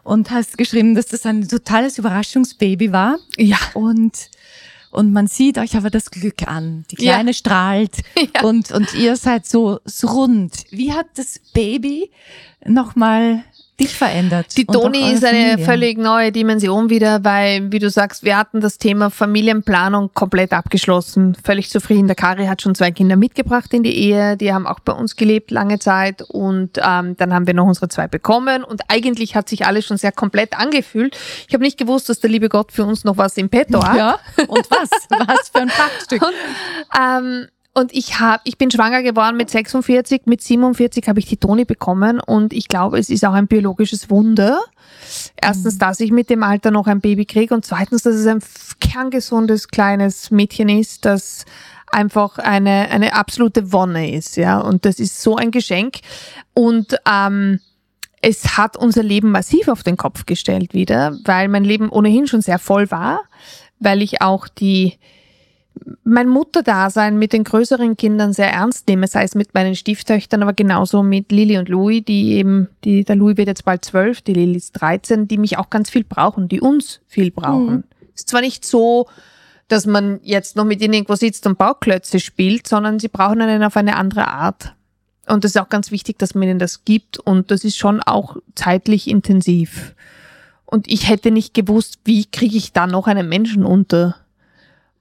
Und 0.03 0.31
hast 0.31 0.57
geschrieben, 0.57 0.95
dass 0.95 1.07
das 1.07 1.25
ein 1.25 1.45
totales 1.47 1.97
Überraschungsbaby 1.97 2.93
war. 2.93 3.17
Ja. 3.35 3.57
Und 3.73 4.29
und 4.91 5.11
man 5.13 5.27
sieht 5.27 5.57
euch 5.57 5.75
aber 5.75 5.89
das 5.89 6.11
Glück 6.11 6.47
an. 6.47 6.85
Die 6.91 6.95
Kleine 6.95 7.31
Ja. 7.31 7.33
strahlt 7.33 7.97
Ja. 8.35 8.43
und, 8.43 8.71
und 8.71 8.93
ihr 8.93 9.15
seid 9.15 9.45
so, 9.45 9.79
so 9.85 10.07
rund. 10.07 10.63
Wie 10.71 10.93
hat 10.93 11.07
das 11.15 11.39
Baby 11.53 12.11
nochmal 12.65 13.43
dich 13.79 13.95
verändert? 13.95 14.57
Die 14.57 14.65
und 14.65 14.73
Toni 14.73 15.11
ist 15.11 15.23
eine 15.23 15.49
Familie? 15.51 15.65
völlig 15.65 15.97
neue 15.97 16.31
Dimension 16.31 16.89
wieder, 16.89 17.23
weil, 17.23 17.71
wie 17.71 17.79
du 17.79 17.89
sagst, 17.89 18.23
wir 18.23 18.37
hatten 18.37 18.59
das 18.59 18.77
Thema 18.77 19.09
Familienplanung 19.09 20.11
komplett 20.13 20.53
abgeschlossen. 20.53 21.35
Völlig 21.43 21.69
zufrieden. 21.69 22.07
Der 22.07 22.15
Kari 22.15 22.45
hat 22.47 22.61
schon 22.61 22.75
zwei 22.75 22.91
Kinder 22.91 23.15
mitgebracht 23.15 23.73
in 23.73 23.83
die 23.83 23.95
Ehe. 23.95 24.37
Die 24.37 24.53
haben 24.53 24.65
auch 24.65 24.79
bei 24.79 24.93
uns 24.93 25.15
gelebt 25.15 25.51
lange 25.51 25.79
Zeit. 25.79 26.21
Und 26.21 26.77
ähm, 26.77 27.15
dann 27.17 27.33
haben 27.33 27.47
wir 27.47 27.53
noch 27.53 27.65
unsere 27.65 27.89
zwei 27.89 28.07
bekommen. 28.07 28.63
Und 28.63 28.81
eigentlich 28.87 29.35
hat 29.35 29.49
sich 29.49 29.65
alles 29.65 29.85
schon 29.85 29.97
sehr 29.97 30.11
komplett 30.11 30.57
angefühlt. 30.57 31.17
Ich 31.47 31.53
habe 31.53 31.63
nicht 31.63 31.77
gewusst, 31.77 32.09
dass 32.09 32.19
der 32.19 32.29
liebe 32.29 32.49
Gott 32.49 32.71
für 32.71 32.85
uns 32.85 33.03
noch 33.03 33.17
was 33.17 33.37
im 33.37 33.49
Petto 33.49 33.83
hat. 33.83 33.97
Ja, 33.97 34.19
und 34.47 34.69
was? 34.71 34.89
Was 35.09 35.49
für 35.49 35.61
ein 35.61 35.69
Prachtstück. 35.69 36.23
Ähm, 36.99 37.47
und 37.77 37.93
ich 37.93 38.19
hab, 38.19 38.41
ich 38.43 38.57
bin 38.57 38.71
schwanger 38.71 39.03
geworden 39.03 39.37
mit 39.37 39.51
46, 39.51 40.23
mit 40.25 40.41
47 40.41 41.07
habe 41.07 41.19
ich 41.19 41.27
die 41.27 41.37
Toni 41.37 41.63
bekommen 41.63 42.19
und 42.19 42.51
ich 42.51 42.69
glaube, 42.69 42.97
es 42.97 43.11
ist 43.11 43.23
auch 43.23 43.33
ein 43.33 43.45
biologisches 43.45 44.09
Wunder. 44.09 44.59
Erstens, 45.39 45.77
dass 45.77 45.99
ich 45.99 46.11
mit 46.11 46.31
dem 46.31 46.41
Alter 46.41 46.71
noch 46.71 46.87
ein 46.87 47.01
Baby 47.01 47.25
kriege 47.25 47.53
und 47.53 47.65
zweitens, 47.65 48.01
dass 48.01 48.15
es 48.15 48.25
ein 48.25 48.41
kerngesundes 48.79 49.67
kleines 49.67 50.31
Mädchen 50.31 50.69
ist, 50.69 51.05
das 51.05 51.45
einfach 51.91 52.39
eine, 52.39 52.89
eine 52.89 53.13
absolute 53.13 53.71
Wonne 53.71 54.11
ist, 54.11 54.37
ja. 54.37 54.59
Und 54.59 54.83
das 54.83 54.99
ist 54.99 55.21
so 55.21 55.35
ein 55.35 55.51
Geschenk. 55.51 55.99
Und 56.55 56.97
ähm, 57.07 57.59
es 58.23 58.57
hat 58.57 58.75
unser 58.75 59.03
Leben 59.03 59.29
massiv 59.29 59.67
auf 59.67 59.83
den 59.83 59.97
Kopf 59.97 60.25
gestellt 60.25 60.73
wieder, 60.73 61.15
weil 61.25 61.47
mein 61.47 61.63
Leben 61.63 61.89
ohnehin 61.89 62.25
schon 62.25 62.41
sehr 62.41 62.57
voll 62.57 62.89
war, 62.89 63.21
weil 63.77 64.01
ich 64.01 64.19
auch 64.23 64.47
die 64.47 64.97
mein 66.03 66.27
Mutterdasein 66.27 67.17
mit 67.17 67.33
den 67.33 67.43
größeren 67.43 67.97
Kindern 67.97 68.33
sehr 68.33 68.51
ernst 68.51 68.87
nehme, 68.87 69.07
sei 69.07 69.23
es 69.23 69.35
mit 69.35 69.53
meinen 69.53 69.75
Stieftöchtern, 69.75 70.41
aber 70.41 70.53
genauso 70.53 71.03
mit 71.03 71.31
Lilly 71.31 71.57
und 71.57 71.69
Louis, 71.69 72.03
die 72.05 72.33
eben, 72.33 72.67
die, 72.83 73.03
der 73.03 73.15
Louis 73.15 73.37
wird 73.37 73.47
jetzt 73.47 73.65
bald 73.65 73.83
zwölf, 73.85 74.21
die 74.21 74.33
Lilly 74.33 74.57
ist 74.57 74.73
13, 74.73 75.27
die 75.27 75.37
mich 75.37 75.57
auch 75.57 75.69
ganz 75.69 75.89
viel 75.89 76.03
brauchen, 76.03 76.47
die 76.47 76.61
uns 76.61 77.01
viel 77.07 77.31
brauchen. 77.31 77.83
Ist 78.15 78.29
zwar 78.29 78.41
nicht 78.41 78.65
so, 78.65 79.07
dass 79.67 79.85
man 79.85 80.19
jetzt 80.23 80.55
noch 80.55 80.65
mit 80.65 80.81
ihnen 80.81 80.93
irgendwo 80.93 81.15
sitzt 81.15 81.45
und 81.45 81.57
Bauklötze 81.57 82.19
spielt, 82.19 82.67
sondern 82.67 82.99
sie 82.99 83.09
brauchen 83.09 83.41
einen 83.41 83.63
auf 83.63 83.75
eine 83.75 83.95
andere 83.95 84.27
Art. 84.27 84.73
Und 85.27 85.43
das 85.43 85.51
ist 85.51 85.61
auch 85.61 85.69
ganz 85.69 85.91
wichtig, 85.91 86.17
dass 86.19 86.35
man 86.35 86.43
ihnen 86.43 86.59
das 86.59 86.85
gibt 86.85 87.19
und 87.19 87.51
das 87.51 87.63
ist 87.63 87.77
schon 87.77 88.01
auch 88.01 88.37
zeitlich 88.55 89.09
intensiv. 89.09 89.93
Und 90.65 90.87
ich 90.89 91.09
hätte 91.09 91.31
nicht 91.31 91.53
gewusst, 91.53 91.99
wie 92.03 92.25
kriege 92.25 92.57
ich 92.57 92.73
da 92.73 92.87
noch 92.87 93.07
einen 93.07 93.27
Menschen 93.29 93.65
unter. 93.65 94.15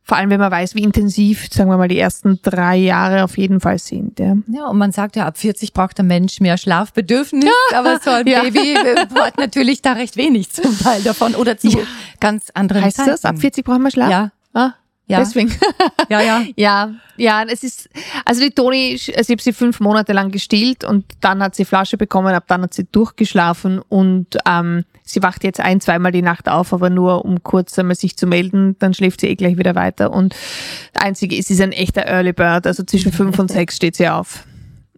Vor 0.08 0.16
allem, 0.16 0.30
wenn 0.30 0.38
man 0.38 0.52
weiß, 0.52 0.76
wie 0.76 0.84
intensiv, 0.84 1.48
sagen 1.52 1.68
wir 1.68 1.76
mal, 1.76 1.88
die 1.88 1.98
ersten 1.98 2.38
drei 2.40 2.76
Jahre 2.76 3.24
auf 3.24 3.36
jeden 3.36 3.58
Fall 3.58 3.78
sind. 3.80 4.20
Ja. 4.20 4.36
Ja, 4.46 4.66
und 4.68 4.78
man 4.78 4.92
sagt 4.92 5.16
ja, 5.16 5.26
ab 5.26 5.36
40 5.36 5.72
braucht 5.72 5.98
der 5.98 6.04
Mensch 6.04 6.38
mehr 6.40 6.56
Schlafbedürfnis, 6.56 7.50
aber 7.74 7.98
so 8.00 8.10
ein 8.10 8.24
Ja. 8.28 8.42
Baby 8.42 8.74
äh, 8.74 9.06
hat 9.16 9.36
natürlich 9.36 9.82
da 9.82 9.94
recht 9.94 10.16
wenig 10.16 10.50
zum 10.50 10.78
Teil 10.78 11.02
davon 11.02 11.34
oder 11.34 11.58
zu 11.58 11.66
Ja. 11.68 11.78
ganz 12.20 12.50
anderen 12.54 12.84
Heißt 12.84 12.98
Zeiten. 12.98 13.10
das, 13.10 13.24
ab 13.24 13.36
40 13.38 13.64
brauchen 13.64 13.82
wir 13.82 13.90
Schlaf? 13.90 14.08
Ja, 14.10 14.30
Ah, 14.54 14.74
ja, 15.08 15.18
Deswegen. 15.18 15.52
ja, 16.08 16.20
ja. 16.20 16.44
Ja, 16.56 16.94
ja, 17.16 17.42
es 17.44 17.62
ist, 17.64 17.88
also 18.24 18.40
die 18.42 18.50
Toni, 18.50 18.92
also 18.92 19.10
ich 19.20 19.28
habe 19.30 19.42
sie 19.42 19.52
fünf 19.52 19.80
Monate 19.80 20.12
lang 20.12 20.30
gestillt 20.30 20.84
und 20.84 21.04
dann 21.20 21.42
hat 21.42 21.54
sie 21.56 21.64
Flasche 21.64 21.96
bekommen, 21.96 22.32
ab 22.32 22.44
dann 22.46 22.62
hat 22.62 22.74
sie 22.74 22.84
durchgeschlafen 22.90 23.80
und 23.88 24.38
ähm, 24.48 24.84
sie 25.06 25.22
wacht 25.22 25.42
jetzt 25.44 25.60
ein, 25.60 25.80
zweimal 25.80 26.12
die 26.12 26.20
Nacht 26.20 26.48
auf, 26.50 26.74
aber 26.74 26.90
nur 26.90 27.24
um 27.24 27.42
kurz 27.42 27.78
einmal 27.78 27.96
sich 27.96 28.16
zu 28.18 28.26
melden, 28.26 28.76
dann 28.80 28.92
schläft 28.92 29.22
sie 29.22 29.28
eh 29.28 29.36
gleich 29.36 29.56
wieder 29.56 29.74
weiter 29.74 30.12
und 30.12 30.34
das 30.92 31.02
Einzige 31.02 31.36
ist, 31.36 31.48
sie 31.48 31.54
ist 31.54 31.60
ein 31.62 31.72
echter 31.72 32.02
Early 32.06 32.34
Bird, 32.34 32.66
also 32.66 32.82
zwischen 32.82 33.12
fünf 33.20 33.38
und 33.38 33.50
sechs 33.50 33.76
steht 33.76 33.96
sie 33.96 34.08
auf. 34.08 34.44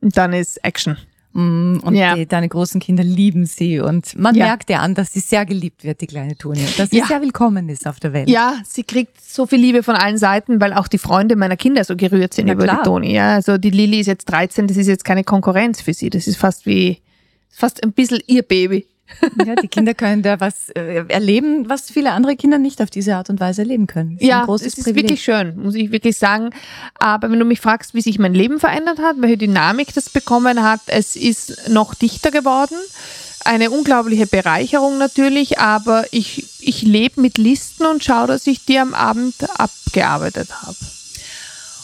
Und 0.01 0.17
dann 0.17 0.33
ist 0.33 0.65
Action. 0.65 0.97
Mm, 1.35 1.79
Und 1.83 1.95
Ja. 1.95 2.15
die, 2.15 2.25
deine 2.27 2.49
großen 2.49 2.81
Kinder 2.81 3.05
lieben 3.05 3.45
sie 3.45 3.81
und 3.81 4.19
man 4.19 4.35
Ja. 4.35 4.47
merkt 4.47 4.71
ja 4.71 4.79
an, 4.79 4.95
dass 4.95 5.13
sie 5.13 5.21
sehr 5.21 5.45
geliebt 5.45 5.85
wird, 5.85 6.01
die 6.01 6.07
kleine 6.07 6.37
Toni. 6.39 6.63
Dass 6.79 6.89
sie 6.91 6.99
Ja. 6.99 7.07
sehr 7.07 7.21
willkommen 7.21 7.69
ist 7.69 7.87
auf 7.87 8.01
der 8.01 8.15
Welt. 8.15 8.31
Ja, 8.31 8.55
sie 8.65 8.83
kriegt 8.83 9.21
so 9.21 9.45
viel 9.47 9.59
Liebe 9.61 9.83
von 9.83 9.95
allen 9.95 10.17
Seiten, 10.17 10.59
weil 10.61 10.73
auch 10.73 10.89
die 10.89 10.97
Freunde 10.99 11.37
meiner 11.37 11.57
Kinder 11.59 11.85
so 11.85 11.97
gerührt 11.97 12.33
sind 12.33 12.47
Na 12.47 12.55
über 12.55 12.65
klar. 12.65 12.79
die 12.79 12.83
Toni. 12.85 13.13
Ja, 13.13 13.35
also 13.35 13.59
die 13.59 13.71
Lilly 13.71 14.01
ist 14.01 14.07
jetzt 14.07 14.25
13, 14.31 14.69
das 14.69 14.79
ist 14.79 14.87
jetzt 14.87 15.05
keine 15.05 15.23
Konkurrenz 15.23 15.83
für 15.83 15.93
sie. 15.93 16.09
Das 16.09 16.27
ist 16.27 16.39
fast 16.39 16.65
wie, 16.65 17.03
fast 17.51 17.83
ein 17.85 17.93
bisschen 17.93 18.21
ihr 18.27 18.43
Baby. 18.43 18.87
Ja, 19.47 19.55
die 19.57 19.69
Kinder 19.69 19.95
können 19.95 20.23
da 20.23 20.41
was 20.41 20.69
äh, 20.71 21.05
erleben, 21.09 21.69
was 21.69 21.91
viele 21.91 22.13
andere 22.13 22.37
Kinder 22.37 22.59
nicht 22.59 22.83
auf 22.83 22.91
diese 22.91 23.17
Art 23.17 23.31
und 23.31 23.41
Weise 23.41 23.63
erleben 23.63 23.87
können. 23.87 24.15
Das 24.15 24.23
ist 24.23 24.29
Ja, 24.29 24.47
es 24.55 24.63
ist 24.63 24.77
Privileg. 24.77 24.97
wirklich 24.97 25.23
schön, 25.23 25.57
muss 25.63 25.75
ich 25.75 25.91
wirklich 25.91 26.17
sagen. 26.17 26.51
Aber 26.99 27.31
wenn 27.31 27.39
du 27.39 27.45
mich 27.45 27.61
fragst, 27.61 27.95
wie 27.95 28.01
sich 28.01 28.19
mein 28.19 28.35
Leben 28.35 28.61
verändert 28.61 28.99
hat, 28.99 29.17
welche 29.21 29.39
Dynamik 29.39 29.95
das 29.95 30.11
bekommen 30.11 30.63
hat, 30.63 30.81
es 30.87 31.17
ist 31.17 31.69
noch 31.69 31.95
dichter 31.95 32.31
geworden. 32.31 32.77
Eine 33.45 33.71
unglaubliche 33.71 34.27
Bereicherung 34.27 34.99
natürlich, 34.99 35.59
aber 35.59 36.05
ich, 36.11 36.45
ich 36.61 36.83
lebe 36.83 37.21
mit 37.21 37.39
Listen 37.39 37.87
und 37.87 38.05
schaue, 38.05 38.27
dass 38.27 38.47
ich 38.47 38.65
die 38.65 38.79
am 38.79 38.93
Abend 38.95 39.35
abgearbeitet 39.59 40.63
habe. 40.63 40.77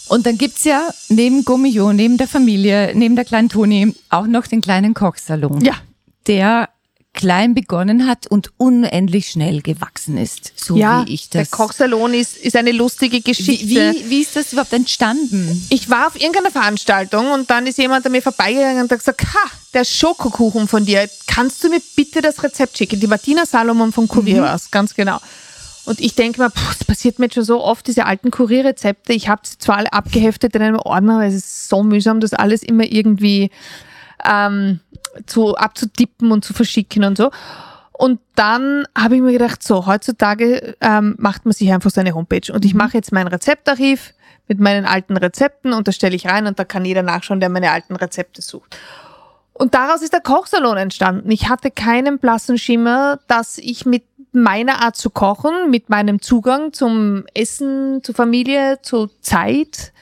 Und 0.08 0.26
dann 0.26 0.37
gibt's 0.37 0.64
ja 0.64 0.88
neben 1.08 1.44
Gummio, 1.44 1.92
neben 1.92 2.18
der 2.18 2.28
Familie, 2.28 2.92
neben 2.94 3.16
der 3.16 3.24
kleinen 3.24 3.48
Toni 3.48 3.94
auch 4.10 4.26
noch 4.26 4.46
den 4.46 4.60
kleinen 4.60 4.92
Kochsalon. 4.92 5.62
Ja. 5.64 5.74
Der 6.26 6.68
klein 7.14 7.55
begonnen 7.55 8.07
hat 8.07 8.27
und 8.27 8.50
unendlich 8.59 9.29
schnell 9.29 9.62
gewachsen 9.62 10.18
ist, 10.18 10.53
so 10.57 10.77
ja, 10.77 11.07
wie 11.07 11.14
ich 11.14 11.31
der 11.31 11.42
das. 11.42 11.50
Kochsalon 11.53 12.12
ist, 12.12 12.37
ist 12.37 12.57
eine 12.57 12.72
lustige 12.72 13.16
wie, 13.18 13.22
Geschichte. 13.22 13.94
wie, 13.94 14.11
wie 14.11 14.20
ist 14.20 14.37
das 14.37 14.53
überhaupt 14.53 14.72
entstanden? 14.72 15.66
Ich 15.70 15.88
war 15.88 16.09
auf 16.09 16.16
irgendeiner 16.16 16.50
Veranstaltung 16.50 17.31
und 17.31 17.48
dann 17.48 17.66
ist 17.66 17.79
jemand 17.79 18.05
an 18.05 18.12
mir 18.12 18.20
vorbeigegangen 18.20 18.83
und 18.83 18.90
hat 18.90 18.98
gesagt, 18.98 19.22
ha, 19.22 19.50
der 19.72 19.85
Schokokuchen 19.85 20.68
von 20.68 20.85
dir, 20.85 21.09
kannst 21.27 21.64
du 21.64 21.70
mir 21.70 21.81
bitte 21.96 22.20
das 22.20 22.42
Rezept 22.42 22.77
schicken? 22.77 23.00
Die 23.00 23.07
Martina 23.07 23.46
Salomon 23.46 23.92
von 23.92 24.09
Kurier 24.09 24.42
war's, 24.42 24.70
ganz 24.70 24.94
genau. 24.94 25.18
Und 25.85 26.00
ich 26.00 26.14
denke 26.14 26.40
mir, 26.40 26.50
puh, 26.50 26.72
das 26.79 26.85
passiert 26.85 27.18
mir 27.18 27.27
jetzt 27.27 27.35
schon 27.35 27.44
so 27.44 27.62
oft, 27.62 27.87
diese 27.87 28.07
alten 28.07 28.31
Kurierrezepte. 28.31 29.12
Ich 29.12 29.29
habe 29.29 29.42
sie 29.44 29.59
zwar 29.59 29.77
alle 29.79 29.92
abgeheftet 29.92 30.55
in 30.57 30.62
einem 30.62 30.79
Ordner, 30.79 31.16
aber 31.16 31.27
es 31.27 31.35
ist 31.35 31.68
so 31.68 31.83
mühsam, 31.83 32.20
das 32.20 32.33
alles 32.33 32.62
immer 32.62 32.85
irgendwie 32.85 33.50
ähm, 34.24 34.81
zu, 35.27 35.57
abzutippen 35.57 36.33
und 36.33 36.44
zu 36.44 36.55
verschicken 36.55 37.05
und 37.05 37.16
so. 37.16 37.31
Und 37.92 38.20
dann 38.35 38.87
habe 38.98 39.16
ich 39.16 39.22
mir 39.22 39.33
gedacht, 39.33 39.62
so, 39.62 39.87
heutzutage 39.87 40.77
ähm, 40.81 41.14
macht 41.18 41.44
man 41.44 41.53
sich 41.53 41.72
einfach 41.72 41.90
seine 41.90 42.14
Homepage. 42.14 42.53
Und 42.53 42.64
ich 42.64 42.74
mache 42.74 42.96
jetzt 42.96 43.12
mein 43.12 43.29
Rezeptarchiv 43.29 44.14
mit 44.48 44.61
meinen 44.61 44.85
alten 44.85 45.16
Rezepten 45.16 45.72
und 45.72 45.88
das 45.88 45.94
stelle 45.94 46.16
ich 46.16 46.27
rein 46.27 46.46
und 46.46 46.59
da 46.59 46.64
kann 46.64 46.85
jeder 46.85 47.03
nachschauen, 47.03 47.40
der 47.40 47.48
meine 47.48 47.70
alten 47.70 47.96
Rezepte 47.96 48.42
sucht. 48.42 48.77
Und 49.53 49.74
daraus 49.74 50.03
ist 50.03 50.12
der 50.12 50.20
Kochsalon 50.20 50.77
entstanden. 50.77 51.31
Ich 51.31 51.48
hatte 51.48 51.70
keinen 51.70 52.18
blassen 52.18 52.59
Schimmer, 52.59 53.20
dass 53.29 53.57
ich 53.59 53.87
mit 53.87 54.03
meiner 54.33 54.83
Art 54.83 54.96
zu 54.96 55.11
kochen, 55.11 55.70
mit 55.70 55.88
meinem 55.88 56.20
Zugang 56.20 56.72
zum 56.72 57.24
Essen, 57.35 58.03
zur 58.03 58.16
Familie, 58.16 58.81
zur 58.83 59.11
Zeit, 59.20 59.92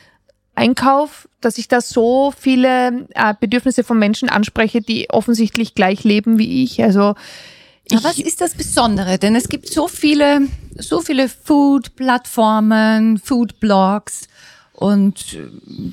Einkauf, 0.54 1.28
dass 1.44 1.58
ich 1.58 1.68
da 1.68 1.80
so 1.80 2.32
viele 2.38 3.06
äh, 3.14 3.34
Bedürfnisse 3.38 3.84
von 3.84 3.98
Menschen 3.98 4.28
anspreche, 4.28 4.80
die 4.80 5.10
offensichtlich 5.10 5.74
gleich 5.74 6.04
leben 6.04 6.38
wie 6.38 6.62
ich. 6.64 6.82
Also 6.82 7.14
ich, 7.84 7.96
Aber 7.96 8.04
was 8.04 8.18
ist 8.18 8.40
das 8.40 8.54
Besondere? 8.54 9.18
Denn 9.18 9.34
es 9.36 9.48
gibt 9.48 9.68
so 9.68 9.88
viele, 9.88 10.42
so 10.78 11.00
viele 11.00 11.28
Food-Plattformen, 11.28 13.18
Food-Blogs 13.18 14.28
und 14.72 15.34
äh, 15.34 15.38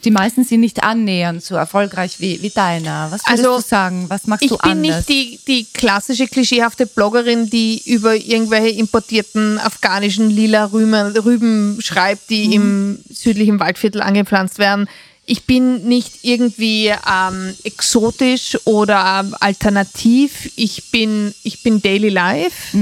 die 0.03 0.09
meisten 0.09 0.43
sind 0.43 0.61
nicht 0.61 0.83
annähernd 0.83 1.43
so 1.43 1.55
erfolgreich 1.55 2.19
wie, 2.19 2.41
wie 2.41 2.49
deiner. 2.49 3.11
Was 3.11 3.23
würdest 3.27 3.45
Also, 3.45 3.57
du 3.57 3.61
sagen? 3.61 4.05
Was 4.07 4.25
machst 4.25 4.43
ich 4.43 4.49
du 4.49 4.57
bin 4.57 4.71
anders? 4.71 5.07
nicht 5.07 5.09
die, 5.09 5.39
die 5.47 5.67
klassische 5.73 6.27
klischeehafte 6.27 6.87
Bloggerin, 6.87 7.49
die 7.49 7.81
über 7.85 8.15
irgendwelche 8.15 8.69
importierten 8.79 9.59
afghanischen 9.59 10.29
lila 10.29 10.65
Rüben, 10.65 10.95
Rüben 11.17 11.77
schreibt, 11.81 12.29
die 12.29 12.55
im 12.55 12.99
südlichen 13.09 13.59
Waldviertel 13.59 14.01
angepflanzt 14.01 14.57
werden. 14.57 14.87
Ich 15.29 15.45
bin 15.45 15.87
nicht 15.87 16.23
irgendwie 16.23 16.87
ähm, 16.87 17.53
exotisch 17.63 18.57
oder 18.65 19.27
alternativ. 19.39 20.51
Ich 20.55 20.89
bin, 20.89 21.35
ich 21.43 21.61
bin 21.61 21.83
Daily 21.83 22.09
Life. 22.09 22.75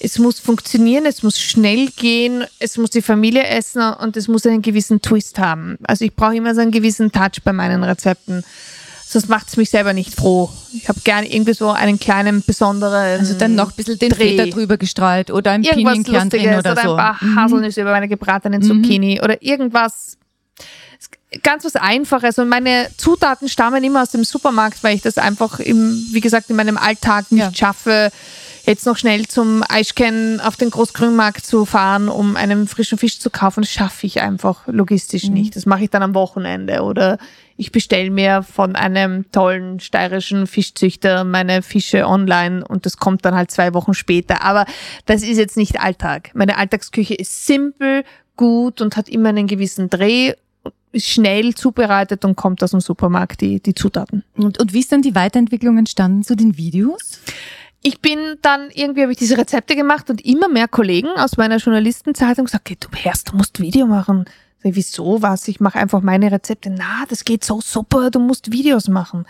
Es 0.00 0.18
muss 0.18 0.40
funktionieren, 0.40 1.06
es 1.06 1.22
muss 1.22 1.38
schnell 1.38 1.90
gehen, 1.96 2.44
es 2.58 2.76
muss 2.76 2.90
die 2.90 3.02
Familie 3.02 3.46
essen 3.46 3.82
und 3.82 4.16
es 4.16 4.26
muss 4.26 4.44
einen 4.46 4.62
gewissen 4.62 5.00
Twist 5.00 5.38
haben. 5.38 5.78
Also 5.84 6.04
ich 6.04 6.16
brauche 6.16 6.34
immer 6.34 6.56
so 6.56 6.60
einen 6.60 6.72
gewissen 6.72 7.12
Touch 7.12 7.44
bei 7.44 7.52
meinen 7.52 7.84
Rezepten. 7.84 8.42
Sonst 9.06 9.28
macht 9.28 9.46
es 9.46 9.56
mich 9.56 9.70
selber 9.70 9.92
nicht 9.92 10.12
froh. 10.12 10.50
Ich 10.72 10.88
habe 10.88 10.98
gerne 11.04 11.32
irgendwie 11.32 11.54
so 11.54 11.70
einen 11.70 12.00
kleinen 12.00 12.42
besonderen. 12.42 13.20
also 13.20 13.34
dann 13.34 13.54
noch 13.54 13.70
ein 13.70 13.76
bisschen 13.76 14.00
den 14.00 14.10
Dreh. 14.10 14.36
Feta 14.36 14.46
drüber 14.46 14.76
gestreut 14.76 15.30
oder 15.30 15.52
ein 15.52 15.62
Pinienkern 15.62 16.30
drin 16.30 16.48
oder, 16.58 16.72
oder, 16.72 16.82
so. 16.82 16.94
Mhm. 16.94 16.98
ein 16.98 17.14
paar 17.14 17.20
Haselnüsse 17.36 17.82
über 17.82 17.92
meine 17.92 18.08
gebratenen 18.08 18.60
Zucchini 18.60 19.20
oder 19.22 19.40
irgendwas 19.40 20.18
ganz 21.42 21.64
was 21.64 21.76
Einfaches. 21.76 22.38
Und 22.38 22.48
meine 22.48 22.88
Zutaten 22.96 23.48
stammen 23.48 23.82
immer 23.84 24.02
aus 24.02 24.10
dem 24.10 24.24
Supermarkt, 24.24 24.82
weil 24.82 24.94
ich 24.96 25.02
das 25.02 25.18
einfach 25.18 25.60
im, 25.60 26.06
wie 26.12 26.20
gesagt, 26.20 26.50
in 26.50 26.56
meinem 26.56 26.76
Alltag 26.76 27.30
nicht 27.30 27.42
Ja. 27.42 27.54
schaffe, 27.54 28.10
jetzt 28.66 28.84
noch 28.84 28.96
schnell 28.96 29.26
zum 29.26 29.62
Eichken 29.68 30.40
auf 30.40 30.56
den 30.56 30.70
Großgrünmarkt 30.70 31.46
zu 31.46 31.64
fahren, 31.64 32.08
um 32.08 32.34
einen 32.36 32.66
frischen 32.66 32.98
Fisch 32.98 33.20
zu 33.20 33.30
kaufen, 33.30 33.60
das 33.62 33.70
schaffe 33.70 34.06
ich 34.06 34.20
einfach 34.20 34.66
logistisch 34.66 35.28
nicht. 35.28 35.54
Das 35.54 35.66
mache 35.66 35.84
ich 35.84 35.90
dann 35.90 36.02
am 36.02 36.14
Wochenende 36.14 36.82
oder 36.82 37.18
ich 37.56 37.70
bestelle 37.70 38.10
mir 38.10 38.42
von 38.42 38.74
einem 38.74 39.30
tollen 39.30 39.78
steirischen 39.80 40.46
Fischzüchter 40.48 41.22
meine 41.24 41.62
Fische 41.62 42.06
online 42.06 42.66
und 42.66 42.86
das 42.86 42.96
kommt 42.96 43.24
dann 43.24 43.34
halt 43.36 43.50
zwei 43.52 43.72
Wochen 43.72 43.94
später. 43.94 44.42
Aber 44.42 44.66
das 45.06 45.22
ist 45.22 45.38
jetzt 45.38 45.56
nicht 45.56 45.80
Alltag. 45.80 46.30
Meine 46.34 46.58
Alltagsküche 46.58 47.14
ist 47.14 47.46
simpel, 47.46 48.04
gut 48.36 48.80
und 48.80 48.96
hat 48.96 49.08
immer 49.08 49.28
einen 49.30 49.46
gewissen 49.46 49.88
Dreh 49.90 50.34
schnell 50.98 51.54
zubereitet 51.54 52.24
und 52.24 52.36
kommt 52.36 52.62
aus 52.62 52.70
dem 52.70 52.80
Supermarkt, 52.80 53.40
die, 53.40 53.60
die 53.60 53.74
Zutaten. 53.74 54.24
Und, 54.36 54.58
und 54.58 54.72
wie 54.72 54.80
ist 54.80 54.92
dann 54.92 55.02
die 55.02 55.14
Weiterentwicklung 55.14 55.78
entstanden 55.78 56.22
zu 56.22 56.36
den 56.36 56.56
Videos? 56.56 57.20
Ich 57.82 58.00
bin 58.00 58.18
dann, 58.42 58.70
irgendwie 58.72 59.02
habe 59.02 59.12
ich 59.12 59.18
diese 59.18 59.38
Rezepte 59.38 59.76
gemacht 59.76 60.10
und 60.10 60.24
immer 60.24 60.48
mehr 60.48 60.66
Kollegen 60.66 61.08
aus 61.16 61.36
meiner 61.36 61.58
Journalistenzeit 61.58 62.36
haben 62.36 62.46
gesagt, 62.46 62.68
okay, 62.68 62.76
du 62.80 62.88
Herrst, 62.96 63.30
du 63.30 63.36
musst 63.36 63.60
Video 63.60 63.86
machen. 63.86 64.24
Sag 64.62 64.74
wieso 64.74 65.22
was? 65.22 65.46
Ich 65.48 65.60
mache 65.60 65.78
einfach 65.78 66.00
meine 66.00 66.32
Rezepte. 66.32 66.70
Na, 66.70 67.04
das 67.08 67.24
geht 67.24 67.44
so 67.44 67.60
super, 67.60 68.10
du 68.10 68.18
musst 68.18 68.50
Videos 68.50 68.88
machen. 68.88 69.26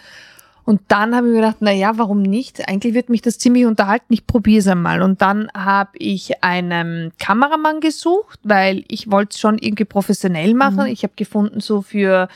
Und 0.67 0.81
dann 0.89 1.15
habe 1.15 1.29
ich 1.29 1.33
mir 1.33 1.41
gedacht, 1.41 1.59
na 1.61 1.71
ja, 1.71 1.97
warum 1.97 2.23
nicht? 2.23 2.69
Eigentlich 2.69 2.93
wird 2.93 3.09
mich 3.09 3.23
das 3.23 3.39
ziemlich 3.39 3.67
unterhalten. 3.67 4.13
Ich 4.13 4.27
probiere 4.27 4.59
es 4.59 4.67
einmal. 4.67 5.01
Und 5.01 5.23
dann 5.23 5.49
habe 5.55 5.91
ich 5.95 6.43
einen 6.43 7.13
Kameramann 7.21 7.79
gesucht, 7.79 8.41
weil 8.43 8.85
ich 8.89 9.09
wollte 9.09 9.35
es 9.35 9.39
schon 9.41 9.59
irgendwie 9.59 9.85
professionell 9.85 10.55
machen. 10.55 10.81
Mhm. 10.81 10.87
Ich 10.87 11.05
habe 11.05 11.13
gefunden, 11.15 11.61
so 11.61 11.83
für 11.83 12.29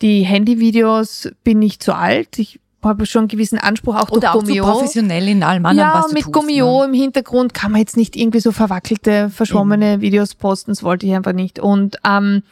die 0.00 0.22
Handyvideos 0.22 1.28
bin 1.44 1.60
ich 1.60 1.78
zu 1.78 1.94
alt. 1.94 2.38
Ich 2.38 2.58
habe 2.82 3.04
schon 3.04 3.20
einen 3.20 3.28
gewissen 3.28 3.58
Anspruch 3.58 3.96
auch 3.96 4.10
Oder 4.10 4.20
durch 4.20 4.30
auch 4.30 4.40
so 4.40 4.46
Gomeo. 4.46 4.64
professionell 4.64 5.28
in 5.28 5.42
allem 5.42 5.66
anderen, 5.66 5.88
Ja, 5.90 5.98
was 5.98 6.08
du 6.08 6.14
mit 6.14 6.22
tust, 6.22 6.32
Gummio 6.32 6.80
ne? 6.80 6.84
im 6.86 6.94
Hintergrund 6.94 7.52
kann 7.52 7.72
man 7.72 7.80
jetzt 7.80 7.98
nicht 7.98 8.16
irgendwie 8.16 8.40
so 8.40 8.50
verwackelte, 8.52 9.28
verschwommene 9.28 10.00
Videos 10.00 10.34
posten. 10.34 10.70
Das 10.70 10.82
wollte 10.82 11.04
ich 11.04 11.12
einfach 11.14 11.32
nicht. 11.34 11.58
Und 11.58 11.96
ähm, 12.06 12.42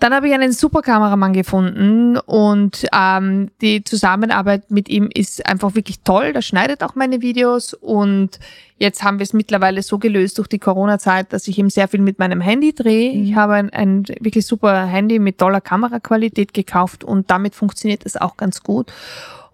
dann 0.00 0.14
habe 0.14 0.28
ich 0.28 0.34
einen 0.34 0.52
super 0.52 0.82
Kameramann 0.82 1.32
gefunden 1.32 2.16
und 2.16 2.86
ähm, 2.92 3.50
die 3.60 3.84
Zusammenarbeit 3.84 4.70
mit 4.70 4.88
ihm 4.88 5.08
ist 5.12 5.46
einfach 5.46 5.74
wirklich 5.74 6.00
toll. 6.00 6.32
Der 6.32 6.42
schneidet 6.42 6.82
auch 6.82 6.94
meine 6.94 7.22
Videos 7.22 7.74
und 7.74 8.38
jetzt 8.78 9.02
haben 9.02 9.18
wir 9.18 9.24
es 9.24 9.32
mittlerweile 9.32 9.82
so 9.82 9.98
gelöst 9.98 10.38
durch 10.38 10.48
die 10.48 10.58
Corona-Zeit, 10.58 11.32
dass 11.32 11.48
ich 11.48 11.58
eben 11.58 11.70
sehr 11.70 11.88
viel 11.88 12.00
mit 12.00 12.18
meinem 12.18 12.40
Handy 12.40 12.74
drehe. 12.74 13.12
Ich 13.12 13.34
habe 13.34 13.54
ein, 13.54 13.70
ein 13.70 14.04
wirklich 14.20 14.46
super 14.46 14.86
Handy 14.86 15.18
mit 15.18 15.38
toller 15.38 15.60
Kameraqualität 15.60 16.54
gekauft 16.54 17.04
und 17.04 17.30
damit 17.30 17.54
funktioniert 17.54 18.04
es 18.04 18.16
auch 18.16 18.36
ganz 18.36 18.62
gut. 18.62 18.92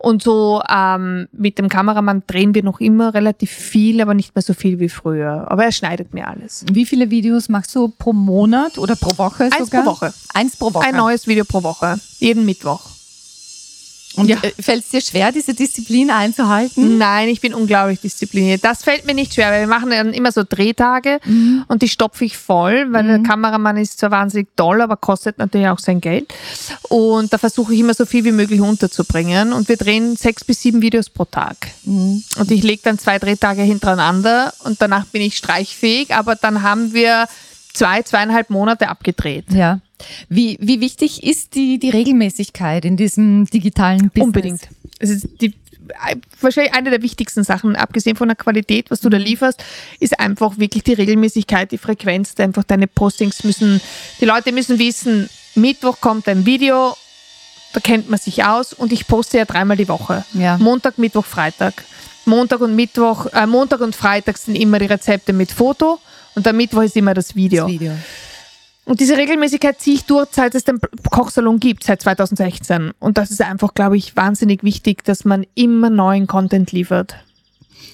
Und 0.02 0.22
so 0.22 0.62
ähm, 0.66 1.28
mit 1.30 1.58
dem 1.58 1.68
Kameramann 1.68 2.22
drehen 2.26 2.54
wir 2.54 2.62
noch 2.62 2.80
immer 2.80 3.12
relativ 3.12 3.50
viel, 3.50 4.00
aber 4.00 4.14
nicht 4.14 4.34
mehr 4.34 4.40
so 4.40 4.54
viel 4.54 4.80
wie 4.80 4.88
früher. 4.88 5.44
Aber 5.50 5.64
er 5.64 5.72
schneidet 5.72 6.14
mir 6.14 6.26
alles. 6.26 6.64
Wie 6.72 6.86
viele 6.86 7.10
Videos 7.10 7.50
machst 7.50 7.74
du 7.74 7.88
pro 7.88 8.14
Monat 8.14 8.78
oder 8.78 8.96
pro 8.96 9.18
Woche 9.18 9.44
Eins 9.44 9.58
sogar? 9.58 9.82
pro 9.82 9.90
Woche. 9.90 10.14
Eins 10.32 10.56
pro 10.56 10.72
Woche. 10.72 10.86
Ein 10.86 10.96
neues 10.96 11.26
Video 11.26 11.44
pro 11.44 11.62
Woche. 11.62 12.00
Jeden 12.18 12.46
Mittwoch. 12.46 12.80
Und 14.16 14.28
Ja. 14.28 14.38
äh, 14.42 14.50
fällt 14.60 14.84
es 14.84 14.90
dir 14.90 15.00
schwer, 15.00 15.30
diese 15.30 15.54
Disziplin 15.54 16.10
einzuhalten? 16.10 16.98
Nein, 16.98 17.28
ich 17.28 17.40
bin 17.40 17.54
unglaublich 17.54 18.00
diszipliniert. 18.00 18.64
Das 18.64 18.82
fällt 18.82 19.06
mir 19.06 19.14
nicht 19.14 19.34
schwer, 19.34 19.50
weil 19.50 19.60
wir 19.60 19.68
machen 19.68 19.90
dann 19.90 20.12
immer 20.12 20.32
so 20.32 20.42
Drehtage 20.48 21.20
und 21.68 21.82
die 21.82 21.88
stopfe 21.88 22.24
ich 22.24 22.36
voll, 22.36 22.88
weil 22.92 23.06
der 23.06 23.20
Kameramann 23.20 23.76
ist 23.76 23.98
zwar 24.00 24.10
wahnsinnig 24.10 24.48
toll, 24.56 24.80
aber 24.80 24.96
kostet 24.96 25.38
natürlich 25.38 25.68
auch 25.68 25.78
sein 25.78 26.00
Geld. 26.00 26.32
Und 26.88 27.32
da 27.32 27.38
versuche 27.38 27.72
ich 27.72 27.80
immer 27.80 27.94
so 27.94 28.04
viel 28.04 28.24
wie 28.24 28.32
möglich 28.32 28.60
unterzubringen. 28.60 29.52
Und 29.52 29.68
wir 29.68 29.76
drehen 29.76 30.16
sechs 30.16 30.44
bis 30.44 30.60
sieben 30.60 30.82
Videos 30.82 31.08
pro 31.08 31.24
Tag. 31.24 31.56
Und 31.86 32.50
ich 32.50 32.62
lege 32.64 32.82
dann 32.82 32.98
zwei 32.98 33.18
Drehtage 33.20 33.62
hintereinander 33.62 34.52
und 34.64 34.82
danach 34.82 35.06
bin 35.06 35.22
ich 35.22 35.36
streichfähig, 35.36 36.14
aber 36.14 36.34
dann 36.34 36.62
haben 36.62 36.92
wir 36.94 37.26
zwei, 37.72 38.02
zweieinhalb 38.02 38.50
Monate 38.50 38.88
abgedreht. 38.88 39.46
Ja. 39.52 39.80
Wie, 40.28 40.58
wie 40.60 40.80
wichtig 40.80 41.22
ist 41.22 41.54
die, 41.54 41.78
die 41.78 41.90
Regelmäßigkeit 41.90 42.84
in 42.84 42.96
diesem 42.96 43.46
digitalen 43.46 44.10
Business? 44.10 44.24
Unbedingt. 44.24 44.68
Es 44.98 45.10
ist 45.10 45.28
die, 45.40 45.54
wahrscheinlich 46.40 46.74
eine 46.74 46.90
der 46.90 47.02
wichtigsten 47.02 47.44
Sachen, 47.44 47.76
abgesehen 47.76 48.16
von 48.16 48.28
der 48.28 48.36
Qualität, 48.36 48.90
was 48.90 49.00
du 49.00 49.08
da 49.08 49.18
lieferst, 49.18 49.62
ist 49.98 50.18
einfach 50.18 50.58
wirklich 50.58 50.84
die 50.84 50.94
Regelmäßigkeit, 50.94 51.70
die 51.72 51.78
Frequenz, 51.78 52.34
einfach 52.38 52.64
deine 52.64 52.86
Postings 52.86 53.44
müssen, 53.44 53.80
die 54.20 54.24
Leute 54.24 54.52
müssen 54.52 54.78
wissen, 54.78 55.28
Mittwoch 55.54 56.00
kommt 56.00 56.28
ein 56.28 56.46
Video, 56.46 56.96
da 57.72 57.80
kennt 57.80 58.10
man 58.10 58.18
sich 58.18 58.44
aus 58.44 58.72
und 58.72 58.92
ich 58.92 59.06
poste 59.06 59.38
ja 59.38 59.44
dreimal 59.44 59.76
die 59.76 59.88
Woche. 59.88 60.24
Ja. 60.34 60.58
Montag, 60.58 60.98
Mittwoch, 60.98 61.24
Freitag. 61.24 61.84
Montag 62.24 62.60
und 62.60 62.76
Mittwoch, 62.76 63.26
äh, 63.32 63.46
Montag 63.46 63.80
und 63.80 63.96
Freitag 63.96 64.38
sind 64.38 64.54
immer 64.54 64.78
die 64.78 64.86
Rezepte 64.86 65.32
mit 65.32 65.50
Foto 65.50 65.98
und 66.34 66.46
der 66.46 66.52
Mittwoch 66.52 66.82
ist 66.82 66.96
immer 66.96 67.14
das 67.14 67.34
Video. 67.34 67.64
Das 67.64 67.72
Video. 67.72 67.92
Und 68.84 68.98
diese 69.00 69.16
Regelmäßigkeit 69.16 69.80
ziehe 69.80 69.96
ich 69.96 70.04
durch, 70.04 70.28
seit 70.32 70.54
es 70.54 70.64
den 70.64 70.80
Kochsalon 71.10 71.60
gibt, 71.60 71.84
seit 71.84 72.02
2016. 72.02 72.92
Und 72.98 73.18
das 73.18 73.30
ist 73.30 73.40
einfach, 73.40 73.74
glaube 73.74 73.96
ich, 73.96 74.16
wahnsinnig 74.16 74.64
wichtig, 74.64 75.04
dass 75.04 75.24
man 75.24 75.46
immer 75.54 75.90
neuen 75.90 76.26
Content 76.26 76.72
liefert. 76.72 77.14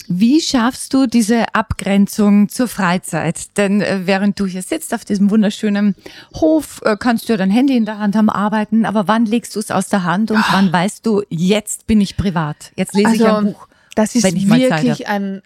Wie 0.08 0.40
schaffst 0.40 0.94
du 0.94 1.06
diese 1.06 1.54
Abgrenzung 1.54 2.48
zur 2.48 2.68
Freizeit? 2.68 3.56
Denn 3.56 3.80
äh, 3.80 4.02
während 4.04 4.38
du 4.38 4.46
hier 4.46 4.62
sitzt 4.62 4.94
auf 4.94 5.04
diesem 5.04 5.30
wunderschönen 5.30 5.96
Hof, 6.34 6.80
äh, 6.84 6.96
kannst 6.98 7.28
du 7.28 7.32
ja 7.32 7.36
dein 7.36 7.50
Handy 7.50 7.76
in 7.76 7.84
der 7.84 7.98
Hand 7.98 8.14
haben, 8.14 8.30
arbeiten, 8.30 8.84
aber 8.84 9.08
wann 9.08 9.26
legst 9.26 9.56
du 9.56 9.60
es 9.60 9.70
aus 9.70 9.88
der 9.88 10.04
Hand 10.04 10.30
und 10.30 10.42
wann 10.50 10.72
weißt 10.72 11.04
du, 11.04 11.22
jetzt 11.28 11.86
bin 11.86 12.00
ich 12.00 12.16
privat, 12.16 12.72
jetzt 12.76 12.94
lese 12.94 13.16
ich 13.16 13.24
ein 13.26 13.44
Buch? 13.46 13.62
Also, 13.62 13.76
das 13.96 14.14
ist 14.14 14.24
wirklich 14.24 15.08
ein, 15.08 15.42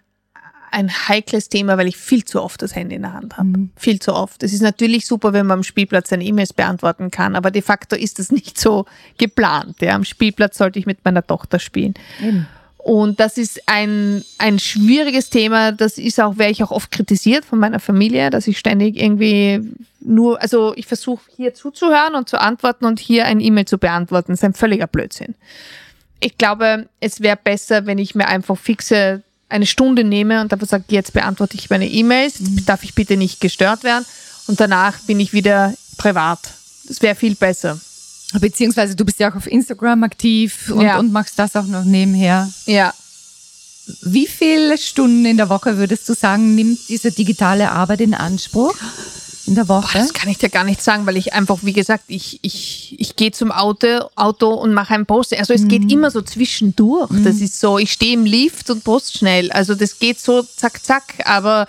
ein 0.71 0.89
heikles 1.07 1.49
Thema, 1.49 1.77
weil 1.77 1.87
ich 1.87 1.97
viel 1.97 2.23
zu 2.23 2.41
oft 2.41 2.61
das 2.61 2.75
Handy 2.75 2.95
in 2.95 3.01
der 3.01 3.13
Hand 3.13 3.37
habe. 3.37 3.49
Mhm. 3.49 3.69
Viel 3.75 3.99
zu 3.99 4.13
oft. 4.13 4.41
Es 4.43 4.53
ist 4.53 4.61
natürlich 4.61 5.05
super, 5.05 5.33
wenn 5.33 5.45
man 5.45 5.59
am 5.59 5.63
Spielplatz 5.63 6.09
seine 6.09 6.23
E-Mails 6.23 6.53
beantworten 6.53 7.11
kann, 7.11 7.35
aber 7.35 7.51
de 7.51 7.61
facto 7.61 7.95
ist 7.95 8.19
das 8.19 8.31
nicht 8.31 8.59
so 8.59 8.85
geplant. 9.17 9.81
Ja. 9.81 9.95
Am 9.95 10.05
Spielplatz 10.05 10.57
sollte 10.57 10.79
ich 10.79 10.85
mit 10.85 11.03
meiner 11.03 11.25
Tochter 11.25 11.59
spielen. 11.59 11.93
Und 12.77 13.19
das 13.19 13.37
ist 13.37 13.61
ein, 13.67 14.23
ein 14.39 14.57
schwieriges 14.57 15.29
Thema. 15.29 15.71
Das 15.71 15.99
ist 15.99 16.19
auch, 16.19 16.37
werde 16.37 16.51
ich 16.51 16.63
auch 16.63 16.71
oft 16.71 16.89
kritisiert 16.89 17.45
von 17.45 17.59
meiner 17.59 17.79
Familie, 17.79 18.31
dass 18.31 18.47
ich 18.47 18.57
ständig 18.57 18.99
irgendwie 18.99 19.61
nur, 19.99 20.41
also 20.41 20.73
ich 20.75 20.87
versuche 20.87 21.21
hier 21.35 21.53
zuzuhören 21.53 22.15
und 22.15 22.27
zu 22.27 22.41
antworten 22.41 22.85
und 22.85 22.99
hier 22.99 23.25
ein 23.25 23.39
E-Mail 23.39 23.65
zu 23.65 23.77
beantworten. 23.77 24.31
Das 24.31 24.39
ist 24.39 24.43
ein 24.43 24.53
völliger 24.53 24.87
Blödsinn. 24.87 25.35
Ich 26.19 26.37
glaube, 26.37 26.87
es 26.99 27.21
wäre 27.21 27.37
besser, 27.41 27.85
wenn 27.85 27.99
ich 27.99 28.15
mir 28.15 28.27
einfach 28.27 28.57
fixe 28.57 29.21
eine 29.51 29.65
Stunde 29.65 30.03
nehme 30.03 30.41
und 30.41 30.51
einfach 30.53 30.67
sage, 30.67 30.85
jetzt 30.89 31.13
beantworte 31.13 31.55
ich 31.57 31.69
meine 31.69 31.87
E-Mails, 31.89 32.35
darf 32.65 32.83
ich 32.83 32.95
bitte 32.95 33.17
nicht 33.17 33.41
gestört 33.41 33.83
werden 33.83 34.05
und 34.47 34.59
danach 34.59 34.99
bin 35.01 35.19
ich 35.19 35.33
wieder 35.33 35.73
privat. 35.97 36.39
Das 36.87 37.01
wäre 37.01 37.15
viel 37.15 37.35
besser. 37.35 37.79
Beziehungsweise 38.39 38.95
du 38.95 39.03
bist 39.05 39.19
ja 39.19 39.29
auch 39.31 39.35
auf 39.35 39.47
Instagram 39.47 40.03
aktiv 40.03 40.71
und, 40.73 40.81
Ja. 40.85 40.97
und 40.99 41.11
machst 41.11 41.37
das 41.37 41.55
auch 41.55 41.65
noch 41.65 41.83
nebenher. 41.83 42.49
Ja. 42.65 42.93
Wie 44.03 44.27
viele 44.27 44.77
Stunden 44.77 45.25
in 45.25 45.37
der 45.37 45.49
Woche 45.49 45.77
würdest 45.77 46.07
du 46.07 46.13
sagen, 46.13 46.55
nimmt 46.55 46.79
diese 46.87 47.11
digitale 47.11 47.71
Arbeit 47.71 47.99
in 48.01 48.13
Anspruch? 48.13 48.75
In 49.51 49.55
der 49.55 49.65
Boah, 49.65 49.83
Woche? 49.83 49.97
das 49.97 50.13
kann 50.13 50.29
ich 50.29 50.37
dir 50.37 50.47
gar 50.47 50.63
nicht 50.63 50.81
sagen, 50.81 51.05
weil 51.05 51.17
ich 51.17 51.33
einfach, 51.33 51.57
wie 51.61 51.73
gesagt, 51.73 52.05
ich, 52.07 52.39
ich, 52.41 52.95
ich 52.97 53.17
gehe 53.17 53.33
zum 53.33 53.51
Auto, 53.51 54.09
Auto 54.15 54.53
und 54.53 54.73
mache 54.73 54.93
ein 54.93 55.05
Post. 55.05 55.37
Also 55.37 55.53
es 55.53 55.67
geht 55.67 55.91
immer 55.91 56.09
so 56.09 56.21
zwischendurch. 56.21 57.09
Das 57.25 57.41
ist 57.41 57.59
so, 57.59 57.77
ich 57.77 57.91
stehe 57.91 58.13
im 58.13 58.23
Lift 58.23 58.69
und 58.69 58.85
post 58.85 59.17
schnell. 59.17 59.51
Also 59.51 59.75
das 59.75 59.99
geht 59.99 60.21
so 60.21 60.41
zack, 60.41 60.81
zack, 60.81 61.15
aber 61.25 61.67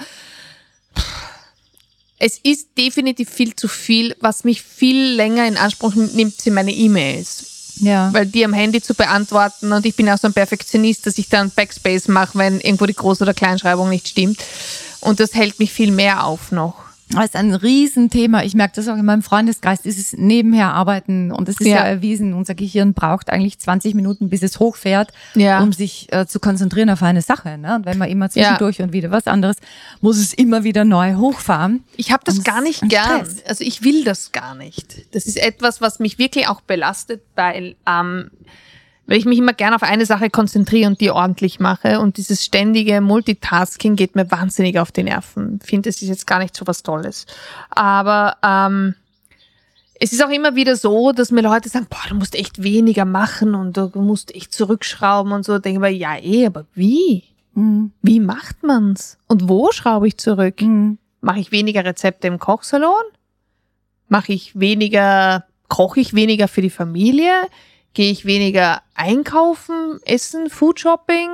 es 2.21 2.39
ist 2.45 2.69
definitiv 2.79 3.29
viel 3.29 3.57
zu 3.57 3.67
viel. 3.67 4.15
Was 4.21 4.45
mich 4.45 4.63
viel 4.63 5.15
länger 5.15 5.49
in 5.49 5.57
Anspruch 5.57 5.97
nimmt, 5.97 6.41
sind 6.41 6.55
meine 6.55 6.73
E-Mails. 6.73 7.75
ja. 7.81 8.13
Weil 8.13 8.27
die 8.27 8.45
am 8.45 8.53
Handy 8.53 8.81
zu 8.81 8.95
beantworten 8.95 9.73
und 9.73 9.85
ich 9.85 9.97
bin 9.97 10.09
auch 10.09 10.19
so 10.19 10.29
ein 10.29 10.35
Perfektionist, 10.35 11.05
dass 11.05 11.19
ich 11.19 11.29
dann 11.29 11.51
Backspace 11.51 12.07
mache, 12.07 12.39
wenn 12.39 12.61
irgendwo 12.61 12.87
die 12.87 12.95
Groß- 12.95 13.23
oder 13.23 13.35
Kleinschreibung 13.35 13.89
nicht 13.89 14.07
stimmt. 14.07 14.39
Und 15.01 15.19
das 15.19 15.35
hält 15.35 15.59
mich 15.59 15.73
viel 15.73 15.91
mehr 15.91 16.25
auf 16.25 16.53
noch. 16.53 16.92
Das 17.15 17.25
ist 17.27 17.37
ein 17.37 17.55
Riesenthema. 17.55 18.43
Ich 18.43 18.55
merke 18.55 18.75
das 18.77 18.89
auch 18.89 18.97
in 18.97 19.05
meinem 19.05 19.23
Freundeskreis, 19.23 19.83
dieses 19.83 20.13
nebenher 20.15 20.73
arbeiten. 20.73 21.31
Und 21.33 21.49
es 21.49 21.61
ist 21.61 21.67
ja. 21.67 21.77
Ja. 21.77 21.83
erwiesen, 21.85 22.35
unser 22.35 22.55
Gehirn 22.55 22.95
braucht 22.95 23.31
eigentlich 23.31 23.59
20 23.59 23.95
Minuten, 23.95 24.29
bis 24.29 24.43
es 24.43 24.59
hochfährt, 24.59 25.13
Ja. 25.35 25.61
um 25.63 25.73
sich 25.73 26.13
äh, 26.13 26.27
zu 26.27 26.41
konzentrieren 26.41 26.91
auf 26.91 27.03
eine 27.03 27.23
Sache. 27.23 27.59
Ne? 27.59 27.77
Und 27.77 27.87
wenn 27.87 27.99
man 27.99 28.09
immer 28.09 28.31
zwischendurch 28.31 28.81
und 28.83 28.93
wieder 28.93 29.11
was 29.11 29.27
anderes, 29.27 29.57
muss 30.01 30.19
es 30.19 30.33
immer 30.33 30.65
wieder 30.65 30.85
neu 30.85 31.15
hochfahren. 31.17 31.85
Ich 31.97 32.13
habe 32.13 32.23
das 32.25 32.39
Und 32.39 32.45
gar 32.45 32.61
nicht 32.63 32.81
gern. 32.89 33.25
Stress. 33.27 33.45
Also 33.47 33.65
ich 33.65 33.83
will 33.83 34.05
das 34.05 34.33
gar 34.33 34.55
nicht. 34.55 35.15
Das 35.15 35.27
ist 35.27 35.37
etwas, 35.37 35.81
was 35.81 35.99
mich 35.99 36.19
wirklich 36.19 36.49
auch 36.49 36.61
belastet, 36.63 37.23
weil, 37.35 37.77
ähm, 37.87 38.31
weil 39.07 39.19
ich 39.19 39.25
mich 39.25 39.39
immer 39.39 39.53
gern 39.53 39.75
auf 39.75 39.83
eine 39.83 40.07
Sache 40.07 40.31
konzentriere 40.31 40.89
und 40.89 41.01
die 41.01 41.11
ordentlich 41.11 41.61
mache. 41.61 42.01
Und 42.01 42.17
dieses 42.17 42.45
ständige 42.45 43.01
Multitasking 43.01 43.97
geht 43.97 44.15
mir 44.15 44.31
wahnsinnig 44.31 44.79
auf 44.79 44.93
die 44.93 45.03
Nerven. 45.03 45.59
Ich 45.63 45.69
finde, 45.69 45.89
es 45.89 46.01
ist 46.01 46.09
jetzt 46.09 46.27
gar 46.27 46.39
nicht 46.39 46.57
so 46.57 46.67
was 46.67 46.83
Tolles. 46.83 47.27
Aber 47.71 48.37
ähm, 48.45 48.95
es 49.99 50.13
ist 50.13 50.25
auch 50.25 50.31
immer 50.31 50.57
wieder 50.57 50.77
so, 50.77 51.13
dass 51.13 51.31
mir 51.31 51.43
Leute 51.43 51.69
sagen, 51.69 51.87
boah, 51.89 52.09
du 52.09 52.15
musst 52.15 52.35
echt 52.35 52.63
weniger 52.63 53.05
machen 53.05 53.55
und 53.55 53.77
du 53.77 53.91
musst 53.95 54.35
echt 54.35 54.53
zurückschrauben 54.53 55.33
und 55.33 55.45
so. 55.45 55.59
Denke 55.59 55.79
ich 55.79 55.81
mir, 55.81 55.97
ja 55.97 56.17
eh, 56.17 56.47
aber 56.47 56.65
wie? 56.75 57.25
Mhm. 57.55 57.93
Wie 58.03 58.21
macht 58.21 58.63
man's? 58.63 59.19
Und 59.27 59.49
wo 59.49 59.71
schraube 59.73 60.09
ich 60.09 60.17
zurück? 60.17 60.61
Mhm. 60.61 60.99
Mache 61.21 61.41
ich 61.41 61.53
weniger 61.53 61.85
Rezepte 61.85 62.27
im 62.29 62.39
Kochsalon? 62.39 63.03
Mache 64.09 64.33
ich 64.33 64.59
weniger, 64.59 65.45
koche 65.69 66.01
ich 66.01 66.15
weniger 66.15 66.49
für 66.49 66.63
die 66.63 66.71
Familie? 66.71 67.33
Gehe 67.95 68.11
ich 68.11 68.25
weniger 68.25 68.83
einkaufen, 68.95 70.01
essen, 70.05 70.49
Foodshopping? 70.49 71.29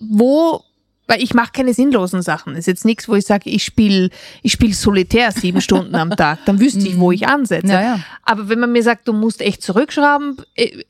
Wo, 0.00 0.62
weil 1.06 1.22
ich 1.22 1.34
mache 1.34 1.52
keine 1.52 1.74
sinnlosen 1.74 2.22
Sachen. 2.22 2.54
ist 2.54 2.66
jetzt 2.66 2.84
nichts, 2.84 3.08
wo 3.08 3.14
ich 3.14 3.26
sage, 3.26 3.50
ich 3.50 3.64
spiele 3.64 4.10
ich 4.42 4.52
spiel 4.52 4.74
Solitär 4.74 5.32
sieben 5.32 5.60
Stunden 5.60 5.94
am 5.94 6.10
Tag. 6.10 6.38
Dann 6.46 6.60
wüsste 6.60 6.80
ich, 6.86 6.98
wo 6.98 7.10
ich 7.12 7.26
ansetze. 7.26 7.72
Ja, 7.72 7.82
ja. 7.82 8.00
Aber 8.22 8.48
wenn 8.48 8.60
man 8.60 8.72
mir 8.72 8.82
sagt, 8.82 9.08
du 9.08 9.12
musst 9.12 9.40
echt 9.40 9.62
zurückschrauben, 9.62 10.36
äh, 10.54 10.84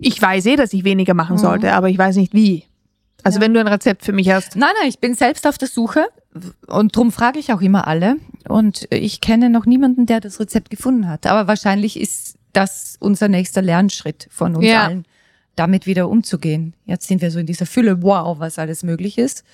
ich 0.00 0.20
weiß 0.20 0.46
eh, 0.46 0.56
dass 0.56 0.72
ich 0.72 0.84
weniger 0.84 1.14
machen 1.14 1.38
sollte, 1.38 1.72
aber 1.74 1.88
ich 1.88 1.98
weiß 1.98 2.16
nicht 2.16 2.32
wie. 2.34 2.64
Also 3.22 3.38
Ja. 3.38 3.44
wenn 3.44 3.54
du 3.54 3.60
ein 3.60 3.68
Rezept 3.68 4.04
für 4.04 4.12
mich 4.12 4.30
hast. 4.30 4.56
Nein, 4.56 4.70
nein, 4.80 4.88
ich 4.88 4.98
bin 4.98 5.14
selbst 5.14 5.46
auf 5.46 5.58
der 5.58 5.68
Suche 5.68 6.06
und 6.66 6.96
drum 6.96 7.12
frage 7.12 7.38
ich 7.38 7.52
auch 7.52 7.60
immer 7.60 7.86
alle. 7.86 8.16
Und 8.48 8.88
ich 8.90 9.20
kenne 9.20 9.48
noch 9.48 9.64
niemanden, 9.66 10.06
der 10.06 10.18
das 10.20 10.40
Rezept 10.40 10.70
gefunden 10.70 11.08
hat. 11.08 11.26
Aber 11.26 11.46
wahrscheinlich 11.46 12.00
ist 12.00 12.31
das 12.52 12.96
unser 13.00 13.28
nächster 13.28 13.62
Lernschritt 13.62 14.28
von 14.30 14.56
uns 14.56 14.66
Ja. 14.66 14.84
allen, 14.86 15.04
damit 15.56 15.86
wieder 15.86 16.08
umzugehen. 16.08 16.74
Jetzt 16.86 17.08
sind 17.08 17.20
wir 17.22 17.30
so 17.30 17.38
in 17.38 17.46
dieser 17.46 17.66
Fülle, 17.66 18.02
wow, 18.02 18.38
was 18.38 18.58
alles 18.58 18.82
möglich 18.82 19.18
ist. 19.18 19.44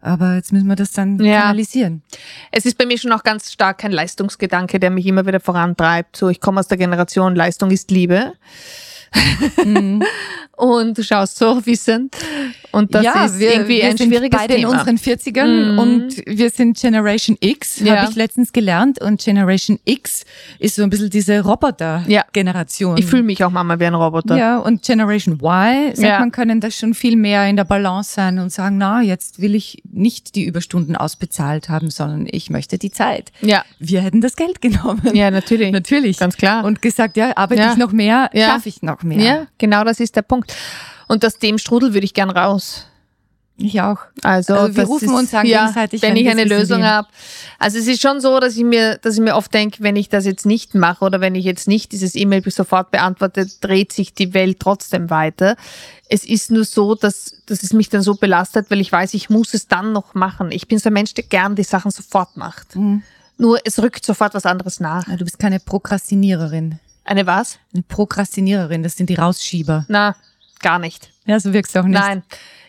Aber 0.00 0.34
jetzt 0.34 0.52
müssen 0.52 0.66
wir 0.66 0.74
das 0.76 0.92
dann 0.92 1.18
Ja. 1.22 1.42
kanalisieren. 1.42 2.02
Es 2.50 2.66
ist 2.66 2.76
bei 2.76 2.86
mir 2.86 2.98
schon 2.98 3.12
auch 3.12 3.22
ganz 3.22 3.52
stark 3.52 3.78
kein 3.78 3.92
Leistungsgedanke, 3.92 4.80
der 4.80 4.90
mich 4.90 5.06
immer 5.06 5.26
wieder 5.26 5.38
vorantreibt. 5.38 6.16
So, 6.16 6.28
ich 6.28 6.40
komme 6.40 6.58
aus 6.58 6.66
der 6.66 6.78
Generation, 6.78 7.36
Leistung 7.36 7.70
ist 7.70 7.90
Liebe. 7.92 8.32
Mhm. 9.64 10.02
Und 10.56 10.98
du 10.98 11.04
schaust 11.04 11.36
so 11.38 11.64
wissend. 11.66 12.16
Und 12.72 12.94
das 12.94 13.04
ja, 13.04 13.24
ist 13.26 13.38
wir, 13.38 13.52
irgendwie 13.52 13.76
wir 13.76 13.84
ein 13.90 13.96
sind 13.96 14.08
schwieriges 14.08 14.38
beide 14.38 14.54
Thema. 14.56 14.72
in 14.72 14.78
unseren 14.78 14.96
40ern 14.98 15.72
Mhm. 15.72 15.78
und 15.78 16.22
wir 16.26 16.50
sind 16.50 16.78
Generation 16.80 17.36
X, 17.40 17.80
Ja. 17.80 17.96
habe 17.98 18.10
ich 18.10 18.16
letztens 18.16 18.52
gelernt. 18.52 19.00
Und 19.00 19.22
Generation 19.22 19.78
X 19.84 20.24
ist 20.58 20.76
so 20.76 20.82
ein 20.82 20.90
bisschen 20.90 21.10
diese 21.10 21.34
Ja. 21.34 21.40
Roboter-Generation. 21.42 22.96
ich 22.98 23.06
fühle 23.06 23.22
mich 23.22 23.44
auch 23.44 23.50
manchmal 23.50 23.78
wie 23.80 23.84
ein 23.86 23.94
Roboter. 23.94 24.36
Ja, 24.36 24.58
und 24.58 24.82
Generation 24.82 25.34
Y, 25.34 25.94
sagt 25.94 25.98
Ja. 26.08 26.18
man, 26.20 26.32
können 26.32 26.60
das 26.60 26.76
schon 26.76 26.94
viel 26.94 27.16
mehr 27.16 27.46
in 27.48 27.56
der 27.56 27.64
Balance 27.64 28.12
sein 28.14 28.38
und 28.38 28.50
sagen, 28.50 28.78
na, 28.78 29.02
jetzt 29.02 29.40
will 29.40 29.54
ich 29.54 29.82
nicht 29.92 30.34
die 30.34 30.44
Überstunden 30.44 30.96
ausbezahlt 30.96 31.68
haben, 31.68 31.90
sondern 31.90 32.26
ich 32.30 32.50
möchte 32.50 32.78
die 32.78 32.90
Zeit. 32.90 33.32
Ja, 33.40 33.64
Wir 33.78 34.00
hätten 34.00 34.20
das 34.20 34.36
Geld 34.36 34.60
genommen. 34.62 35.02
ja 35.14 35.30
natürlich. 35.30 35.72
Natürlich. 35.72 36.18
Ganz 36.18 36.36
klar. 36.36 36.64
Und 36.64 36.80
gesagt, 36.82 37.16
ja, 37.16 37.36
arbeite 37.36 37.60
Ja. 37.62 37.72
ich 37.72 37.78
noch 37.78 37.92
mehr, 37.92 38.30
Ja. 38.32 38.46
schaffe 38.48 38.68
ich 38.68 38.82
noch 38.82 39.02
mehr. 39.02 39.18
Ja, 39.22 39.46
genau 39.58 39.84
das 39.84 40.00
ist 40.00 40.16
der 40.16 40.22
Punkt. 40.22 40.54
Und 41.12 41.26
aus 41.26 41.36
dem 41.36 41.58
Strudel 41.58 41.92
würde 41.92 42.06
ich 42.06 42.14
gern 42.14 42.30
raus. 42.30 42.86
Ich 43.58 43.82
auch. 43.82 43.98
Also, 44.22 44.54
Also 44.54 44.76
wir 44.76 44.84
rufen 44.84 45.08
ist, 45.08 45.14
uns 45.14 45.34
an 45.34 45.44
ja, 45.44 45.60
gegenseitig, 45.60 46.00
wenn 46.00 46.16
ich 46.16 46.26
eine 46.26 46.44
Lösung 46.44 46.82
habe. 46.82 47.06
Also 47.58 47.76
es 47.76 47.86
ist 47.86 48.00
schon 48.00 48.22
so, 48.22 48.40
dass 48.40 48.56
ich 48.56 48.64
mir, 48.64 48.96
dass 48.96 49.16
ich 49.16 49.20
mir 49.20 49.36
oft 49.36 49.52
denke, 49.52 49.82
wenn 49.82 49.94
ich 49.94 50.08
das 50.08 50.24
jetzt 50.24 50.46
nicht 50.46 50.74
mache 50.74 51.04
oder 51.04 51.20
wenn 51.20 51.34
ich 51.34 51.44
jetzt 51.44 51.68
nicht 51.68 51.92
dieses 51.92 52.14
E-Mail 52.14 52.42
sofort 52.50 52.90
beantworte, 52.90 53.46
dreht 53.60 53.92
sich 53.92 54.14
die 54.14 54.32
Welt 54.32 54.58
trotzdem 54.58 55.10
weiter. 55.10 55.56
Es 56.08 56.24
ist 56.24 56.50
nur 56.50 56.64
so, 56.64 56.94
dass, 56.94 57.34
dass 57.44 57.62
es 57.62 57.74
mich 57.74 57.90
dann 57.90 58.00
so 58.00 58.14
belastet, 58.14 58.70
weil 58.70 58.80
ich 58.80 58.90
weiß, 58.90 59.12
ich 59.12 59.28
muss 59.28 59.52
es 59.52 59.68
dann 59.68 59.92
noch 59.92 60.14
machen. 60.14 60.50
Ich 60.50 60.66
bin 60.66 60.78
so 60.78 60.88
ein 60.88 60.94
Mensch, 60.94 61.12
der 61.12 61.24
gern 61.24 61.56
die 61.56 61.62
Sachen 61.62 61.90
sofort 61.90 62.38
macht. 62.38 62.74
Mhm. 62.74 63.02
Nur 63.36 63.58
es 63.66 63.82
rückt 63.82 64.06
sofort 64.06 64.32
was 64.32 64.46
anderes 64.46 64.80
nach. 64.80 65.04
Du 65.04 65.24
bist 65.24 65.38
keine 65.38 65.60
Prokrastiniererin. 65.60 66.78
Eine 67.04 67.26
was? 67.26 67.58
Eine 67.74 67.82
Prokrastiniererin, 67.82 68.82
das 68.82 68.96
sind 68.96 69.10
die 69.10 69.16
Rausschieber. 69.16 69.84
Na, 69.88 70.16
gar 70.62 70.78
nicht. 70.78 71.10
Ja, 71.26 71.38
so 71.38 71.52
wirkst 71.52 71.74
du 71.74 71.80
auch 71.80 71.84
nicht. 71.84 72.00
Nein. 72.00 72.22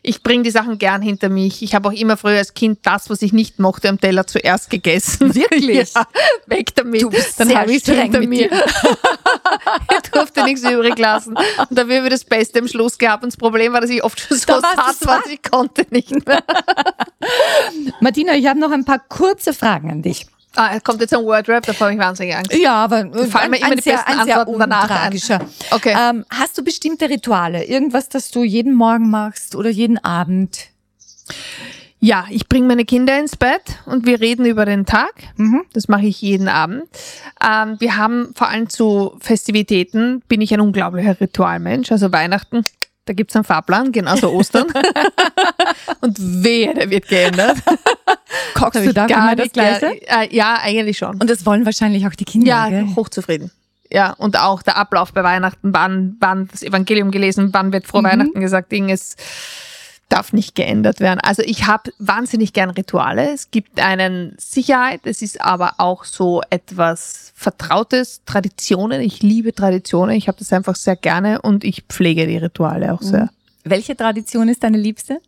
Ich 0.05 0.21
bringe 0.21 0.43
die 0.43 0.51
Sachen 0.51 0.77
gern 0.79 1.01
hinter 1.01 1.29
mich. 1.29 1.63
Ich 1.63 1.73
habe 1.73 1.87
auch 1.87 1.93
immer 1.93 2.17
früher 2.17 2.37
als 2.37 2.53
Kind 2.53 2.79
das, 2.83 3.09
was 3.09 3.21
ich 3.21 3.31
nicht 3.31 3.59
mochte, 3.59 3.87
am 3.87 4.01
Teller 4.01 4.27
zuerst 4.27 4.69
gegessen. 4.69 5.33
Wirklich? 5.35 5.93
Ja, 5.93 6.05
weg 6.45 6.75
damit. 6.75 7.01
Du 7.01 7.09
bist 7.09 7.39
Dann 7.39 7.55
habe 7.55 7.71
ich 7.71 7.87
es 7.87 7.95
hinter 7.95 8.19
mit 8.19 8.27
mir. 8.27 8.51
ich 8.51 10.11
durfte 10.11 10.43
nichts 10.43 10.61
übrig 10.63 10.97
lassen. 10.99 11.35
Und 11.69 11.79
habe 11.79 11.95
ich 11.95 12.09
das 12.09 12.25
Beste 12.25 12.59
am 12.59 12.67
Schluss 12.67 12.97
gehabt. 12.97 13.23
Und 13.23 13.31
das 13.31 13.37
Problem 13.37 13.71
war, 13.71 13.79
dass 13.79 13.89
ich 13.89 14.03
oft 14.03 14.19
schon 14.19 14.37
so 14.37 14.45
Da 14.45 14.59
satt 14.59 15.07
war, 15.07 15.21
dass 15.21 15.31
ich 15.31 15.41
konnte 15.41 15.85
nicht 15.89 16.27
mehr. 16.27 16.43
Martina, 18.01 18.35
ich 18.35 18.45
habe 18.47 18.59
noch 18.59 18.71
ein 18.71 18.83
paar 18.83 18.99
kurze 18.99 19.53
Fragen 19.53 19.89
an 19.89 20.01
dich. 20.01 20.27
Ah, 20.55 20.79
kommt 20.79 21.01
jetzt 21.01 21.13
ein 21.13 21.23
Wordrap, 21.23 21.65
da 21.65 21.73
habe 21.79 21.93
ich 21.93 21.99
wahnsinnig 21.99 22.35
Angst. 22.35 22.53
Ja, 22.53 22.75
aber 22.75 22.99
äh, 22.99 23.25
fallen 23.25 23.51
mir 23.51 23.59
immer 23.59 23.75
die 23.75 23.89
besten 23.89 24.19
Antworten 24.19 24.59
danach 24.59 24.89
ein. 24.89 25.19
Okay. 25.71 25.95
Ähm, 25.97 26.25
hast 26.29 26.57
du 26.57 26.63
bestimmte 26.63 27.09
Rituale? 27.09 27.63
Irgendwas, 27.63 28.09
das 28.09 28.29
du 28.29 28.43
jeden 28.43 28.73
Morgen 28.73 29.09
machst 29.09 29.55
oder 29.55 29.69
jeden 29.69 30.03
Abend? 30.03 30.67
Ja, 31.99 32.25
ich 32.29 32.49
bringe 32.49 32.67
meine 32.67 32.83
Kinder 32.83 33.17
ins 33.17 33.37
Bett 33.37 33.79
und 33.85 34.05
wir 34.05 34.19
reden 34.19 34.45
über 34.45 34.65
den 34.65 34.85
Tag. 34.85 35.13
Mhm. 35.37 35.63
Das 35.71 35.87
mache 35.87 36.05
ich 36.05 36.21
jeden 36.21 36.49
Abend. 36.49 36.83
Ähm, 37.41 37.77
wir 37.79 37.95
haben 37.95 38.33
vor 38.35 38.49
allem 38.49 38.67
zu 38.67 39.15
Festivitäten, 39.21 40.21
bin 40.27 40.41
ich 40.41 40.53
ein 40.53 40.59
unglaublicher 40.59 41.19
Ritualmensch. 41.21 41.93
Also 41.93 42.11
Weihnachten, 42.11 42.65
da 43.05 43.13
gibt's 43.13 43.35
einen 43.35 43.43
Fahrplan, 43.43 43.91
genauso 43.91 44.31
Ostern. 44.31 44.67
und 46.01 46.17
wehe, 46.19 46.73
der 46.73 46.89
wird 46.89 47.07
geändert. 47.07 47.57
Kochst 48.53 48.85
du 48.85 48.93
da 48.93 49.07
gar 49.07 49.35
nicht 49.35 49.53
Gleiche? 49.53 50.01
Äh, 50.07 50.33
ja, 50.35 50.57
eigentlich 50.61 50.97
schon. 50.97 51.19
Und 51.19 51.29
das 51.29 51.45
wollen 51.45 51.65
wahrscheinlich 51.65 52.07
auch 52.07 52.15
die 52.15 52.25
Kinder, 52.25 52.47
Ja, 52.47 52.69
gell? 52.69 52.87
hochzufrieden. 52.95 53.51
Ja, 53.91 54.11
und 54.13 54.39
auch 54.39 54.63
der 54.63 54.77
Ablauf 54.77 55.13
bei 55.13 55.23
Weihnachten, 55.23 55.73
wann, 55.73 56.15
wann 56.19 56.47
das 56.47 56.63
Evangelium 56.63 57.11
gelesen, 57.11 57.49
wann 57.51 57.71
wird 57.73 57.85
frohe 57.85 58.01
Mhm. 58.01 58.07
Weihnachten 58.07 58.39
gesagt, 58.41 58.71
Ding, 58.71 58.89
es 58.89 59.15
darf 60.09 60.33
nicht 60.33 60.55
geändert 60.55 60.99
werden. 60.99 61.19
Also 61.19 61.41
ich 61.43 61.65
habe 61.65 61.91
wahnsinnig 61.97 62.53
gern 62.53 62.69
Rituale. 62.69 63.33
Es 63.33 63.49
gibt 63.51 63.79
einen 63.79 64.35
Sicherheit, 64.37 65.01
es 65.05 65.21
ist 65.21 65.41
aber 65.41 65.75
auch 65.77 66.03
so 66.03 66.41
etwas 66.49 67.31
Vertrautes, 67.35 68.21
Traditionen. 68.25 69.01
Ich 69.01 69.23
liebe 69.23 69.53
Traditionen, 69.53 70.15
ich 70.15 70.27
habe 70.27 70.37
das 70.37 70.53
einfach 70.53 70.75
sehr 70.75 70.95
gerne 70.95 71.41
und 71.41 71.63
ich 71.63 71.83
pflege 71.89 72.27
die 72.27 72.37
Rituale 72.37 72.93
auch 72.93 73.01
sehr. 73.01 73.29
Welche 73.63 73.95
Tradition 73.95 74.49
ist 74.49 74.63
deine 74.63 74.77
liebste? 74.77 75.19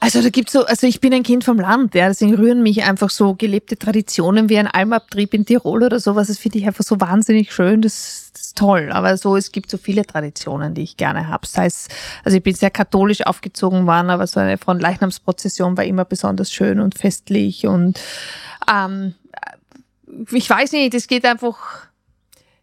Also 0.00 0.22
da 0.22 0.28
gibt's 0.28 0.52
so, 0.52 0.64
also 0.64 0.86
ich 0.86 1.00
bin 1.00 1.12
ein 1.12 1.24
Kind 1.24 1.42
vom 1.42 1.58
Land, 1.58 1.94
ja, 1.96 2.06
deswegen 2.06 2.34
rühren 2.36 2.62
mich 2.62 2.84
einfach 2.84 3.10
so 3.10 3.34
gelebte 3.34 3.76
Traditionen 3.76 4.48
wie 4.48 4.56
ein 4.56 4.68
Almabtrieb 4.68 5.34
in 5.34 5.44
Tirol 5.44 5.82
oder 5.82 5.98
sowas. 5.98 6.28
Das 6.28 6.38
finde 6.38 6.58
ich 6.58 6.66
einfach 6.66 6.84
so 6.84 7.00
wahnsinnig 7.00 7.52
schön, 7.52 7.82
das, 7.82 8.30
das 8.32 8.42
ist 8.42 8.58
toll. 8.58 8.90
Aber 8.92 9.16
so, 9.16 9.36
es 9.36 9.50
gibt 9.50 9.70
so 9.70 9.76
viele 9.76 10.06
Traditionen, 10.06 10.74
die 10.74 10.82
ich 10.82 10.96
gerne 10.96 11.26
habe. 11.26 11.46
Sei 11.48 11.66
es, 11.66 11.88
also 12.22 12.36
ich 12.36 12.44
bin 12.44 12.54
sehr 12.54 12.70
katholisch 12.70 13.26
aufgezogen 13.26 13.86
worden, 13.86 14.10
aber 14.10 14.28
so 14.28 14.38
eine 14.38 14.56
von 14.56 14.78
Leichnamsprozession 14.78 15.76
war 15.76 15.84
immer 15.84 16.04
besonders 16.04 16.52
schön 16.52 16.78
und 16.78 16.96
festlich 16.96 17.66
und 17.66 18.00
ähm, 18.72 19.14
ich 20.30 20.48
weiß 20.48 20.72
nicht, 20.72 20.94
es 20.94 21.08
geht 21.08 21.24
einfach, 21.24 21.88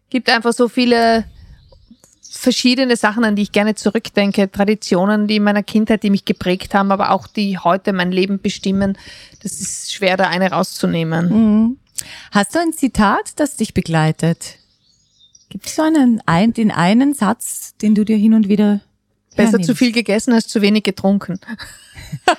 gibt 0.08 0.30
einfach 0.30 0.52
so 0.52 0.68
viele 0.68 1.24
verschiedene 2.38 2.96
Sachen, 2.96 3.24
an 3.24 3.36
die 3.36 3.42
ich 3.42 3.52
gerne 3.52 3.74
zurückdenke, 3.74 4.50
Traditionen, 4.50 5.26
die 5.26 5.36
in 5.36 5.42
meiner 5.42 5.62
Kindheit, 5.62 6.02
die 6.02 6.10
mich 6.10 6.24
geprägt 6.24 6.74
haben, 6.74 6.92
aber 6.92 7.10
auch 7.10 7.26
die 7.26 7.58
heute 7.58 7.92
mein 7.92 8.12
Leben 8.12 8.40
bestimmen. 8.40 8.96
Das 9.42 9.60
ist 9.60 9.92
schwer, 9.92 10.16
da 10.16 10.28
eine 10.28 10.50
rauszunehmen. 10.50 11.28
Mhm. 11.28 11.78
Hast 12.30 12.54
du 12.54 12.58
ein 12.58 12.72
Zitat, 12.72 13.32
das 13.36 13.56
dich 13.56 13.74
begleitet? 13.74 14.58
Gibt 15.48 15.66
es 15.66 15.76
so 15.76 15.82
einen, 15.82 16.22
ein, 16.26 16.52
den 16.52 16.70
einen 16.70 17.14
Satz, 17.14 17.76
den 17.76 17.94
du 17.94 18.04
dir 18.04 18.16
hin 18.16 18.34
und 18.34 18.48
wieder 18.48 18.80
Besser 19.30 19.52
hernimmst? 19.52 19.68
zu 19.68 19.76
viel 19.76 19.92
gegessen 19.92 20.32
als 20.32 20.48
zu 20.48 20.60
wenig 20.60 20.82
getrunken. 20.82 21.40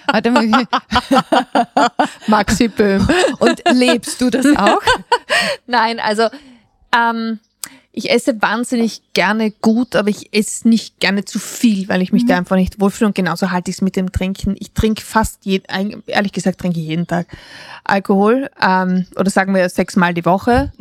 Maxi 2.28 2.68
Böhm. 2.68 3.08
und 3.40 3.62
lebst 3.72 4.22
du 4.22 4.30
das 4.30 4.46
auch? 4.58 4.82
Nein, 5.68 6.00
also 6.00 6.30
ähm, 6.96 7.40
ich 7.98 8.12
esse 8.12 8.40
wahnsinnig 8.44 9.02
gerne 9.14 9.50
gut, 9.50 9.96
aber 9.96 10.10
ich 10.10 10.32
esse 10.32 10.70
nicht 10.70 11.00
gerne 11.00 11.26
zu 11.26 11.40
viel, 11.40 11.90
weil 11.90 12.04
ich 12.04 12.14
mich 12.14 12.28
da 12.28 12.38
einfach 12.38 12.56
nicht 12.56 12.80
wohlfühle. 12.80 13.08
Und 13.08 13.16
genauso 13.16 13.50
halte 13.50 13.72
ich 13.72 13.78
es 13.78 13.82
mit 13.82 13.96
dem 13.96 14.12
Trinken. 14.12 14.56
Ich 14.60 14.72
trinke 14.72 15.02
fast 15.02 15.46
jeden, 15.46 16.04
ehrlich 16.06 16.32
gesagt 16.32 16.60
trinke 16.60 16.80
ich 16.80 16.86
jeden 16.86 17.08
Tag 17.08 17.26
Alkohol 17.84 18.52
ähm, 18.62 19.08
oder 19.16 19.32
sagen 19.32 19.56
wir 19.56 19.68
sechsmal 19.70 20.14
die 20.14 20.26
Woche. 20.26 20.72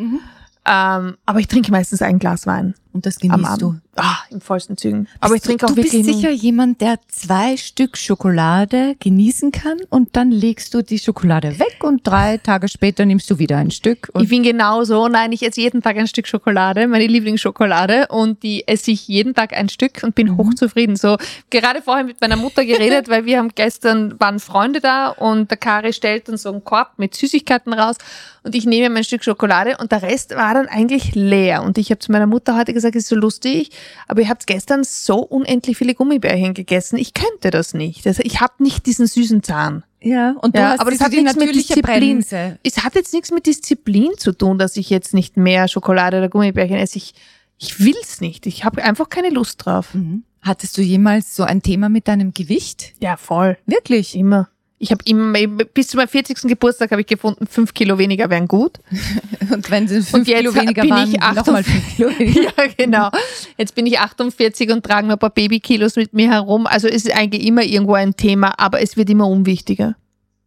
Ähm, 0.67 1.17
aber 1.25 1.39
ich 1.39 1.49
trinke 1.49 1.71
meistens 1.71 2.03
ein 2.03 2.19
Glas 2.19 2.47
Wein 2.47 2.75
Und 2.97 3.05
das 3.07 3.19
genießt 3.19 3.61
du. 3.61 3.77
Ah, 3.99 4.17
im 4.31 4.41
vollsten 4.43 4.77
Zügen. 4.77 5.07
Aber 5.21 5.35
ich 5.35 5.43
Bist 5.43 5.45
du- 5.45 5.49
trinke 5.49 5.67
auch 5.67 5.71
du 5.71 5.77
wirklich 5.77 5.93
bist 5.93 6.05
nur- 6.07 6.15
sicher 6.17 6.31
jemand, 6.31 6.81
der 6.83 6.99
zwei 7.09 7.57
Stück 7.57 7.97
Schokolade 7.97 8.97
genießen 9.01 9.53
kann 9.53 9.79
und 9.89 10.17
dann 10.17 10.31
legst 10.31 10.75
du 10.75 10.83
die 10.83 10.99
Schokolade 10.99 11.59
weg 11.59 11.79
und 11.83 12.07
drei 12.07 12.37
Tage 12.39 12.69
später 12.69 13.07
nimmst 13.07 13.31
du 13.31 13.39
wieder 13.39 13.57
ein 13.59 13.71
Stück. 13.71 14.11
Ich 14.21 14.29
bin 14.29 14.43
genauso. 14.43 15.09
Nein, 15.09 15.33
ich 15.33 15.43
esse 15.43 15.61
jeden 15.63 15.83
Tag 15.83 15.97
ein 15.97 16.07
Stück 16.09 16.27
Schokolade, 16.27 16.87
meine 16.89 17.07
Lieblingsschokolade, 17.07 18.09
und 18.09 18.43
die 18.43 18.69
esse 18.69 18.91
ich 18.91 19.09
jeden 19.09 19.35
Tag 19.35 19.53
ein 19.57 19.69
Stück 19.69 20.03
und 20.03 20.15
bin 20.15 20.37
hochzufrieden. 20.37 20.97
So, 20.97 21.17
gerade 21.51 21.81
vorher 21.83 22.05
mit 22.05 22.21
meiner 22.21 22.37
Mutter 22.37 22.65
geredet, 22.65 23.09
weil 23.09 23.25
wir 23.25 23.39
haben 23.39 23.51
gestern, 23.55 24.15
waren 24.21 24.39
Freunde 24.41 24.81
da 24.81 25.09
und 25.09 25.51
der 25.51 25.59
Kari 25.59 25.93
stellt 25.95 26.29
uns 26.29 26.43
so 26.43 26.51
einen 26.53 26.65
Korb 26.65 26.93
mit 26.99 27.15
Süßigkeiten 27.15 27.73
raus 27.73 27.97
und 28.43 28.55
ich 28.55 28.65
nehme 28.67 28.91
mein 28.91 29.05
Stück 29.05 29.25
Schokolade 29.25 29.77
und 29.81 29.91
der 29.91 30.03
Rest 30.03 30.37
war 30.37 30.55
dann 30.55 30.69
eigentlich 30.69 31.15
leer. 31.15 31.63
Und 31.63 31.79
ich 31.79 31.91
habe 31.91 31.99
zu 31.99 32.13
meiner 32.13 32.27
Mutter 32.27 32.57
heute 32.57 32.73
gesagt, 32.75 32.86
sage, 32.87 32.99
es 32.99 33.05
ist 33.05 33.11
so 33.11 33.17
lustig, 33.17 33.71
aber 34.09 34.23
ihr 34.23 34.29
habt 34.29 34.47
gestern 34.47 34.85
so 34.85 35.19
unendlich 35.19 35.77
viele 35.77 35.95
Gummibärchen 35.95 36.55
gegessen. 36.55 36.97
Ich 36.97 37.15
könnte 37.15 37.51
das 37.51 37.75
nicht. 37.75 38.07
Also 38.07 38.23
ich 38.25 38.41
habe 38.41 38.55
nicht 38.63 38.87
diesen 38.87 39.07
süßen 39.07 39.43
Zahn. 39.43 39.85
Ja, 40.01 40.37
und 40.41 40.57
du 40.57 40.61
Ja, 40.61 40.71
hast 40.71 40.81
aber 40.81 40.91
das 40.91 41.01
hat 41.01 41.13
nichts 41.13 41.37
mit 41.37 41.55
Disziplin. 41.55 41.83
Bremse. 42.21 42.59
Es 42.63 42.85
hat 42.85 42.95
jetzt 42.95 43.13
nichts 43.13 43.31
mit 43.33 43.47
Disziplin 43.47 44.11
zu 44.17 44.33
tun, 44.33 44.59
dass 44.59 44.77
ich 44.77 44.89
jetzt 44.91 45.15
nicht 45.15 45.37
mehr 45.37 45.69
Schokolade 45.69 46.19
oder 46.19 46.29
Gummibärchen 46.29 46.77
esse. 46.77 46.99
Ich, 46.99 47.15
ich 47.59 47.81
will's 47.81 48.21
nicht. 48.21 48.47
Ich 48.47 48.65
habe 48.65 48.85
einfach 48.85 49.09
keine 49.09 49.31
Lust 49.31 49.65
drauf. 49.65 49.95
Mhm. 49.95 50.23
Hattest 50.43 50.79
du 50.79 50.83
jemals 50.83 51.35
so 51.35 51.43
ein 51.43 51.61
Thema 51.63 51.89
mit 51.89 52.07
deinem 52.07 52.33
Gewicht? 52.33 52.93
Ja, 53.01 53.17
voll. 53.17 53.59
Wirklich? 53.67 54.15
Immer. 54.15 54.49
Ich 54.79 54.91
habe 54.91 55.03
immer, 55.07 55.33
bis 55.73 55.89
zu 55.89 55.97
meinem 55.97 56.09
40. 56.09 56.43
Geburtstag 56.43 56.91
habe 56.91 57.01
ich 57.01 57.07
gefunden, 57.07 57.47
fünf 57.47 57.73
Kilo 57.73 57.99
weniger 57.99 58.29
wären 58.29 58.47
gut. 58.47 58.79
Und 59.51 59.71
wenn 59.71 59.89
sie 59.89 60.03
fünf 60.03 60.13
Und 60.13 60.29
jetzt 60.29 60.39
Kilo 60.39 60.55
weniger 60.55 60.83
bin 60.83 60.91
waren, 60.91 61.09
ich 61.09 61.21
nochmal 61.21 61.65
fünf 61.65 61.97
Kilo 61.97 62.09
weniger. 62.19 62.43
ja, 62.43 62.67
genau. 62.77 63.11
Jetzt 63.57 63.75
bin 63.75 63.87
ich 63.87 63.99
48 63.99 64.71
und 64.71 64.85
trage 64.85 65.07
noch 65.07 65.15
ein 65.15 65.19
paar 65.19 65.31
Babykilos 65.31 65.97
mit 65.97 66.13
mir 66.13 66.31
herum. 66.31 66.67
Also 66.67 66.89
es 66.89 67.07
ist 67.07 67.17
eigentlich 67.17 67.47
immer 67.47 67.63
irgendwo 67.63 67.95
ein 67.95 68.17
Thema, 68.17 68.59
aber 68.59 68.83
es 68.83 68.97
wird 68.97 69.09
immer 69.09 69.27
unwichtiger. 69.29 69.97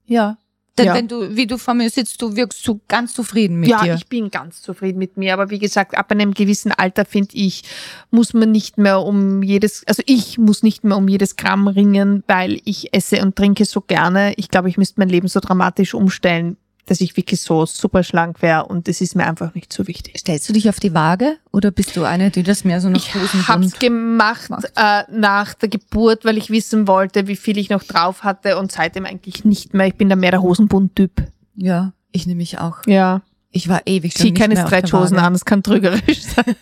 Ja. 0.06 0.38
Denn 0.80 0.86
Ja. 0.88 0.94
wenn 0.96 1.08
du, 1.08 1.36
wie 1.36 1.46
du 1.46 1.58
vor 1.58 1.74
mir 1.74 1.90
sitzt, 1.90 2.22
du 2.22 2.36
wirkst 2.36 2.66
du 2.68 2.80
ganz 2.88 3.14
zufrieden 3.14 3.60
mit 3.60 3.70
ja, 3.70 3.84
dir. 3.84 3.96
ich 3.96 4.08
bin 4.08 4.32
ganz 4.32 4.62
zufrieden 4.62 4.98
mit 4.98 5.18
mir. 5.18 5.34
Aber 5.34 5.50
wie 5.50 5.60
gesagt, 5.60 5.98
ab 5.98 6.10
einem 6.12 6.34
gewissen 6.34 6.72
Alter, 6.72 7.04
finde 7.06 7.36
ich, 7.36 7.64
muss 8.12 8.34
man 8.34 8.52
nicht 8.52 8.78
mehr 8.78 9.02
um 9.02 9.44
jedes, 9.44 9.86
also 9.88 10.02
ich 10.06 10.38
muss 10.38 10.64
nicht 10.64 10.84
mehr 10.86 10.96
um 10.98 11.08
jedes 11.08 11.36
Gramm 11.36 11.68
ringen, 11.68 12.24
weil 12.28 12.62
ich 12.64 12.94
esse 12.94 13.22
und 13.22 13.36
trinke 13.36 13.66
so 13.66 13.82
gerne. 13.82 14.34
Ich 14.38 14.50
glaube, 14.50 14.70
ich 14.70 14.78
müsste 14.78 15.00
mein 15.02 15.10
Leben 15.10 15.28
so 15.28 15.40
dramatisch 15.42 15.94
umstellen, 15.94 16.56
dass 16.90 17.02
ich 17.02 17.16
wirklich 17.18 17.42
so 17.42 17.66
super 17.66 18.04
schlank 18.04 18.42
wäre 18.42 18.66
und 18.66 18.88
das 18.88 19.02
ist 19.02 19.16
mir 19.16 19.26
einfach 19.26 19.54
nicht 19.56 19.72
so 19.72 19.88
wichtig. 19.88 20.18
Stellst 20.20 20.48
du 20.50 20.54
dich 20.54 20.70
auf 20.70 20.80
die 20.80 20.94
Waage 20.94 21.38
oder 21.52 21.72
bist 21.72 21.96
du 21.96 22.04
eine, 22.04 22.32
die 22.32 22.44
das 22.44 22.64
mehr 22.64 22.82
so 22.82 22.90
nach 22.90 22.98
Ich 22.98 23.14
Hosenbund 23.16 23.48
hab's 23.48 23.80
gemacht 23.80 24.50
macht. 24.50 24.72
äh, 24.76 25.04
nach 25.12 25.54
der 25.54 25.70
Geburt, 25.70 26.26
weil 26.26 26.38
ich 26.38 26.50
wissen 26.50 26.88
wollte, 26.88 27.28
wie 27.28 27.36
viel 27.36 27.58
ich 27.58 27.70
noch 27.70 27.84
drauf 27.84 28.24
hatte 28.24 28.58
und 28.58 28.72
seitdem 28.72 29.06
eigentlich 29.06 29.46
nicht 29.46 29.74
mehr. 29.74 29.88
Ich 29.88 29.96
bin 29.96 30.10
da 30.10 30.16
mehr 30.16 30.32
der 30.32 30.42
Hosenbund-Typ. 30.42 31.12
Ja, 31.56 31.94
ich 32.12 32.26
nehme 32.26 32.38
mich 32.38 32.58
auch. 32.60 32.78
Ja. 32.88 33.22
Ich 33.52 33.68
war 33.68 33.82
ewig 33.88 34.14
schon 34.14 34.28
Zieh 34.28 34.34
keine 34.34 34.56
Waage. 34.56 35.18
an, 35.18 35.34
das 35.34 35.44
kann 35.44 35.64
trügerisch 35.64 36.22
sein. 36.36 36.56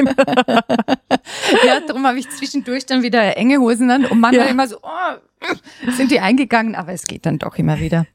Ja, 1.66 1.80
darum 1.86 2.06
habe 2.08 2.18
ich 2.20 2.30
zwischendurch 2.30 2.86
dann 2.86 3.04
wieder 3.04 3.36
enge 3.38 3.58
Hosen 3.60 3.92
an 3.92 4.06
und 4.06 4.20
manchmal 4.20 4.46
Ja. 4.46 4.52
immer 4.52 4.68
so, 4.68 4.78
oh, 4.82 5.92
sind 5.92 6.12
die 6.12 6.20
eingegangen, 6.22 6.76
aber 6.76 6.94
es 6.94 7.06
geht 7.06 7.26
dann 7.26 7.40
doch 7.40 7.58
immer 7.58 7.80
wieder. 7.80 8.06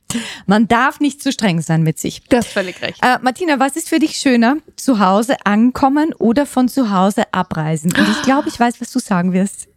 Man 0.46 0.68
darf 0.68 1.00
nicht 1.00 1.22
zu 1.22 1.32
streng 1.32 1.60
sein 1.60 1.82
mit 1.82 1.98
sich. 1.98 2.22
Das 2.28 2.46
ist 2.46 2.52
völlig 2.52 2.80
recht. 2.82 2.98
Äh, 3.02 3.18
Martina, 3.20 3.58
was 3.60 3.76
ist 3.76 3.88
für 3.90 3.98
dich 3.98 4.16
schöner? 4.16 4.56
Zu 4.76 4.98
Hause 4.98 5.36
ankommen 5.44 6.14
oder 6.14 6.46
von 6.46 6.68
zu 6.68 6.90
Hause 6.90 7.24
abreisen? 7.32 7.92
Und 7.94 8.08
ich 8.08 8.22
glaube, 8.22 8.48
ich 8.48 8.58
weiß, 8.58 8.80
was 8.80 8.90
du 8.90 8.98
sagen 8.98 9.32
wirst. 9.34 9.68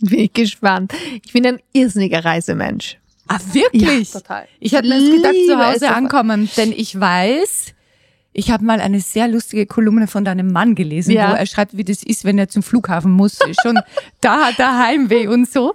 Bin 0.00 0.20
ich 0.20 0.32
gespannt. 0.32 0.92
Ich 1.24 1.32
bin 1.34 1.46
ein 1.46 1.60
irrsinniger 1.72 2.24
Reisemensch. 2.24 2.98
Ah, 3.28 3.38
wirklich? 3.52 4.10
total. 4.10 4.48
Ich 4.58 4.74
habe 4.74 4.88
mir 4.88 4.98
gedacht, 5.16 5.34
zu 5.46 5.58
Hause 5.58 5.90
ankommen, 5.94 6.48
denn 6.56 6.72
ich 6.72 6.98
weiß, 6.98 7.74
ich 8.32 8.50
habe 8.50 8.64
mal 8.64 8.80
eine 8.80 9.00
sehr 9.00 9.26
lustige 9.28 9.66
Kolumne 9.66 10.06
von 10.06 10.24
deinem 10.24 10.52
Mann 10.52 10.74
gelesen, 10.74 11.12
Ja. 11.12 11.30
wo 11.32 11.34
er 11.34 11.46
schreibt, 11.46 11.76
wie 11.76 11.84
das 11.84 12.02
ist, 12.02 12.24
wenn 12.24 12.38
er 12.38 12.48
zum 12.48 12.62
Flughafen 12.62 13.10
muss. 13.12 13.38
Schon 13.62 13.78
da 14.20 14.46
hat 14.46 14.58
er 14.58 14.78
Heimweh 14.78 15.26
und 15.26 15.50
so. 15.50 15.74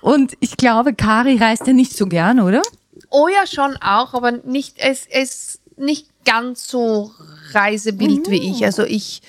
Und 0.00 0.34
ich 0.40 0.56
glaube, 0.56 0.94
Kari 0.94 1.36
reist 1.36 1.66
ja 1.66 1.72
nicht 1.72 1.96
so 1.96 2.06
gern, 2.06 2.40
oder? 2.40 2.62
Oh 3.10 3.28
ja, 3.28 3.46
schon 3.46 3.76
auch, 3.76 4.12
aber 4.14 4.32
nicht, 4.32 4.78
es 4.78 5.06
es 5.10 5.60
nicht 5.76 6.08
ganz 6.24 6.66
so 6.68 7.12
reisewild 7.52 8.28
wie 8.30 8.50
ich. 8.50 8.64
Also 8.64 8.82
ich, 8.84 9.22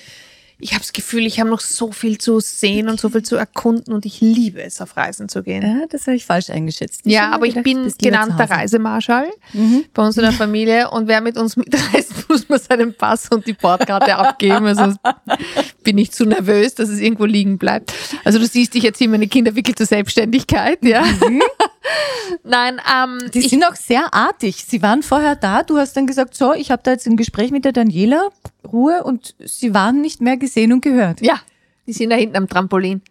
ich 0.58 0.70
habe 0.72 0.80
das 0.80 0.92
Gefühl, 0.92 1.26
ich 1.26 1.38
habe 1.38 1.50
noch 1.50 1.60
so 1.60 1.92
viel 1.92 2.16
zu 2.16 2.40
sehen 2.40 2.88
und 2.88 2.98
so 2.98 3.10
viel 3.10 3.22
zu 3.22 3.36
erkunden 3.36 3.92
und 3.92 4.06
ich 4.06 4.20
liebe 4.22 4.62
es, 4.62 4.80
auf 4.80 4.96
Reisen 4.96 5.28
zu 5.28 5.42
gehen. 5.42 5.62
Ja, 5.62 5.86
das 5.90 6.06
habe 6.06 6.16
ich 6.16 6.24
falsch 6.24 6.48
eingeschätzt. 6.48 7.02
Ja, 7.04 7.26
hab 7.28 7.34
aber 7.34 7.46
ich 7.46 7.54
gedacht, 7.54 7.64
bin 7.64 7.84
bist 7.84 8.00
lieber 8.00 8.18
genannter. 8.22 8.50
Reisemarschall 8.50 9.30
Mhm. 9.52 9.84
bei 9.92 10.02
uns 10.06 10.16
in 10.16 10.22
der 10.22 10.32
Familie 10.32 10.90
und 10.90 11.08
wer 11.08 11.20
mit 11.20 11.36
uns 11.36 11.56
mitreist, 11.56 12.12
muss 12.28 12.48
man 12.48 12.58
seinen 12.58 12.94
Pass 12.94 13.28
und 13.28 13.46
die 13.46 13.52
Bordkarte 13.52 14.16
abgeben. 14.16 14.66
Also 14.66 14.96
bin 15.84 15.98
ich 15.98 16.12
zu 16.12 16.24
nervös, 16.24 16.74
dass 16.74 16.88
es 16.88 17.00
irgendwo 17.00 17.26
liegen 17.26 17.58
bleibt. 17.58 17.92
Also 18.24 18.38
du 18.38 18.46
siehst, 18.46 18.74
ich 18.76 18.84
erziehe 18.84 19.08
meine 19.08 19.28
Kinder 19.28 19.54
wirklich 19.54 19.76
zur 19.76 19.86
Selbstständigkeit, 19.86 20.78
ja. 20.82 21.04
Nein, 22.42 22.80
ähm, 22.92 23.30
Die 23.32 23.42
sind 23.42 23.64
auch 23.64 23.76
sehr 23.76 24.12
artig. 24.12 24.64
Sie 24.66 24.82
waren 24.82 25.02
vorher 25.02 25.36
da. 25.36 25.62
Du 25.62 25.78
hast 25.78 25.96
dann 25.96 26.06
gesagt, 26.06 26.34
so, 26.34 26.52
ich 26.54 26.70
habe 26.70 26.82
da 26.82 26.92
jetzt 26.92 27.06
ein 27.06 27.16
Gespräch 27.16 27.50
mit 27.50 27.64
der 27.64 27.72
Daniela, 27.72 28.28
Ruhe, 28.70 29.04
und 29.04 29.34
sie 29.44 29.74
waren 29.74 30.00
nicht 30.00 30.20
mehr 30.20 30.36
gesehen 30.36 30.72
und 30.72 30.80
gehört. 30.82 31.20
ja, 31.20 31.40
die 31.86 31.92
sind 31.92 32.10
da 32.10 32.16
hinten 32.16 32.36
am 32.36 32.48
Trampolin. 32.48 33.02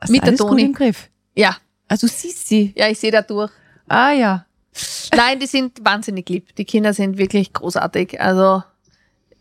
Hast 0.00 0.10
mit 0.10 0.22
der 0.22 0.28
alles 0.28 0.40
gut 0.40 0.50
Toni. 0.50 0.62
im 0.62 0.72
Griff. 0.74 1.08
Ja, 1.34 1.56
Also 1.88 2.06
siehst 2.06 2.48
sie. 2.48 2.72
ja, 2.76 2.88
ich 2.88 2.98
sehe 2.98 3.10
da 3.10 3.22
durch. 3.22 3.50
Ah 3.88 4.12
ja. 4.12 4.46
Nein, 5.14 5.38
die 5.38 5.46
sind 5.46 5.84
wahnsinnig 5.84 6.28
lieb. 6.28 6.54
Die 6.56 6.64
Kinder 6.64 6.92
sind 6.94 7.18
wirklich 7.18 7.52
großartig. 7.52 8.20
Also 8.20 8.62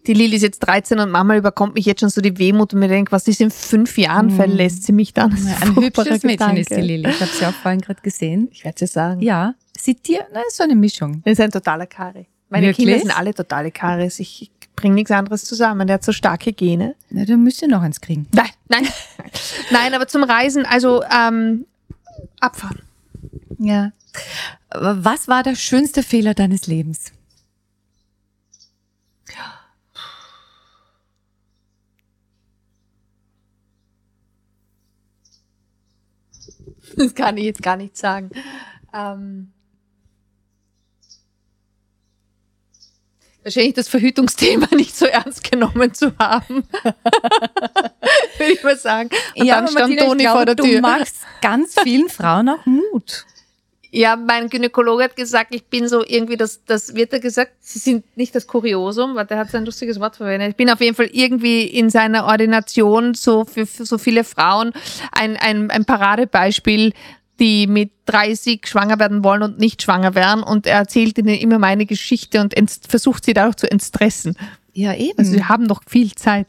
die 0.07 0.13
Lili 0.13 0.35
ist 0.35 0.41
jetzt 0.41 0.59
13 0.59 0.99
und 0.99 1.11
Mama 1.11 1.35
überkommt 1.35 1.75
mich 1.75 1.85
jetzt 1.85 1.99
schon 1.99 2.09
so 2.09 2.21
die 2.21 2.37
Wehmut 2.37 2.73
und 2.73 2.79
mir 2.79 2.87
denkt, 2.87 3.11
was 3.11 3.27
ist 3.27 3.41
in 3.41 3.51
fünf 3.51 3.97
Jahren 3.97 4.31
verlässt 4.31 4.83
sie 4.83 4.93
mich 4.93 5.13
dann? 5.13 5.37
Ja, 5.45 5.57
ein 5.61 5.75
hübsches 5.75 6.23
Mädchen 6.23 6.57
ist 6.57 6.71
die 6.71 6.81
Lili. 6.81 7.09
Ich 7.09 7.21
habe 7.21 7.31
sie 7.31 7.45
auch 7.45 7.53
vorhin 7.53 7.81
gerade 7.81 8.01
gesehen. 8.01 8.47
Ich 8.51 8.63
werde 8.63 8.85
es 8.85 8.93
sagen. 8.93 9.21
Ja, 9.21 9.53
sieht 9.77 10.07
dir, 10.07 10.25
na, 10.33 10.41
ist 10.47 10.57
so 10.57 10.63
eine 10.63 10.75
Mischung. 10.75 11.21
Das 11.23 11.33
ist 11.33 11.41
ein 11.41 11.51
totaler 11.51 11.85
Kari. 11.85 12.27
Meine 12.49 12.67
Wirklich? 12.67 12.87
Kinder 12.87 12.99
sind 13.01 13.17
alle 13.17 13.33
totale 13.33 13.71
Karis. 13.71 14.19
Ich 14.19 14.51
bringe 14.75 14.95
nichts 14.95 15.11
anderes 15.11 15.45
zusammen. 15.45 15.87
Der 15.87 15.95
hat 15.95 16.03
so 16.03 16.11
starke 16.11 16.51
Gene. 16.51 16.95
Na, 17.09 17.23
dann 17.23 17.43
müsst 17.43 17.61
ihr 17.61 17.67
noch 17.67 17.81
eins 17.81 18.01
kriegen. 18.01 18.27
Nein, 18.33 18.49
nein. 18.67 18.87
nein, 19.71 19.93
aber 19.93 20.07
zum 20.07 20.23
Reisen, 20.23 20.65
also 20.65 21.03
ähm, 21.03 21.65
abfahren. 22.39 22.81
Ja. 23.57 23.91
Was 24.73 25.27
war 25.27 25.43
der 25.43 25.55
schönste 25.55 26.03
Fehler 26.03 26.33
deines 26.33 26.67
Lebens? 26.67 27.13
Das 37.01 37.15
kann 37.15 37.37
ich 37.37 37.45
jetzt 37.45 37.63
gar 37.63 37.77
nicht 37.77 37.97
sagen. 37.97 38.29
Ähm, 38.93 39.51
wahrscheinlich 43.43 43.73
das 43.73 43.87
Verhütungsthema 43.87 44.67
nicht 44.75 44.95
so 44.95 45.05
ernst 45.05 45.49
genommen 45.49 45.93
zu 45.93 46.15
haben. 46.19 46.63
Würde 48.37 48.53
ich 48.53 48.63
mal 48.63 48.77
sagen. 48.77 49.09
Und 49.35 49.47
dann 49.47 49.67
stand 49.67 49.95
Martina, 49.95 50.05
Toni 50.05 50.27
vor 50.27 50.45
der 50.45 50.55
du 50.55 50.63
Tür. 50.63 50.81
machst 50.81 51.17
ganz 51.41 51.75
vielen 51.81 52.09
Frauen 52.09 52.49
auch 52.49 52.65
Mut. 52.65 53.25
Ja, 53.93 54.15
mein 54.15 54.49
Gynäkologe 54.49 55.03
hat 55.03 55.17
gesagt, 55.17 55.53
ich 55.53 55.65
bin 55.65 55.89
so 55.89 56.01
irgendwie 56.05 56.37
das, 56.37 56.63
das 56.65 56.95
wird 56.95 57.11
er 57.11 57.19
gesagt, 57.19 57.51
sie 57.59 57.79
sind 57.79 58.05
nicht 58.15 58.33
das 58.33 58.47
Kuriosum, 58.47 59.15
weil 59.15 59.25
der 59.25 59.37
hat 59.37 59.51
so 59.51 59.57
ein 59.57 59.65
lustiges 59.65 59.99
Wort 59.99 60.15
verwendet. 60.15 60.51
Ich 60.51 60.55
bin 60.55 60.69
auf 60.69 60.79
jeden 60.79 60.95
Fall 60.95 61.09
irgendwie 61.11 61.63
in 61.63 61.89
seiner 61.89 62.25
Ordination 62.25 63.13
so 63.15 63.43
für, 63.43 63.65
für 63.65 63.85
so 63.85 63.97
viele 63.97 64.23
Frauen 64.23 64.71
ein, 65.11 65.35
ein, 65.35 65.69
ein 65.69 65.83
Paradebeispiel, 65.83 66.93
die 67.41 67.67
mit 67.67 67.91
30 68.05 68.65
schwanger 68.65 68.97
werden 68.97 69.25
wollen 69.25 69.43
und 69.43 69.59
nicht 69.59 69.81
schwanger 69.81 70.15
werden. 70.15 70.41
Und 70.41 70.67
er 70.67 70.77
erzählt 70.77 71.17
ihnen 71.17 71.35
immer 71.35 71.59
meine 71.59 71.85
Geschichte 71.85 72.39
und 72.39 72.53
versucht 72.87 73.25
sie 73.25 73.33
dadurch 73.33 73.57
zu 73.57 73.69
entstressen. 73.69 74.37
Ja, 74.73 74.93
eben. 74.93 75.19
Also 75.19 75.33
sie 75.33 75.43
haben 75.43 75.65
noch 75.65 75.81
viel 75.85 76.13
Zeit. 76.15 76.47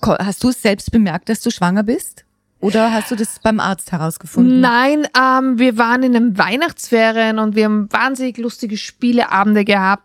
Hast 0.00 0.42
du 0.42 0.48
es 0.48 0.62
selbst 0.62 0.90
bemerkt, 0.90 1.28
dass 1.28 1.40
du 1.40 1.50
schwanger 1.50 1.82
bist? 1.82 2.24
Oder 2.60 2.92
hast 2.92 3.10
du 3.10 3.14
das 3.16 3.38
beim 3.38 3.60
Arzt 3.60 3.92
herausgefunden? 3.92 4.60
Nein, 4.60 5.06
ähm, 5.16 5.58
wir 5.58 5.78
waren 5.78 6.02
in 6.02 6.16
einem 6.16 6.36
Weihnachtsferien 6.38 7.38
und 7.38 7.54
wir 7.54 7.66
haben 7.66 7.92
wahnsinnig 7.92 8.36
lustige 8.38 8.76
Spieleabende 8.76 9.64
gehabt, 9.64 10.02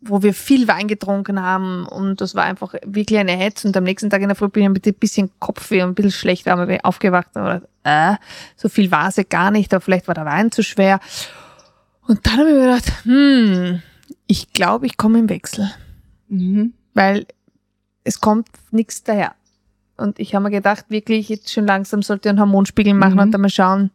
wo 0.00 0.22
wir 0.22 0.32
viel 0.32 0.68
Wein 0.68 0.86
getrunken 0.86 1.42
haben 1.42 1.84
und 1.86 2.20
das 2.20 2.36
war 2.36 2.44
einfach 2.44 2.74
wirklich 2.84 3.18
eine 3.18 3.32
Hetze 3.32 3.66
und 3.66 3.76
am 3.76 3.82
nächsten 3.82 4.10
Tag 4.10 4.22
in 4.22 4.28
der 4.28 4.36
Früh 4.36 4.48
bin 4.48 4.62
ich 4.62 4.68
mit 4.68 4.86
ein 4.86 4.94
bisschen 4.94 5.30
Kopfweh 5.40 5.82
und 5.82 5.90
ein 5.90 5.94
bisschen 5.96 6.12
schlecht, 6.12 6.48
aufgewacht 6.48 7.32
gedacht, 7.32 7.62
äh, 7.82 8.14
so 8.54 8.68
viel 8.68 8.92
war 8.92 9.08
es 9.08 9.16
ja 9.16 9.24
gar 9.28 9.50
nicht, 9.50 9.74
aber 9.74 9.80
vielleicht 9.80 10.06
war 10.06 10.14
der 10.14 10.24
Wein 10.26 10.52
zu 10.52 10.62
schwer. 10.62 11.00
Und 12.06 12.24
dann 12.24 12.38
habe 12.38 12.48
ich 12.50 12.54
mir 12.54 12.60
gedacht, 12.66 12.92
hm, 13.02 13.82
ich 14.28 14.52
glaube, 14.52 14.86
ich 14.86 14.96
komme 14.96 15.18
im 15.18 15.28
Wechsel, 15.28 15.68
Mhm. 16.28 16.74
weil 16.94 17.26
es 18.04 18.20
kommt 18.20 18.46
nichts 18.70 19.02
daher. 19.02 19.34
Und 19.96 20.18
ich 20.18 20.34
habe 20.34 20.44
mir 20.44 20.50
gedacht, 20.50 20.86
wirklich, 20.88 21.28
jetzt 21.28 21.52
schon 21.52 21.66
langsam 21.66 22.02
sollte 22.02 22.28
ich 22.28 22.30
einen 22.30 22.40
Hormonspiegel 22.40 22.94
machen 22.94 23.14
Mhm. 23.14 23.20
und 23.20 23.30
dann 23.32 23.40
mal 23.40 23.48
schauen. 23.50 23.90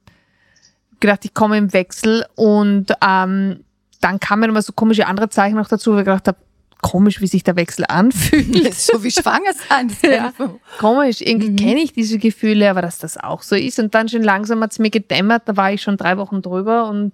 Gedacht, 1.00 1.26
ich 1.26 1.34
komme 1.34 1.58
im 1.58 1.74
Wechsel 1.74 2.26
und 2.36 2.88
ähm, 3.06 3.64
dann 4.02 4.20
kamen 4.20 4.50
immer 4.50 4.62
so 4.62 4.74
komische 4.74 5.08
andere 5.08 5.30
Zeichen 5.30 5.56
noch 5.56 5.68
dazu, 5.68 5.94
wo 5.94 5.98
ich 6.00 6.06
gedacht 6.06 6.28
habe, 6.28 6.38
komisch, 6.82 7.22
wie 7.22 7.28
sich 7.28 7.44
der 7.44 7.56
Wechsel 7.56 7.86
anfühlt. 7.88 8.74
so 8.76 9.04
wie 9.04 9.12
schwanger 9.12 9.52
sein. 9.70 9.92
Ja. 10.04 10.34
komisch, 10.80 11.22
irgendwie 11.22 11.52
Mhm. 11.52 11.56
kenne 11.56 11.82
ich 11.82 11.94
diese 11.94 12.18
Gefühle, 12.18 12.70
aber 12.70 12.82
dass 12.82 12.98
das 12.98 13.18
auch 13.18 13.44
so 13.44 13.56
ist. 13.56 13.78
Und 13.80 13.94
dann 13.94 14.10
schon 14.10 14.24
langsam 14.24 14.62
hat 14.62 14.72
es 14.72 14.80
mir 14.80 14.90
gedämmert, 14.90 15.44
da 15.46 15.56
war 15.58 15.72
ich 15.72 15.82
schon 15.84 15.98
drei 15.98 16.18
Wochen 16.18 16.42
drüber 16.42 16.90
und 16.90 17.14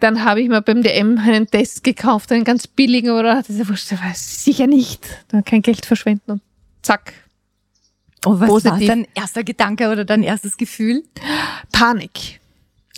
dann 0.00 0.24
habe 0.24 0.42
ich 0.42 0.48
mir 0.50 0.60
beim 0.60 0.82
DM 0.82 1.18
einen 1.18 1.46
Test 1.46 1.82
gekauft, 1.82 2.30
einen 2.30 2.44
ganz 2.44 2.66
billigen, 2.66 3.10
oder 3.12 3.34
das 3.36 3.48
ist 3.48 3.58
ja 3.58 3.68
wurscht, 3.68 3.90
sicher 4.14 4.66
nicht. 4.66 5.06
Da 5.28 5.40
kein 5.40 5.62
Geld 5.62 5.86
verschwenden 5.86 6.32
und 6.32 6.42
zack, 6.82 7.14
Oh, 8.26 8.40
was 8.40 8.48
Positiv. 8.48 8.72
war 8.72 8.80
dein 8.80 9.06
erster 9.14 9.44
Gedanke 9.44 9.88
oder 9.88 10.04
dein 10.04 10.24
erstes 10.24 10.56
Gefühl? 10.56 11.04
Panik. 11.70 12.40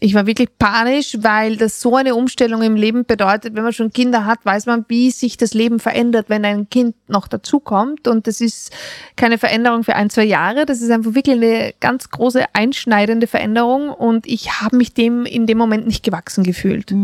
Ich 0.00 0.14
war 0.14 0.26
wirklich 0.26 0.48
panisch, 0.58 1.18
weil 1.20 1.56
das 1.56 1.80
so 1.80 1.96
eine 1.96 2.14
Umstellung 2.14 2.62
im 2.62 2.76
Leben 2.76 3.04
bedeutet. 3.04 3.54
Wenn 3.54 3.64
man 3.64 3.72
schon 3.72 3.92
Kinder 3.92 4.24
hat, 4.24 4.38
weiß 4.44 4.66
man, 4.66 4.86
wie 4.88 5.10
sich 5.10 5.36
das 5.36 5.54
Leben 5.54 5.80
verändert, 5.80 6.30
wenn 6.30 6.44
ein 6.44 6.70
Kind 6.70 6.94
noch 7.08 7.26
dazukommt. 7.26 8.06
Und 8.06 8.26
das 8.28 8.40
ist 8.40 8.72
keine 9.16 9.38
Veränderung 9.38 9.82
für 9.82 9.96
ein, 9.96 10.08
zwei 10.08 10.24
Jahre. 10.24 10.66
Das 10.66 10.80
ist 10.80 10.90
einfach 10.90 11.14
wirklich 11.14 11.36
eine 11.36 11.74
ganz 11.80 12.10
große, 12.10 12.44
einschneidende 12.54 13.26
Veränderung. 13.26 13.90
Und 13.90 14.26
ich 14.26 14.62
habe 14.62 14.76
mich 14.76 14.94
dem 14.94 15.26
in 15.26 15.46
dem 15.46 15.58
Moment 15.58 15.86
nicht 15.86 16.04
gewachsen 16.04 16.44
gefühlt. 16.44 16.94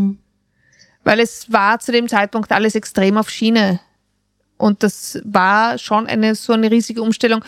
Weil 1.02 1.20
es 1.20 1.52
war 1.52 1.80
zu 1.80 1.90
dem 1.90 2.08
Zeitpunkt 2.08 2.52
alles 2.52 2.76
extrem 2.76 3.18
auf 3.18 3.28
Schiene. 3.28 3.80
Und 4.56 4.84
das 4.84 5.20
war 5.24 5.78
schon 5.78 6.06
eine 6.06 6.36
so 6.36 6.52
eine 6.52 6.70
riesige 6.70 7.02
Umstellung. 7.02 7.44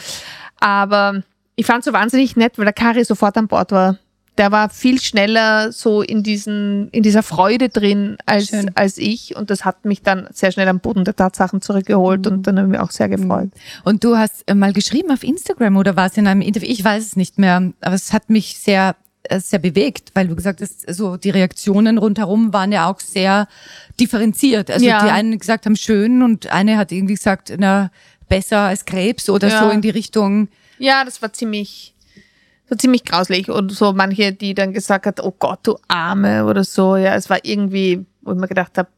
Aber 0.61 1.23
ich 1.57 1.67
fand 1.67 1.81
es 1.81 1.85
so 1.87 1.93
wahnsinnig 1.93 2.37
nett, 2.37 2.59
weil 2.59 2.65
der 2.67 2.75
Kari 2.75 3.05
sofort 3.05 3.37
an 3.37 3.49
Bord 3.49 3.73
war. 3.73 3.99
Der 4.39 4.53
war 4.53 4.69
viel 4.69 5.01
schneller 5.01 5.73
so 5.73 6.03
in 6.03 6.23
diesen, 6.23 6.91
in 6.91 7.03
dieser 7.03 7.23
Freude 7.23 7.71
drin 7.71 8.19
als, 8.27 8.49
Schön. 8.49 8.71
als 8.75 8.99
ich. 8.99 9.35
Und 9.35 9.49
das 9.49 9.65
hat 9.65 9.87
mich 9.87 10.03
dann 10.03 10.29
sehr 10.31 10.53
schnell 10.53 10.69
am 10.69 10.81
Boden 10.81 11.05
der 11.05 11.17
Tatsachen 11.17 11.63
zurückgeholt 11.63 12.27
und 12.27 12.47
dann 12.47 12.59
habe 12.59 12.67
ich 12.69 12.73
mich 12.73 12.81
auch 12.81 12.91
sehr 12.91 13.09
gefreut. 13.09 13.49
Und 13.85 14.05
du 14.05 14.19
hast 14.19 14.43
äh, 14.47 14.55
mal 14.55 14.75
geschrieben 14.75 15.11
auf 15.11 15.25
Instagram 15.25 15.79
oder 15.79 15.97
war 15.97 16.07
es 16.09 16.19
in 16.19 16.27
einem 16.27 16.43
Interview? 16.43 16.69
Ich 16.69 16.85
weiß 16.85 17.03
es 17.03 17.17
nicht 17.17 17.39
mehr, 17.39 17.73
aber 17.81 17.95
es 17.95 18.13
hat 18.13 18.29
mich 18.29 18.59
sehr, 18.59 18.95
äh, 19.23 19.41
sehr 19.41 19.59
bewegt, 19.59 20.11
weil 20.13 20.29
du 20.29 20.37
gesagt 20.37 20.61
hast, 20.61 20.85
so 20.95 21.17
die 21.17 21.31
Reaktionen 21.31 21.97
rundherum 21.97 22.53
waren 22.53 22.73
ja 22.73 22.91
auch 22.91 23.01
sehr 23.01 23.49
differenziert. 23.99 24.71
Also 24.71 24.85
Ja. 24.85 25.03
die 25.03 25.11
einen 25.11 25.39
gesagt 25.39 25.65
haben 25.65 25.77
schön 25.77 26.23
und 26.23 26.53
eine 26.53 26.77
hat 26.77 26.93
irgendwie 26.93 27.15
gesagt, 27.15 27.55
na, 27.59 27.91
besser 28.29 28.59
als 28.61 28.85
Krebs 28.85 29.29
oder 29.31 29.49
Ja. 29.49 29.63
so 29.63 29.71
in 29.71 29.81
die 29.83 29.91
Richtung. 29.91 30.49
Ja, 30.79 31.05
das 31.05 31.23
war 31.23 31.33
ziemlich, 31.33 31.95
so 32.69 32.77
ziemlich 32.77 33.05
grauslich. 33.05 33.51
Und 33.51 33.73
so 33.73 33.93
manche, 33.93 34.33
die 34.33 34.55
dann 34.55 34.73
gesagt 34.73 35.07
hat, 35.07 35.23
oh 35.23 35.35
Gott, 35.39 35.61
du 35.65 35.77
Arme 35.89 36.45
oder 36.45 36.65
so. 36.65 36.97
Ja, 36.97 37.15
es 37.15 37.31
war 37.31 37.39
irgendwie, 37.45 38.05
wo 38.23 38.33
ich 38.33 38.39
mir 38.39 38.49
gedacht 38.49 38.77
habe, 38.79 38.89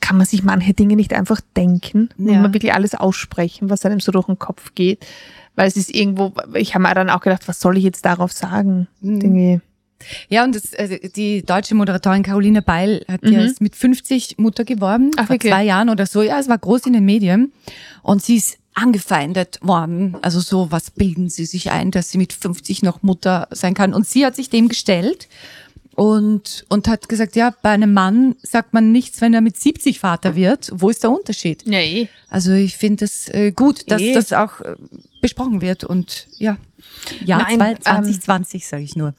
kann 0.00 0.16
man 0.16 0.26
sich 0.26 0.42
manche 0.42 0.74
Dinge 0.74 0.96
nicht 0.96 1.12
einfach 1.12 1.40
denken? 1.56 2.08
Muss 2.16 2.32
Ja. 2.34 2.40
man 2.40 2.52
wirklich 2.52 2.74
alles 2.74 2.94
aussprechen, 2.94 3.70
was 3.70 3.84
einem 3.86 4.00
so 4.00 4.10
durch 4.12 4.26
den 4.26 4.38
Kopf 4.38 4.74
geht? 4.74 5.06
Weil 5.54 5.68
es 5.68 5.76
ist 5.76 5.94
irgendwo, 5.94 6.32
ich 6.54 6.74
habe 6.74 6.82
mir 6.82 6.94
dann 6.94 7.10
auch 7.10 7.20
gedacht, 7.20 7.46
was 7.46 7.60
soll 7.60 7.76
ich 7.76 7.84
jetzt 7.84 8.04
darauf 8.04 8.32
sagen? 8.32 8.88
Irgendwie. 9.00 9.60
Ja, 10.28 10.44
und 10.44 10.54
das, 10.54 10.74
also 10.74 10.94
die 11.16 11.42
deutsche 11.44 11.74
Moderatorin 11.74 12.22
Caroline 12.22 12.62
Beil 12.62 13.04
hat 13.08 13.20
ja 13.24 13.40
ist 13.40 13.60
mit 13.60 13.76
50 13.76 14.38
Mutter 14.38 14.64
geworden, 14.64 15.06
Mhm. 15.06 15.12
Ach, 15.16 15.26
vor 15.26 15.34
wirklich? 15.34 15.52
zwei 15.52 15.64
Jahren 15.64 15.88
oder 15.90 16.06
so. 16.06 16.22
Ja, 16.22 16.38
es 16.38 16.48
war 16.48 16.58
groß 16.58 16.86
in 16.86 16.92
den 16.94 17.04
Medien. 17.04 17.52
Und 18.02 18.22
sie 18.22 18.36
ist 18.36 18.58
angefeindet 18.74 19.58
worden. 19.62 20.16
Also 20.22 20.40
so, 20.40 20.70
was 20.70 20.90
bilden 20.90 21.28
sie 21.28 21.44
sich 21.44 21.70
ein, 21.70 21.90
dass 21.90 22.10
sie 22.10 22.18
mit 22.18 22.32
50 22.32 22.82
noch 22.82 23.02
Mutter 23.02 23.48
sein 23.50 23.74
kann? 23.74 23.92
Und 23.94 24.06
sie 24.06 24.24
hat 24.24 24.34
sich 24.34 24.48
dem 24.48 24.68
gestellt 24.68 25.28
und, 25.94 26.64
und 26.70 26.88
hat 26.88 27.08
gesagt, 27.08 27.36
ja, 27.36 27.54
bei 27.62 27.68
einem 27.70 27.92
Mann 27.92 28.34
sagt 28.42 28.72
man 28.72 28.90
nichts, 28.92 29.20
wenn 29.20 29.34
er 29.34 29.42
mit 29.42 29.58
70 29.58 30.00
Vater 30.00 30.34
wird. 30.34 30.70
Wo 30.72 30.88
ist 30.88 31.02
der 31.02 31.10
Unterschied? 31.10 31.64
Nee. 31.66 32.08
Also 32.30 32.52
ich 32.52 32.76
finde 32.78 33.04
es 33.04 33.28
äh, 33.28 33.52
gut, 33.52 33.90
dass 33.90 34.00
Eh. 34.00 34.14
das 34.14 34.32
auch 34.32 34.60
äh, 34.62 34.74
besprochen 35.20 35.60
wird. 35.60 35.84
Und 35.84 36.28
ja, 36.38 36.56
ja, 37.24 37.38
Nein, 37.38 37.60
ähm, 37.76 37.82
2020 37.82 38.66
sage 38.66 38.82
ich 38.84 38.96
nur. 38.96 39.14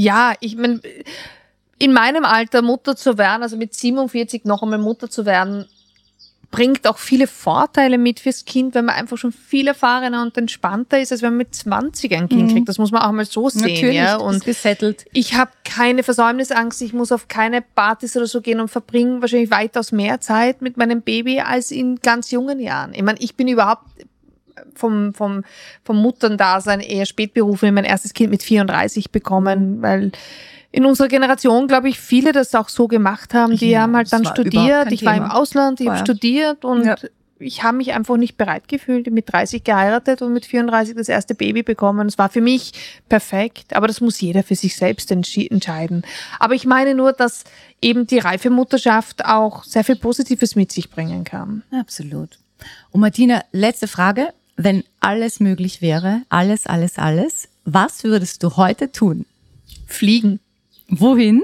Ja, 0.00 0.32
ich 0.40 0.56
meine, 0.56 0.80
in 1.78 1.92
meinem 1.92 2.24
Alter 2.24 2.62
Mutter 2.62 2.96
zu 2.96 3.18
werden, 3.18 3.42
also 3.42 3.58
mit 3.58 3.74
47 3.74 4.46
noch 4.46 4.62
einmal 4.62 4.78
Mutter 4.78 5.10
zu 5.10 5.26
werden, 5.26 5.66
bringt 6.50 6.86
auch 6.86 6.96
viele 6.96 7.26
Vorteile 7.26 7.98
mit 7.98 8.18
fürs 8.18 8.46
Kind, 8.46 8.74
wenn 8.74 8.86
man 8.86 8.96
einfach 8.96 9.18
schon 9.18 9.30
viel 9.30 9.68
erfahrener 9.68 10.22
und 10.22 10.36
entspannter 10.38 10.98
ist, 10.98 11.12
als 11.12 11.20
wenn 11.20 11.30
man 11.30 11.38
mit 11.38 11.54
20 11.54 12.12
ein 12.16 12.28
Kind 12.30 12.50
kriegt. 12.50 12.68
Das 12.68 12.78
muss 12.78 12.90
man 12.90 13.02
auch 13.02 13.12
mal 13.12 13.26
so 13.26 13.50
sehen. 13.50 13.74
Natürlich, 13.74 13.94
ja? 13.94 14.16
Und 14.16 14.42
gesettelt. 14.42 15.04
ich 15.12 15.34
habe 15.34 15.50
keine 15.64 16.02
Versäumnisangst. 16.02 16.80
Ich 16.80 16.94
muss 16.94 17.12
auf 17.12 17.28
keine 17.28 17.60
Partys 17.60 18.16
oder 18.16 18.26
so 18.26 18.40
gehen 18.40 18.58
und 18.58 18.68
verbringe 18.68 19.20
wahrscheinlich 19.20 19.50
weitaus 19.50 19.92
mehr 19.92 20.20
Zeit 20.20 20.62
mit 20.62 20.78
meinem 20.78 21.02
Baby 21.02 21.40
als 21.40 21.70
in 21.70 21.96
ganz 21.96 22.30
jungen 22.30 22.58
Jahren. 22.58 22.94
Ich 22.94 23.02
meine, 23.02 23.20
ich 23.20 23.36
bin 23.36 23.46
überhaupt 23.46 23.84
vom, 24.74 25.14
vom, 25.14 25.44
vom 25.84 25.96
Mutterndasein 25.96 26.80
eher 26.80 27.06
spät 27.06 27.34
berufen, 27.34 27.74
mein 27.74 27.84
erstes 27.84 28.12
Kind 28.14 28.30
mit 28.30 28.42
34 28.42 29.10
bekommen, 29.10 29.82
weil 29.82 30.12
in 30.72 30.84
unserer 30.84 31.08
Generation, 31.08 31.66
glaube 31.66 31.88
ich, 31.88 31.98
viele 31.98 32.32
das 32.32 32.54
auch 32.54 32.68
so 32.68 32.86
gemacht 32.86 33.34
haben. 33.34 33.56
Die 33.56 33.70
Ja, 33.70 33.82
haben 33.82 33.96
halt 33.96 34.12
dann 34.12 34.24
studiert. 34.24 34.92
Ich 34.92 35.04
war 35.04 35.14
im 35.16 35.24
Thema. 35.24 35.34
Ausland, 35.36 35.80
ich 35.80 35.88
habe 35.88 35.98
studiert 35.98 36.64
und 36.64 36.84
Ja. 36.84 36.94
ich 37.40 37.64
habe 37.64 37.78
mich 37.78 37.92
einfach 37.92 38.16
nicht 38.16 38.36
bereit 38.36 38.68
gefühlt. 38.68 39.10
Mit 39.10 39.32
30 39.32 39.64
geheiratet 39.64 40.22
und 40.22 40.32
mit 40.32 40.46
34 40.46 40.94
das 40.94 41.08
erste 41.08 41.34
Baby 41.34 41.64
bekommen. 41.64 42.06
Es 42.06 42.18
war 42.18 42.28
für 42.28 42.40
mich 42.40 42.70
perfekt, 43.08 43.74
aber 43.74 43.88
das 43.88 44.00
muss 44.00 44.20
jeder 44.20 44.44
für 44.44 44.54
sich 44.54 44.76
selbst 44.76 45.10
entscheiden. 45.10 46.02
Aber 46.38 46.54
ich 46.54 46.66
meine 46.66 46.94
nur, 46.94 47.12
dass 47.14 47.42
eben 47.82 48.06
die 48.06 48.18
reife 48.18 48.50
Mutterschaft 48.50 49.24
auch 49.24 49.64
sehr 49.64 49.82
viel 49.82 49.96
Positives 49.96 50.54
mit 50.54 50.70
sich 50.70 50.88
bringen 50.90 51.24
kann. 51.24 51.64
Absolut. 51.72 52.38
Und 52.92 53.00
Martina, 53.00 53.42
letzte 53.50 53.88
Frage. 53.88 54.28
Wenn 54.62 54.84
alles 55.00 55.40
möglich 55.40 55.80
wäre, 55.80 56.22
alles, 56.28 56.66
alles, 56.66 56.98
alles, 56.98 57.48
was 57.64 58.04
würdest 58.04 58.42
du 58.42 58.56
heute 58.56 58.92
tun? 58.92 59.24
Fliegen. 59.86 60.40
Wohin? 60.88 61.42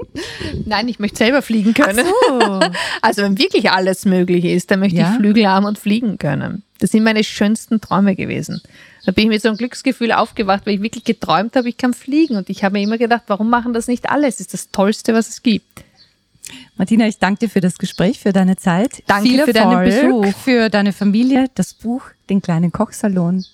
Nein, 0.65 0.89
ich 0.89 0.99
möchte 0.99 1.17
selber 1.17 1.41
fliegen 1.41 1.73
können. 1.73 2.05
Oh. 2.31 2.59
Also 3.01 3.21
wenn 3.21 3.37
wirklich 3.37 3.71
alles 3.71 4.03
möglich 4.05 4.43
ist, 4.43 4.69
dann 4.71 4.81
möchte 4.81 4.97
Ja? 4.99 5.11
ich 5.11 5.17
Flügel 5.17 5.47
haben 5.47 5.65
und 5.65 5.79
fliegen 5.79 6.17
können. 6.17 6.63
Das 6.79 6.91
sind 6.91 7.03
meine 7.03 7.23
schönsten 7.23 7.79
Träume 7.79 8.15
gewesen. 8.15 8.61
Da 9.05 9.13
bin 9.13 9.25
ich 9.25 9.29
mit 9.29 9.41
so 9.41 9.47
einem 9.47 9.57
Glücksgefühl 9.57 10.11
aufgewacht, 10.11 10.65
weil 10.65 10.75
ich 10.75 10.81
wirklich 10.81 11.05
geträumt 11.05 11.55
habe, 11.55 11.69
ich 11.69 11.77
kann 11.77 11.93
fliegen. 11.93 12.35
Und 12.35 12.49
ich 12.49 12.63
habe 12.63 12.73
mir 12.73 12.83
immer 12.83 12.97
gedacht, 12.97 13.23
warum 13.27 13.49
machen 13.49 13.73
das 13.73 13.87
nicht 13.87 14.09
alle? 14.09 14.27
Es 14.27 14.41
ist 14.41 14.53
das 14.53 14.69
Tollste, 14.71 15.13
was 15.13 15.29
es 15.29 15.41
gibt. 15.41 15.83
Martina, 16.75 17.07
ich 17.07 17.19
danke 17.19 17.45
dir 17.45 17.49
für 17.49 17.61
das 17.61 17.77
Gespräch, 17.77 18.19
für 18.19 18.33
deine 18.33 18.55
Zeit. 18.55 19.03
Danke 19.07 19.29
Viel 19.29 19.43
für 19.43 19.53
deinen 19.53 19.83
Besuch. 19.83 20.35
Für 20.43 20.69
deine 20.69 20.93
Familie, 20.93 21.47
das 21.55 21.73
Buch, 21.73 22.03
den 22.29 22.41
kleinen 22.41 22.71
Kochsalon. 22.71 23.45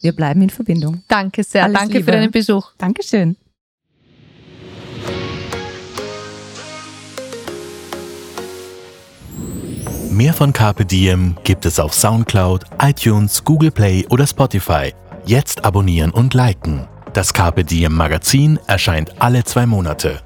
Wir 0.00 0.12
bleiben 0.12 0.42
in 0.42 0.50
Verbindung. 0.50 1.02
Danke 1.08 1.42
sehr. 1.42 1.64
Alles 1.64 1.78
Danke 1.78 1.98
Liebe. 1.98 2.04
für 2.04 2.12
deinen 2.12 2.30
Besuch. 2.30 2.72
Dankeschön. 2.78 3.36
Mehr 10.10 10.34
von 10.34 10.52
Carpe 10.52 10.84
Diem 10.84 11.36
gibt 11.44 11.64
es 11.64 11.78
auf 11.78 11.94
Soundcloud, 11.94 12.64
iTunes, 12.82 13.44
Google 13.44 13.70
Play 13.70 14.04
oder 14.10 14.26
Spotify. 14.26 14.92
Jetzt 15.24 15.64
abonnieren 15.64 16.10
und 16.10 16.34
liken. 16.34 16.88
Das 17.12 17.32
Carpe 17.32 17.64
Diem 17.64 17.94
Magazin 17.94 18.58
erscheint 18.66 19.20
alle 19.20 19.44
zwei 19.44 19.66
Monate. 19.66 20.20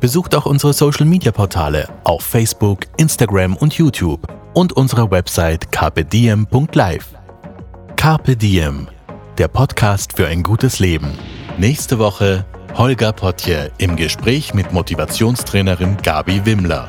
Besucht 0.00 0.34
auch 0.34 0.46
unsere 0.46 0.72
Social 0.72 1.04
Media 1.04 1.30
Portale 1.30 1.86
auf 2.04 2.22
Facebook, 2.22 2.80
Instagram 2.96 3.54
und 3.54 3.74
YouTube 3.74 4.26
und 4.54 4.72
unsere 4.72 5.10
Website 5.10 5.70
carpediem.live. 5.70 7.14
Carpe 7.96 8.34
Diem, 8.34 8.88
der 9.36 9.48
Podcast 9.48 10.14
für 10.16 10.26
ein 10.26 10.42
gutes 10.42 10.78
Leben. 10.78 11.18
Nächste 11.58 11.98
Woche 11.98 12.46
Holger 12.78 13.12
Potje 13.12 13.70
im 13.76 13.96
Gespräch 13.96 14.54
mit 14.54 14.72
Motivationstrainerin 14.72 15.98
Gabi 16.02 16.46
Wimmler. 16.46 16.86